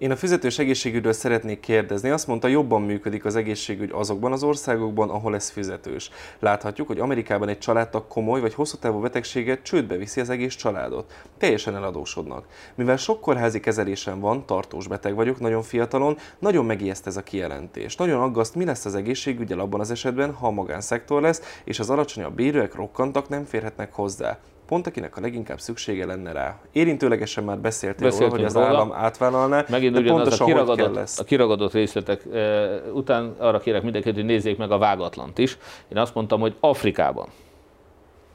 Én 0.00 0.10
a 0.10 0.16
fizetős 0.16 0.58
egészségügyről 0.58 1.12
szeretnék 1.12 1.60
kérdezni. 1.60 2.10
Azt 2.10 2.26
mondta, 2.26 2.48
jobban 2.48 2.82
működik 2.82 3.24
az 3.24 3.36
egészségügy 3.36 3.90
azokban 3.92 4.32
az 4.32 4.42
országokban, 4.42 5.10
ahol 5.10 5.34
ez 5.34 5.48
fizetős. 5.48 6.10
Láthatjuk, 6.38 6.86
hogy 6.86 6.98
Amerikában 6.98 7.48
egy 7.48 7.58
családtag 7.58 8.08
komoly 8.08 8.40
vagy 8.40 8.54
hosszú 8.54 8.76
távú 8.76 9.00
betegséget 9.00 9.62
csődbe 9.62 9.96
viszi 9.96 10.20
az 10.20 10.30
egész 10.30 10.54
családot. 10.54 11.24
Teljesen 11.38 11.76
eladósodnak. 11.76 12.46
Mivel 12.74 12.96
sok 12.96 13.20
kórházi 13.20 13.60
kezelésem 13.60 14.20
van, 14.20 14.46
tartós 14.46 14.88
beteg 14.88 15.14
vagyok, 15.14 15.40
nagyon 15.40 15.62
fiatalon, 15.62 16.16
nagyon 16.38 16.64
megijeszt 16.64 17.06
ez 17.06 17.16
a 17.16 17.22
kijelentés. 17.22 17.96
Nagyon 17.96 18.20
aggaszt, 18.20 18.54
mi 18.54 18.64
lesz 18.64 18.84
az 18.84 18.94
egészségügyel 18.94 19.60
abban 19.60 19.80
az 19.80 19.90
esetben, 19.90 20.34
ha 20.34 20.46
a 20.46 20.50
magánszektor 20.50 21.22
lesz, 21.22 21.60
és 21.64 21.78
az 21.78 21.90
alacsonyabb 21.90 22.34
bérőek 22.34 22.74
rokkantak 22.74 23.28
nem 23.28 23.44
férhetnek 23.44 23.92
hozzá 23.92 24.38
pont 24.70 24.86
akinek 24.86 25.16
a 25.16 25.20
leginkább 25.20 25.60
szüksége 25.60 26.06
lenne 26.06 26.32
rá. 26.32 26.58
Érintőlegesen 26.72 27.44
már 27.44 27.58
beszéltél 27.58 28.10
róla, 28.10 28.28
hogy 28.28 28.44
az 28.44 28.54
róla. 28.54 28.66
állam 28.66 28.92
átvállalná, 28.92 29.64
Megint 29.68 30.02
de 30.02 30.10
pontosan 30.10 30.46
a 30.46 30.50
kiragadott, 30.50 30.94
lesz. 30.94 31.18
a 31.18 31.24
kiragadott 31.24 31.72
részletek 31.72 32.24
e, 32.32 32.68
után 32.92 33.34
arra 33.38 33.58
kérek 33.58 33.82
mindenkit, 33.82 34.14
hogy 34.14 34.24
nézzék 34.24 34.56
meg 34.56 34.70
a 34.70 34.78
vágatlant 34.78 35.38
is. 35.38 35.58
Én 35.88 35.98
azt 35.98 36.14
mondtam, 36.14 36.40
hogy 36.40 36.54
Afrikában 36.60 37.28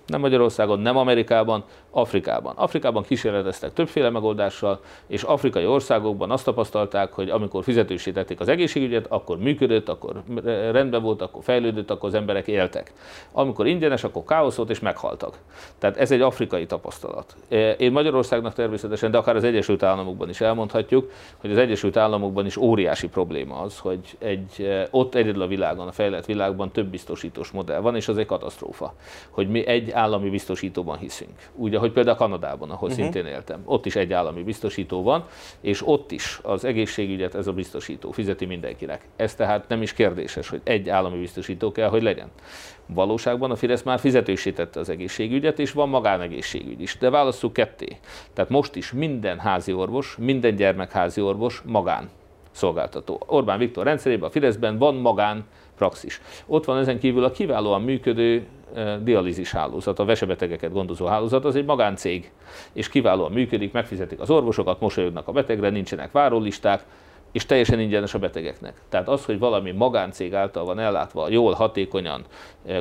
nem 0.07 0.19
Magyarországon, 0.19 0.79
nem 0.79 0.97
Amerikában, 0.97 1.63
Afrikában. 1.91 2.53
Afrikában 2.55 3.03
kísérleteztek 3.03 3.73
többféle 3.73 4.09
megoldással, 4.09 4.79
és 5.07 5.23
afrikai 5.23 5.65
országokban 5.65 6.31
azt 6.31 6.45
tapasztalták, 6.45 7.13
hogy 7.13 7.29
amikor 7.29 7.63
fizetősítették 7.63 8.39
az 8.39 8.47
egészségügyet, 8.47 9.05
akkor 9.09 9.37
működött, 9.37 9.89
akkor 9.89 10.23
rendben 10.71 11.01
volt, 11.01 11.21
akkor 11.21 11.43
fejlődött, 11.43 11.91
akkor 11.91 12.09
az 12.09 12.15
emberek 12.15 12.47
éltek. 12.47 12.93
Amikor 13.31 13.67
ingyenes, 13.67 14.03
akkor 14.03 14.23
káosz 14.23 14.55
volt, 14.55 14.69
és 14.69 14.79
meghaltak. 14.79 15.37
Tehát 15.77 15.97
ez 15.97 16.11
egy 16.11 16.21
afrikai 16.21 16.65
tapasztalat. 16.65 17.35
Én 17.77 17.91
Magyarországnak 17.91 18.53
természetesen, 18.53 19.11
de 19.11 19.17
akár 19.17 19.35
az 19.35 19.43
Egyesült 19.43 19.83
Államokban 19.83 20.29
is 20.29 20.41
elmondhatjuk, 20.41 21.11
hogy 21.37 21.51
az 21.51 21.57
Egyesült 21.57 21.97
Államokban 21.97 22.45
is 22.45 22.57
óriási 22.57 23.07
probléma 23.07 23.59
az, 23.59 23.79
hogy 23.79 23.99
egy, 24.19 24.85
ott 24.91 25.15
egyedül 25.15 25.41
a 25.41 25.47
világon, 25.47 25.87
a 25.87 25.91
fejlett 25.91 26.25
világban 26.25 26.71
több 26.71 26.87
biztosítós 26.87 27.51
modell 27.51 27.79
van, 27.79 27.95
és 27.95 28.07
az 28.07 28.17
egy 28.17 28.25
katasztrófa. 28.25 28.93
Hogy 29.29 29.49
mi 29.49 29.67
egy 29.67 29.91
állami 29.95 30.29
biztosítóban 30.29 30.97
hiszünk. 30.97 31.49
Úgy, 31.55 31.75
ahogy 31.75 31.91
például 31.91 32.17
Kanadában, 32.17 32.69
ahol 32.69 32.89
uh-huh. 32.89 33.03
szintén 33.03 33.25
éltem. 33.25 33.61
Ott 33.65 33.85
is 33.85 33.95
egy 33.95 34.13
állami 34.13 34.43
biztosító 34.43 35.03
van, 35.03 35.25
és 35.61 35.87
ott 35.87 36.11
is 36.11 36.39
az 36.43 36.65
egészségügyet 36.65 37.35
ez 37.35 37.47
a 37.47 37.53
biztosító 37.53 38.11
fizeti 38.11 38.45
mindenkinek. 38.45 39.07
Ez 39.15 39.35
tehát 39.35 39.67
nem 39.67 39.81
is 39.81 39.93
kérdéses, 39.93 40.49
hogy 40.49 40.61
egy 40.63 40.89
állami 40.89 41.19
biztosító 41.19 41.71
kell, 41.71 41.89
hogy 41.89 42.03
legyen. 42.03 42.27
Valóságban 42.85 43.51
a 43.51 43.55
Fidesz 43.55 43.83
már 43.83 43.99
fizetősítette 43.99 44.79
az 44.79 44.89
egészségügyet, 44.89 45.59
és 45.59 45.71
van 45.71 45.89
magánegészségügy 45.89 46.81
is. 46.81 46.97
De 46.97 47.09
válasszuk 47.09 47.53
ketté. 47.53 47.97
Tehát 48.33 48.49
most 48.49 48.75
is 48.75 48.91
minden 48.91 49.39
házi 49.39 49.73
orvos, 49.73 50.15
minden 50.19 50.55
gyermekházi 50.55 51.21
orvos 51.21 51.61
magán 51.65 52.09
szolgáltató. 52.51 53.21
Orbán 53.25 53.57
Viktor 53.57 53.85
rendszerében, 53.85 54.27
a 54.27 54.31
Fideszben 54.31 54.77
van 54.77 54.95
magán 54.95 55.45
praxis. 55.77 56.21
Ott 56.45 56.65
van 56.65 56.77
ezen 56.77 56.99
kívül 56.99 57.23
a 57.23 57.31
kiválóan 57.31 57.81
működő 57.81 58.45
dialízis 59.01 59.51
hálózat, 59.51 59.99
a 59.99 60.05
vesebetegeket 60.05 60.71
gondozó 60.71 61.05
hálózat, 61.05 61.45
az 61.45 61.55
egy 61.55 61.65
magáncég, 61.65 62.31
és 62.73 62.89
kiválóan 62.89 63.31
működik, 63.31 63.71
megfizetik 63.71 64.19
az 64.19 64.29
orvosokat, 64.29 64.79
mosolyognak 64.79 65.27
a 65.27 65.31
betegre, 65.31 65.69
nincsenek 65.69 66.11
várólisták, 66.11 66.83
és 67.31 67.45
teljesen 67.45 67.79
ingyenes 67.79 68.13
a 68.13 68.19
betegeknek. 68.19 68.81
Tehát 68.89 69.07
az, 69.07 69.25
hogy 69.25 69.39
valami 69.39 69.71
magáncég 69.71 70.33
által 70.33 70.65
van 70.65 70.79
ellátva, 70.79 71.29
jól, 71.29 71.53
hatékonyan, 71.53 72.23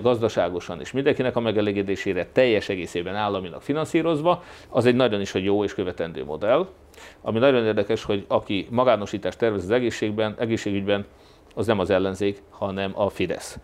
gazdaságosan 0.03 0.81
és 0.81 0.93
mindenkinek 0.93 1.37
a 1.37 1.41
megelégedésére 1.41 2.27
teljes 2.33 2.69
egészében 2.69 3.15
államinak 3.15 3.63
finanszírozva, 3.63 4.43
az 4.69 4.87
egy 4.87 4.95
nagyon 4.95 5.21
is 5.21 5.35
egy 5.35 5.45
jó 5.45 5.65
és 5.65 5.75
követendő 5.75 6.25
modell. 6.25 6.67
Ami 7.23 7.39
nagyon 7.39 7.65
érdekes, 7.65 8.05
hogy 8.05 8.25
aki 8.29 8.67
magánosítást 8.71 9.39
tervez 9.39 9.63
az 9.63 9.71
egészségben, 9.71 10.35
egészségügyben, 10.39 11.07
az 11.55 11.67
nem 11.67 11.79
az 11.79 11.91
ellenzék, 11.91 12.43
hanem 12.51 12.93
a 12.95 13.09
Fidesz. 13.09 13.59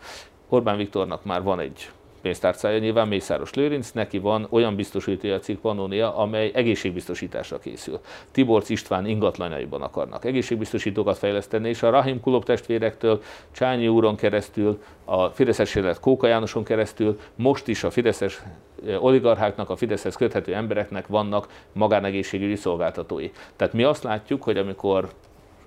Orbán 0.49 0.77
Viktornak 0.77 1.25
már 1.25 1.43
van 1.43 1.61
egy 1.61 1.91
pénztárcája 2.21 2.79
nyilván 2.79 3.09
Mészáros 3.09 3.55
Lőrinc, 3.55 3.91
neki 3.91 4.19
van 4.19 4.47
olyan 4.51 4.77
biztosítója 4.77 5.39
cikk 5.39 5.61
Pannonia, 5.61 6.17
amely 6.17 6.51
egészségbiztosításra 6.55 7.59
készül. 7.59 8.01
Tiborc 8.31 8.69
István 8.69 9.07
ingatlanjaiban 9.07 9.83
akarnak 9.83 10.25
egészségbiztosítókat 10.25 11.19
fejleszteni, 11.19 11.69
és 11.69 11.83
a 11.83 11.91
Rahim 11.91 12.21
Kulop 12.21 12.45
testvérektől, 12.45 13.23
Csányi 13.51 13.89
úron 13.89 14.17
keresztül, 14.17 14.83
a 15.05 15.27
Fideszes 15.29 15.75
élet 15.75 16.01
Kóka 16.01 16.27
Jánoson 16.27 16.65
keresztül, 16.65 17.19
most 17.35 17.69
is 17.69 17.85
a 17.85 17.91
Fideszes 17.91 18.43
eh, 18.87 19.05
oligarcháknak, 19.05 19.71
a 19.71 19.77
Fideszhez 19.77 20.17
köthető 20.17 20.55
embereknek 20.55 21.07
vannak 21.07 21.49
magánegészségügyi 21.73 22.57
szolgáltatói. 22.57 23.31
Tehát 23.57 23.73
mi 23.73 23.83
azt 23.83 24.03
látjuk, 24.03 24.43
hogy 24.43 24.57
amikor 24.57 25.09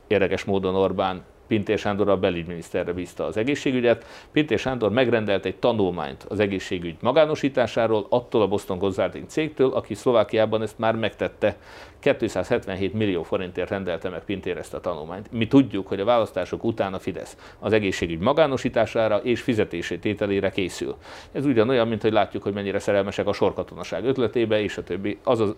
érdekes 0.08 0.44
módon 0.44 0.76
Orbán 0.76 1.24
Pintér 1.48 1.78
Sándor 1.78 2.10
a 2.10 2.18
belügyminiszterre 2.18 2.94
bízta 2.94 3.26
az 3.26 3.38
egészségügyet. 3.38 4.06
Pintér 4.32 4.60
Sándor 4.60 4.92
megrendelt 4.92 5.46
egy 5.46 5.56
tanulmányt 5.56 6.26
az 6.30 6.40
egészségügy 6.40 6.96
magánosításáról, 7.02 8.06
attól 8.10 8.42
a 8.42 8.48
Boston 8.48 8.78
Consulting 8.78 9.28
cégtől, 9.28 9.74
aki 9.74 9.94
Szlovákiában 9.94 10.62
ezt 10.62 10.80
már 10.80 10.96
megtette. 10.96 11.58
277 12.00 12.94
millió 12.94 13.24
forintért 13.24 13.70
rendelte 13.70 14.10
meg 14.10 14.24
Pintér 14.26 14.58
ezt 14.58 14.74
a 14.74 14.80
tanulmányt. 14.80 15.32
Mi 15.32 15.48
tudjuk, 15.48 15.88
hogy 15.88 16.00
a 16.00 16.06
választások 16.06 16.64
után 16.64 16.94
a 16.94 17.00
Fidesz 17.00 17.38
az 17.60 17.74
egészségügy 17.74 18.20
magánosítására 18.20 19.18
és 19.18 19.42
fizetését 19.42 20.02
tételére 20.02 20.50
készül. 20.50 20.96
Ez 21.32 21.46
ugyanolyan, 21.46 21.88
mint 21.88 22.02
hogy 22.02 22.12
látjuk, 22.12 22.44
hogy 22.44 22.54
mennyire 22.54 22.80
szerelmesek 22.80 23.28
a 23.28 23.34
sorkatonaság 23.34 24.06
ötletébe, 24.06 24.62
és 24.62 24.78
a 24.78 24.84
többi. 24.84 25.18
Az 25.24 25.40
az 25.40 25.56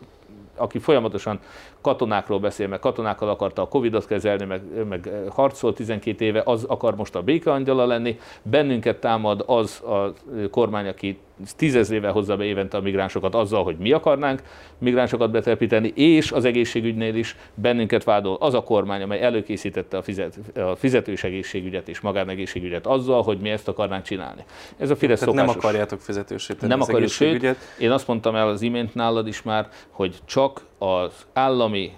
aki 0.56 0.80
folyamatosan 0.80 1.40
katonákról 1.82 2.40
beszél, 2.40 2.68
meg 2.68 2.80
katonákkal 2.80 3.30
akarta 3.30 3.62
a 3.62 3.68
Covid-ot 3.68 4.08
kezelni, 4.08 4.46
meg, 4.46 4.62
meg 4.88 5.10
harcol 5.30 5.74
12 5.74 6.26
éve, 6.26 6.42
az 6.46 6.64
akar 6.64 6.96
most 6.96 7.16
a 7.16 7.22
békeangyala 7.22 7.86
lenni. 7.86 8.20
Bennünket 8.42 9.00
támad 9.00 9.44
az 9.48 9.82
a 9.82 10.14
kormány, 10.52 10.88
aki 10.88 11.20
tízezrével 11.56 12.12
hozza 12.12 12.36
be 12.36 12.44
évente 12.44 12.78
a 12.78 12.82
migránsokat 12.82 13.36
azzal, 13.36 13.64
hogy 13.64 13.78
mi 13.78 13.92
akarnánk 13.92 14.42
migránsokat 14.78 15.32
betelepíteni, 15.32 15.94
és 15.96 16.32
az 16.32 16.46
egészségügynél 16.46 17.16
is 17.16 17.36
bennünket 17.54 18.04
vádol 18.04 18.38
az 18.40 18.54
a 18.54 18.64
kormány, 18.64 19.02
amely 19.02 19.22
előkészítette 19.22 19.98
a, 19.98 20.02
fizet, 20.02 20.38
a 20.56 20.76
fizetős 20.76 21.24
egészségügyet 21.24 21.88
és 21.88 22.00
magánegészségügyet 22.00 22.88
azzal, 22.88 23.24
hogy 23.24 23.40
mi 23.40 23.50
ezt 23.50 23.68
akarnánk 23.68 24.04
csinálni. 24.04 24.44
Ez 24.78 24.90
a 24.90 24.96
Fidesz 24.96 25.20
Tehát 25.20 25.36
nem 25.36 25.50
akarjátok 25.50 26.00
fizetősíteni 26.02 26.68
Nem 26.68 26.82
az 26.82 26.90
akarjuk, 26.90 27.10
sőt, 27.10 27.56
én 27.80 27.92
azt 27.92 28.08
mondtam 28.08 28.36
el 28.36 28.48
az 28.48 28.62
imént 28.62 28.96
nálad 28.96 29.28
is 29.28 29.42
már, 29.42 29.68
hogy 29.90 30.16
csak 30.26 30.62
az 30.78 31.26
állami 31.34 31.92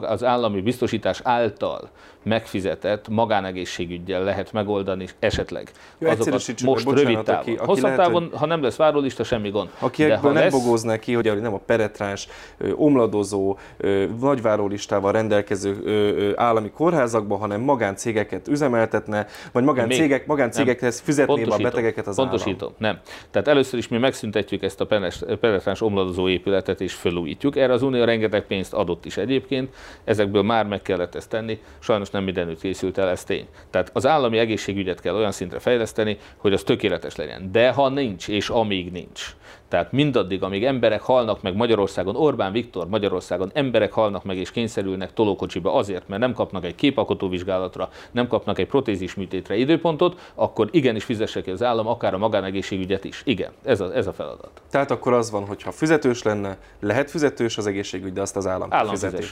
az 0.00 0.24
állami 0.24 0.60
biztosítás 0.60 1.20
által 1.22 1.90
megfizetett 2.26 3.08
magánegészségügyel 3.08 4.24
lehet 4.24 4.52
megoldani 4.52 5.06
esetleg. 5.18 5.70
Jó, 5.98 6.08
Azokat 6.08 6.32
most 6.62 6.84
bocsánat, 6.84 6.98
rövid 7.02 7.22
távon. 7.22 7.40
Aki, 7.40 7.52
aki 7.52 7.66
Hosszabb 7.66 7.82
lehet, 7.82 7.98
távon, 7.98 8.30
ha 8.34 8.46
nem 8.46 8.62
lesz 8.62 8.76
várólista, 8.76 9.24
semmi 9.24 9.50
gond. 9.50 9.68
Aki 9.78 10.04
De 10.04 10.16
ha 10.16 10.32
nem 10.32 10.42
lesz... 10.42 10.52
bogózna 10.52 10.98
ki, 10.98 11.12
hogy 11.12 11.40
nem 11.40 11.54
a 11.54 11.60
peretráns, 11.66 12.28
omladozó, 12.74 13.58
nagyvárólistával 14.20 15.12
rendelkező 15.12 16.34
állami 16.36 16.70
kórházakban, 16.70 17.38
hanem 17.38 17.60
magáncégeket 17.60 18.48
üzemeltetne, 18.48 19.26
vagy 19.52 19.64
magáncégek, 19.64 20.26
magáncégekhez 20.26 21.00
fizetné 21.00 21.42
a 21.42 21.56
betegeket 21.56 22.06
az 22.06 22.16
Pontosítom, 22.16 22.68
állam. 22.68 22.74
nem. 22.78 23.00
Tehát 23.30 23.48
először 23.48 23.78
is 23.78 23.88
mi 23.88 23.98
megszüntetjük 23.98 24.62
ezt 24.62 24.80
a 24.80 24.86
peretráns 25.40 25.80
omladozó 25.80 26.28
épületet 26.28 26.80
és 26.80 26.94
felújítjuk. 26.94 27.56
Erre 27.56 27.72
az 27.72 27.82
Unió 27.82 28.04
rengeteg 28.04 28.42
pénzt 28.46 28.74
adott 28.74 29.04
is 29.04 29.16
egyébként, 29.16 29.74
ezekből 30.04 30.42
már 30.42 30.66
meg 30.66 30.82
kellett 30.82 31.14
ezt 31.14 31.28
tenni, 31.28 31.60
sajnos 31.78 32.10
nem 32.16 32.24
mindenütt 32.24 32.60
készült 32.60 32.98
el, 32.98 33.08
ez 33.08 33.24
tény. 33.24 33.46
Tehát 33.70 33.90
az 33.92 34.06
állami 34.06 34.38
egészségügyet 34.38 35.00
kell 35.00 35.14
olyan 35.14 35.32
szintre 35.32 35.58
fejleszteni, 35.58 36.18
hogy 36.36 36.52
az 36.52 36.62
tökéletes 36.62 37.16
legyen. 37.16 37.52
De 37.52 37.70
ha 37.70 37.88
nincs, 37.88 38.28
és 38.28 38.48
amíg 38.48 38.92
nincs, 38.92 39.36
tehát 39.68 39.92
mindaddig, 39.92 40.42
amíg 40.42 40.64
emberek 40.64 41.00
halnak 41.00 41.42
meg 41.42 41.56
Magyarországon, 41.56 42.16
Orbán 42.16 42.52
Viktor 42.52 42.88
Magyarországon 42.88 43.50
emberek 43.54 43.92
halnak 43.92 44.24
meg 44.24 44.36
és 44.36 44.50
kényszerülnek 44.50 45.12
tolókocsiba 45.12 45.74
azért, 45.74 46.08
mert 46.08 46.20
nem 46.20 46.32
kapnak 46.32 46.64
egy 46.64 46.74
képalkotó 46.74 47.28
vizsgálatra, 47.28 47.88
nem 48.10 48.28
kapnak 48.28 48.58
egy 48.58 48.66
protézis 48.66 49.14
műtétre 49.14 49.56
időpontot, 49.56 50.32
akkor 50.34 50.68
igenis 50.70 51.04
fizesse 51.04 51.42
ki 51.42 51.50
az 51.50 51.62
állam 51.62 51.86
akár 51.86 52.14
a 52.14 52.18
magánegészségügyet 52.18 53.04
is. 53.04 53.22
Igen, 53.24 53.52
ez 53.64 53.80
a, 53.80 53.94
ez 53.94 54.06
a 54.06 54.12
feladat. 54.12 54.62
Tehát 54.70 54.90
akkor 54.90 55.12
az 55.12 55.30
van, 55.30 55.46
hogy 55.46 55.62
ha 55.62 55.70
fizetős 55.70 56.22
lenne, 56.22 56.58
lehet 56.80 57.10
fizetős 57.10 57.58
az 57.58 57.66
egészségügy, 57.66 58.12
de 58.12 58.20
azt 58.20 58.36
az 58.36 58.46
állam, 58.46 58.72
állam 58.72 58.90
fizeti. 58.90 59.24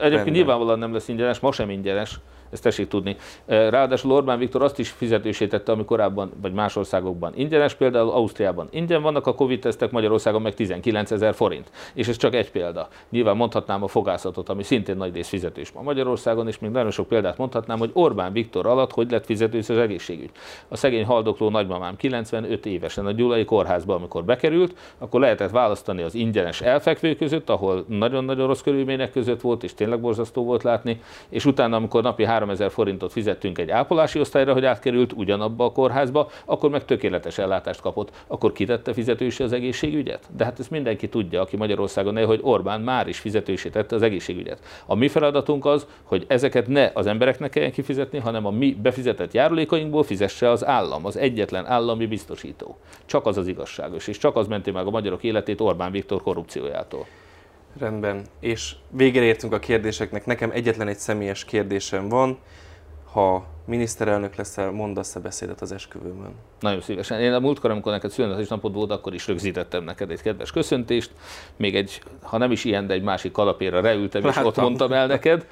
Egyébként 0.00 0.14
Rendben. 0.24 0.34
nyilvánvalóan 0.34 0.78
nem 0.78 0.92
lesz 0.92 1.08
ingyenes, 1.08 1.40
ma 1.40 1.52
sem 1.52 1.70
ingyenes, 1.70 2.18
ezt 2.50 2.62
tessék 2.62 2.88
tudni. 2.88 3.16
Ráadásul 3.46 4.12
Orbán 4.12 4.38
Viktor 4.38 4.62
azt 4.62 4.78
is 4.78 4.90
fizetősítette, 4.90 5.72
ami 5.72 5.84
korábban, 5.84 6.30
vagy 6.42 6.52
más 6.52 6.76
országokban 6.76 7.32
ingyenes, 7.36 7.74
például 7.74 8.10
Ausztriában 8.10 8.68
ingyen 8.70 9.02
vannak 9.02 9.26
a 9.26 9.34
Covid-tesztek, 9.34 9.90
Magyarországon 9.90 10.42
meg 10.42 10.54
19 10.54 11.10
ezer 11.10 11.34
forint. 11.34 11.70
És 11.94 12.08
ez 12.08 12.16
csak 12.16 12.34
egy 12.34 12.50
példa. 12.50 12.88
Nyilván 13.10 13.36
mondhatnám 13.36 13.82
a 13.82 13.88
fogászatot, 13.88 14.48
ami 14.48 14.62
szintén 14.62 14.96
nagy 14.96 15.14
rész 15.14 15.28
fizetős 15.28 15.72
ma 15.72 15.82
Magyarországon, 15.82 16.48
és 16.48 16.58
még 16.58 16.70
nagyon 16.70 16.90
sok 16.90 17.08
példát 17.08 17.38
mondhatnám, 17.38 17.78
hogy 17.78 17.90
Orbán 17.92 18.32
Viktor 18.32 18.66
alatt 18.66 18.92
hogy 18.92 19.10
lett 19.10 19.24
fizetős 19.24 19.68
az 19.68 19.76
egészségügy. 19.76 20.30
A 20.68 20.76
szegény 20.76 21.04
haldokló 21.04 21.50
nagymamám 21.50 21.96
95 21.96 22.66
évesen 22.66 23.06
a 23.06 23.12
Gyulai 23.12 23.44
kórházba, 23.44 23.94
amikor 23.94 24.24
bekerült, 24.24 24.74
akkor 24.98 25.20
lehetett 25.20 25.50
választani 25.50 26.02
az 26.02 26.14
ingyenes 26.14 26.60
elfekvő 26.60 27.14
között, 27.14 27.50
ahol 27.50 27.84
nagyon-nagyon 27.88 28.46
rossz 28.46 28.60
körülmények 28.60 29.10
között 29.10 29.40
volt, 29.40 29.62
és 29.62 29.74
tényleg 29.74 30.00
borzasztó 30.00 30.44
volt 30.44 30.62
látni, 30.62 31.00
és 31.28 31.44
utána, 31.44 31.76
amikor 31.76 32.02
napi 32.02 32.24
3000 32.40 32.70
forintot 32.70 33.12
fizettünk 33.12 33.58
egy 33.58 33.70
ápolási 33.70 34.20
osztályra, 34.20 34.52
hogy 34.52 34.64
átkerült 34.64 35.12
ugyanabba 35.12 35.64
a 35.64 35.72
kórházba, 35.72 36.30
akkor 36.44 36.70
meg 36.70 36.84
tökéletes 36.84 37.38
ellátást 37.38 37.80
kapott. 37.80 38.10
Akkor 38.26 38.52
kitette 38.52 38.92
fizetősi 38.92 39.42
az 39.42 39.52
egészségügyet? 39.52 40.28
De 40.36 40.44
hát 40.44 40.58
ezt 40.58 40.70
mindenki 40.70 41.08
tudja, 41.08 41.40
aki 41.40 41.56
Magyarországon 41.56 42.16
él, 42.16 42.26
hogy 42.26 42.40
Orbán 42.42 42.80
már 42.80 43.08
is 43.08 43.18
fizetősítette 43.18 43.94
az 43.94 44.02
egészségügyet. 44.02 44.60
A 44.86 44.94
mi 44.94 45.08
feladatunk 45.08 45.66
az, 45.66 45.86
hogy 46.02 46.24
ezeket 46.28 46.66
ne 46.66 46.90
az 46.94 47.06
embereknek 47.06 47.50
kelljen 47.50 47.72
kifizetni, 47.72 48.18
hanem 48.18 48.46
a 48.46 48.50
mi 48.50 48.76
befizetett 48.82 49.32
járulékainkból 49.32 50.02
fizesse 50.02 50.50
az 50.50 50.66
állam, 50.66 51.06
az 51.06 51.16
egyetlen 51.16 51.66
állami 51.66 52.06
biztosító. 52.06 52.76
Csak 53.06 53.26
az 53.26 53.36
az 53.36 53.46
igazságos, 53.46 54.08
és 54.08 54.18
csak 54.18 54.36
az 54.36 54.46
menti 54.46 54.70
meg 54.70 54.86
a 54.86 54.90
magyarok 54.90 55.22
életét 55.22 55.60
Orbán 55.60 55.90
Viktor 55.90 56.22
korrupciójától. 56.22 57.06
Rendben. 57.78 58.22
És 58.40 58.74
végére 58.90 59.24
értünk 59.24 59.52
a 59.52 59.58
kérdéseknek. 59.58 60.26
Nekem 60.26 60.50
egyetlen 60.50 60.88
egy 60.88 60.98
személyes 60.98 61.44
kérdésem 61.44 62.08
van. 62.08 62.38
Ha 63.12 63.46
miniszterelnök 63.64 64.34
leszel, 64.34 64.70
mondasz-e 64.70 65.20
beszédet 65.20 65.60
az 65.60 65.72
esküvőmön? 65.72 66.32
Nagyon 66.60 66.80
szívesen. 66.80 67.20
Én 67.20 67.32
a 67.32 67.40
múltkor, 67.40 67.70
amikor 67.70 67.92
neked 67.92 68.48
napod 68.48 68.74
volt, 68.74 68.90
akkor 68.90 69.14
is 69.14 69.26
rögzítettem 69.26 69.84
neked 69.84 70.10
egy 70.10 70.22
kedves 70.22 70.50
köszöntést. 70.50 71.10
Még 71.56 71.76
egy, 71.76 72.02
ha 72.22 72.38
nem 72.38 72.50
is 72.50 72.64
ilyen, 72.64 72.86
de 72.86 72.94
egy 72.94 73.02
másik 73.02 73.32
kalapéra 73.32 73.80
reültem, 73.80 74.24
és 74.24 74.36
ott 74.36 74.56
mondtam 74.56 74.92
el 74.92 75.06
neked. 75.06 75.46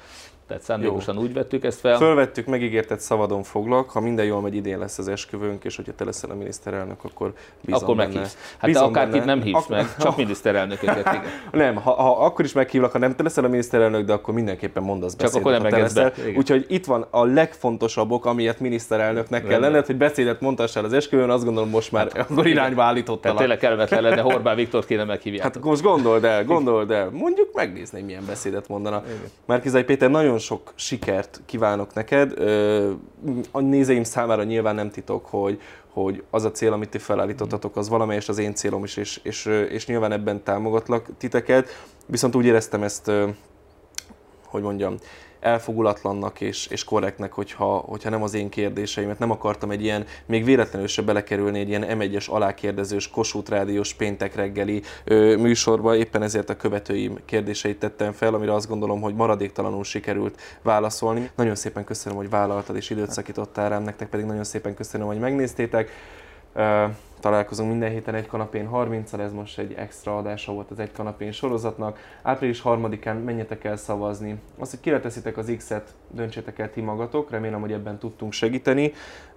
Tehát 0.49 0.63
szándékosan 0.63 1.15
Jó. 1.15 1.21
úgy 1.21 1.33
vettük 1.33 1.63
ezt 1.63 1.79
fel. 1.79 1.97
Fölvettük, 1.97 2.45
megígérted, 2.45 2.99
szabadon 2.99 3.43
foglak. 3.43 3.89
Ha 3.89 3.99
minden 3.99 4.25
jól 4.25 4.41
megy, 4.41 4.55
idén 4.55 4.79
lesz 4.79 4.97
az 4.97 5.07
esküvőnk, 5.07 5.63
és 5.63 5.75
hogyha 5.75 5.93
te 5.95 6.03
leszel 6.03 6.29
a 6.29 6.35
miniszterelnök, 6.35 7.03
akkor 7.03 7.33
bízom 7.61 7.83
Akkor 7.83 7.95
benne. 7.95 8.13
meghívsz. 8.13 8.37
Hát 8.57 8.69
bízom 8.69 8.93
te 8.93 8.99
akárkit 8.99 9.25
nem 9.25 9.41
hívsz 9.41 9.57
Ak- 9.57 9.69
meg, 9.69 9.95
csak 9.99 10.17
miniszterelnököket, 10.17 10.99
igen. 10.99 11.23
nem, 11.51 11.75
ha, 11.75 11.91
ha, 11.91 12.25
akkor 12.25 12.45
is 12.45 12.53
meghívlak, 12.53 12.91
ha 12.91 12.97
nem 12.97 13.15
te 13.15 13.23
leszel 13.23 13.43
a 13.43 13.47
miniszterelnök, 13.47 14.05
de 14.05 14.13
akkor 14.13 14.33
mindenképpen 14.33 14.83
mondasz 14.83 15.13
beszédet, 15.13 15.43
csak 15.43 15.53
akkor 15.53 15.71
nem 15.71 15.81
leszel. 15.81 16.13
Úgyhogy 16.35 16.65
itt 16.67 16.85
van 16.85 17.05
a 17.09 17.23
legfontosabb 17.25 18.11
ok, 18.11 18.25
amiért 18.25 18.59
miniszterelnöknek 18.59 19.47
kell 19.47 19.59
lenned, 19.59 19.85
hogy 19.85 19.97
beszédet 19.97 20.41
mondhassál 20.41 20.83
az 20.83 20.93
esküvőn, 20.93 21.29
azt 21.29 21.43
gondolom 21.43 21.69
most 21.69 21.91
már 21.91 22.11
hát, 22.13 22.29
akkor 22.31 22.47
irányba 22.47 22.83
állítottalak. 22.83 23.37
Tényleg 23.37 23.57
kellemetlen 23.57 24.01
lenne, 24.01 24.23
Orbán 24.23 24.55
Viktor 24.55 24.85
kéne 24.85 25.03
meghívni. 25.03 25.39
Hát 25.39 25.59
most 25.59 25.81
gondold 25.81 26.23
el, 26.23 26.43
gondold 26.45 26.91
el. 26.91 27.09
Mondjuk 27.09 27.53
megnézni, 27.53 28.01
milyen 28.01 28.23
beszédet 28.27 28.67
mondana. 28.67 29.03
Márkizai 29.45 29.83
Péter, 29.83 30.09
nagyon 30.09 30.38
sok 30.39 30.73
siker 30.75 31.09
sikert 31.09 31.41
kívánok 31.45 31.93
neked. 31.93 32.33
A 33.51 33.59
nézőim 33.59 34.03
számára 34.03 34.43
nyilván 34.43 34.75
nem 34.75 34.89
titok, 34.89 35.25
hogy, 35.25 35.61
hogy 35.89 36.23
az 36.29 36.43
a 36.43 36.51
cél, 36.51 36.73
amit 36.73 36.89
ti 36.89 36.97
felállítottatok, 36.97 37.75
az 37.75 37.89
valamelyes 37.89 38.29
az 38.29 38.37
én 38.37 38.55
célom 38.55 38.83
is, 38.83 38.97
és, 38.97 39.19
és, 39.23 39.45
és 39.45 39.87
nyilván 39.87 40.11
ebben 40.11 40.43
támogatlak 40.43 41.07
titeket. 41.17 41.69
Viszont 42.05 42.35
úgy 42.35 42.45
éreztem 42.45 42.83
ezt, 42.83 43.11
hogy 44.45 44.61
mondjam, 44.61 44.95
elfogulatlannak 45.39 46.41
és, 46.41 46.67
és 46.67 46.83
korrektnek, 46.83 47.33
hogyha, 47.33 47.77
hogyha 47.77 48.09
nem 48.09 48.23
az 48.23 48.33
én 48.33 48.49
kérdéseimet. 48.49 49.19
Nem 49.19 49.31
akartam 49.31 49.71
egy 49.71 49.83
ilyen, 49.83 50.05
még 50.25 50.43
véletlenül 50.43 50.87
se 50.87 51.01
belekerülni 51.01 51.59
egy 51.59 51.69
ilyen 51.69 51.85
M1-es 51.87 52.29
alákérdezős 52.29 53.09
Kossuth 53.09 53.49
Rádiós 53.49 53.93
péntek 53.93 54.35
reggeli 54.35 54.81
ö, 55.03 55.35
műsorba, 55.35 55.95
éppen 55.95 56.21
ezért 56.21 56.49
a 56.49 56.57
követőim 56.57 57.19
kérdéseit 57.25 57.79
tettem 57.79 58.11
fel, 58.11 58.33
amire 58.33 58.53
azt 58.53 58.67
gondolom, 58.67 59.01
hogy 59.01 59.15
maradéktalanul 59.15 59.83
sikerült 59.83 60.41
válaszolni. 60.61 61.29
Nagyon 61.35 61.55
szépen 61.55 61.83
köszönöm, 61.83 62.17
hogy 62.17 62.29
vállaltad 62.29 62.75
és 62.75 62.89
időt 62.89 63.11
szakítottál 63.11 63.69
rám, 63.69 63.83
nektek 63.83 64.09
pedig 64.09 64.25
nagyon 64.25 64.43
szépen 64.43 64.73
köszönöm, 64.73 65.07
hogy 65.07 65.19
megnéztétek. 65.19 65.91
Találkozunk 67.19 67.69
minden 67.69 67.91
héten 67.91 68.15
egy 68.15 68.27
kanapén 68.27 68.67
30 68.67 69.13
ez 69.13 69.33
most 69.33 69.59
egy 69.59 69.73
extra 69.73 70.17
adása 70.17 70.51
volt 70.51 70.71
az 70.71 70.79
egy 70.79 70.91
kanapén 70.91 71.31
sorozatnak. 71.31 71.99
Április 72.21 72.61
3-án 72.63 73.23
menjetek 73.23 73.63
el 73.63 73.77
szavazni. 73.77 74.39
Azt, 74.57 74.71
hogy 74.71 74.79
kireteszitek 74.79 75.37
az 75.37 75.53
X-et, 75.57 75.93
döntsétek 76.11 76.59
el 76.59 76.71
ti 76.71 76.81
magatok, 76.81 77.29
remélem, 77.29 77.61
hogy 77.61 77.71
ebben 77.71 77.97
tudtunk 77.97 78.31
segíteni, 78.31 78.93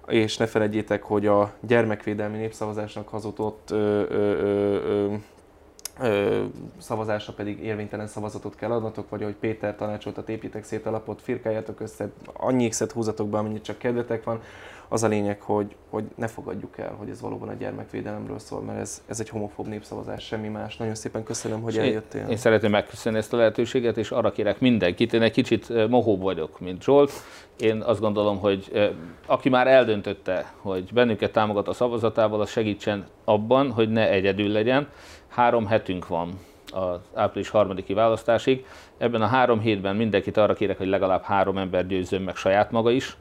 és 0.07 0.37
ne 0.37 0.47
felejtjétek, 0.47 1.03
hogy 1.03 1.27
a 1.27 1.53
gyermekvédelmi 1.61 2.37
népszavazásnak 2.37 3.09
hazott 3.09 3.71
ö, 3.71 3.77
ö, 3.77 4.05
ö, 4.11 4.75
ö, 4.85 5.15
szavazásra 6.79 7.33
pedig 7.33 7.65
érvénytelen 7.65 8.07
szavazatot 8.07 8.55
kell 8.55 8.71
adnatok, 8.71 9.09
vagy 9.09 9.23
ahogy 9.23 9.35
Péter 9.35 9.77
tanácsolta, 9.77 10.23
építek 10.27 10.65
szét 10.65 10.87
a 10.87 10.91
lapot, 10.91 11.23
firkáljátok 11.23 11.81
össze, 11.81 12.11
annyi 12.33 12.69
X-et 12.69 12.93
húzatok 12.93 13.29
be, 13.29 13.39
amennyit 13.39 13.63
csak 13.65 13.79
kedvetek 13.79 14.25
van. 14.25 14.41
Az 14.89 15.03
a 15.03 15.09
lényeg, 15.09 15.41
hogy, 15.41 15.77
hogy 15.91 16.05
ne 16.15 16.27
fogadjuk 16.27 16.79
el, 16.79 16.95
hogy 16.99 17.09
ez 17.09 17.21
valóban 17.21 17.49
a 17.49 17.53
gyermekvédelemről 17.53 18.39
szól, 18.39 18.61
mert 18.61 18.79
ez, 18.79 19.03
ez 19.07 19.21
egy 19.21 19.29
homofób 19.29 19.67
népszavazás, 19.67 20.25
semmi 20.25 20.49
más. 20.49 20.77
Nagyon 20.77 20.95
szépen 20.95 21.23
köszönöm, 21.23 21.63
hogy 21.63 21.79
eljöttél. 21.79 22.21
Én, 22.21 22.29
én 22.29 22.37
szeretném 22.37 22.71
megköszönni 22.71 23.19
ezt 23.19 23.33
a 23.33 23.37
lehetőséget, 23.37 23.97
és 23.97 24.11
arra 24.11 24.33
kérek 24.33 24.61
mindenkit, 24.61 25.13
én 25.13 25.23
egy 25.23 25.33
kicsit 25.33 25.89
mohóbb 25.89 26.23
vagyok, 26.23 26.61
mint 26.61 26.83
Zsolt. 26.83 27.13
Én 27.59 27.81
azt 27.81 28.01
gondolom, 28.01 28.39
hogy 28.39 28.93
aki 29.27 29.49
már 29.49 29.67
eldöntötte, 29.67 30.53
hogy 30.57 30.93
bennünket 30.93 31.33
támogat 31.33 31.69
a 31.69 31.73
szavazatával, 31.73 32.41
az 32.41 32.51
segítsen 32.51 33.07
abban, 33.25 33.71
hogy 33.71 33.89
ne 33.89 34.11
egyedül 34.11 34.49
legyen. 34.49 34.89
Három 35.33 35.67
hetünk 35.67 36.09
van 36.09 36.39
az 36.73 36.99
április 37.15 37.49
harmadiki 37.49 37.95
választásig. 37.95 38.67
Ebben 38.99 39.23
a 39.23 39.27
három 39.27 39.61
hétben 39.61 39.97
mindenkit 39.97 40.37
arra 40.37 40.55
kérek, 40.55 40.79
hogy 40.79 40.87
legalább 40.87 41.23
három 41.23 41.59
ember 41.59 41.87
győzzön 41.87 42.23
meg 42.23 42.37
saját 42.37 42.71
maga 42.71 42.91
is, 42.91 43.17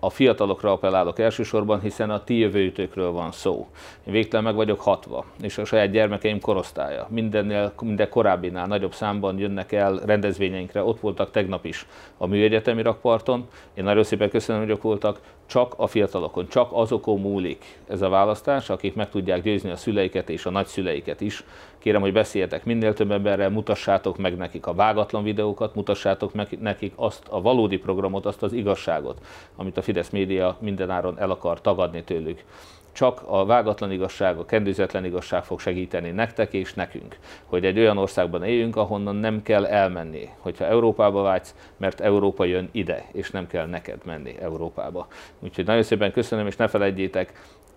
a 0.00 0.10
fiatalokra 0.10 0.72
appellálok 0.72 1.18
elsősorban, 1.18 1.80
hiszen 1.80 2.10
a 2.10 2.24
ti 2.24 2.38
jövőtökről 2.38 3.10
van 3.10 3.32
szó. 3.32 3.68
Én 4.06 4.12
végtelen 4.12 4.44
meg 4.44 4.54
vagyok 4.54 4.80
hatva, 4.80 5.24
és 5.42 5.58
a 5.58 5.64
saját 5.64 5.90
gyermekeim 5.90 6.40
korosztálya. 6.40 7.06
Mindennél, 7.10 7.72
minden 7.80 8.08
korábbinál 8.08 8.66
nagyobb 8.66 8.92
számban 8.92 9.38
jönnek 9.38 9.72
el 9.72 10.00
rendezvényeinkre, 10.06 10.84
ott 10.84 11.00
voltak 11.00 11.30
tegnap 11.30 11.64
is 11.64 11.86
a 12.16 12.26
műegyetemi 12.26 12.82
rakparton. 12.82 13.48
Én 13.74 13.84
nagyon 13.84 14.04
szépen 14.04 14.30
köszönöm, 14.30 14.62
hogy 14.62 14.72
ott 14.72 14.82
voltak. 14.82 15.20
Csak 15.50 15.74
a 15.76 15.86
fiatalokon, 15.86 16.48
csak 16.48 16.68
azokon 16.72 17.20
múlik 17.20 17.78
ez 17.88 18.02
a 18.02 18.08
választás, 18.08 18.70
akik 18.70 18.94
meg 18.94 19.10
tudják 19.10 19.42
győzni 19.42 19.70
a 19.70 19.76
szüleiket 19.76 20.28
és 20.28 20.46
a 20.46 20.50
nagyszüleiket 20.50 21.20
is, 21.20 21.44
Kérem, 21.80 22.00
hogy 22.00 22.12
beszéljetek 22.12 22.64
minél 22.64 22.94
több 22.94 23.10
emberrel, 23.10 23.50
mutassátok 23.50 24.18
meg 24.18 24.36
nekik 24.36 24.66
a 24.66 24.74
vágatlan 24.74 25.22
videókat, 25.22 25.74
mutassátok 25.74 26.34
meg 26.34 26.58
nekik 26.60 26.92
azt 26.96 27.26
a 27.28 27.40
valódi 27.40 27.78
programot, 27.78 28.26
azt 28.26 28.42
az 28.42 28.52
igazságot, 28.52 29.18
amit 29.56 29.76
a 29.76 29.82
Fidesz 29.82 30.10
média 30.10 30.56
mindenáron 30.60 31.18
el 31.18 31.30
akar 31.30 31.60
tagadni 31.60 32.02
tőlük. 32.02 32.44
Csak 32.92 33.22
a 33.26 33.44
vágatlan 33.44 33.92
igazság, 33.92 34.38
a 34.38 34.44
kendőzetlen 34.44 35.04
igazság 35.04 35.44
fog 35.44 35.60
segíteni 35.60 36.10
nektek 36.10 36.52
és 36.52 36.74
nekünk, 36.74 37.16
hogy 37.44 37.64
egy 37.64 37.78
olyan 37.78 37.98
országban 37.98 38.44
éljünk, 38.44 38.76
ahonnan 38.76 39.16
nem 39.16 39.42
kell 39.42 39.66
elmenni, 39.66 40.28
hogyha 40.38 40.64
Európába 40.64 41.22
vágysz, 41.22 41.54
mert 41.76 42.00
Európa 42.00 42.44
jön 42.44 42.68
ide, 42.72 43.04
és 43.12 43.30
nem 43.30 43.46
kell 43.46 43.66
neked 43.66 44.00
menni 44.04 44.36
Európába. 44.40 45.06
Úgyhogy 45.38 45.66
nagyon 45.66 45.82
szépen 45.82 46.12
köszönöm, 46.12 46.46
és 46.46 46.56
ne 46.56 46.68
felejtjétek, 46.68 47.32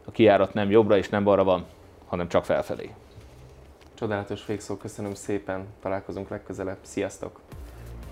a 0.05 0.11
kiárat 0.11 0.53
nem 0.53 0.71
jobbra 0.71 0.97
és 0.97 1.09
nem 1.09 1.23
balra 1.23 1.43
van, 1.43 1.65
hanem 2.07 2.27
csak 2.27 2.45
felfelé. 2.45 2.89
Csodálatos 3.93 4.45
végszó, 4.45 4.77
köszönöm 4.77 5.13
szépen, 5.13 5.65
találkozunk 5.81 6.29
legközelebb, 6.29 6.77
sziasztok! 6.81 7.39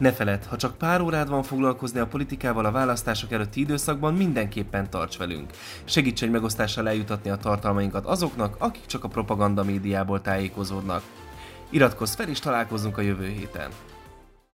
Ne 0.01 0.11
feled, 0.11 0.45
ha 0.45 0.57
csak 0.57 0.77
pár 0.77 1.01
órád 1.01 1.29
van 1.29 1.43
foglalkozni 1.43 1.99
a 1.99 2.07
politikával 2.07 2.65
a 2.65 2.71
választások 2.71 3.31
előtti 3.31 3.59
időszakban, 3.59 4.13
mindenképpen 4.13 4.89
tarts 4.89 5.17
velünk. 5.17 5.51
Segíts 5.83 6.23
egy 6.23 6.31
megosztással 6.31 6.87
eljutatni 6.87 7.29
a 7.29 7.35
tartalmainkat 7.35 8.05
azoknak, 8.05 8.55
akik 8.59 8.85
csak 8.85 9.03
a 9.03 9.07
propaganda 9.07 9.63
médiából 9.63 10.21
tájékozódnak. 10.21 11.03
Iratkozz 11.69 12.15
fel 12.15 12.27
és 12.27 12.39
találkozunk 12.39 12.97
a 12.97 13.01
jövő 13.01 13.27
héten. 13.27 13.69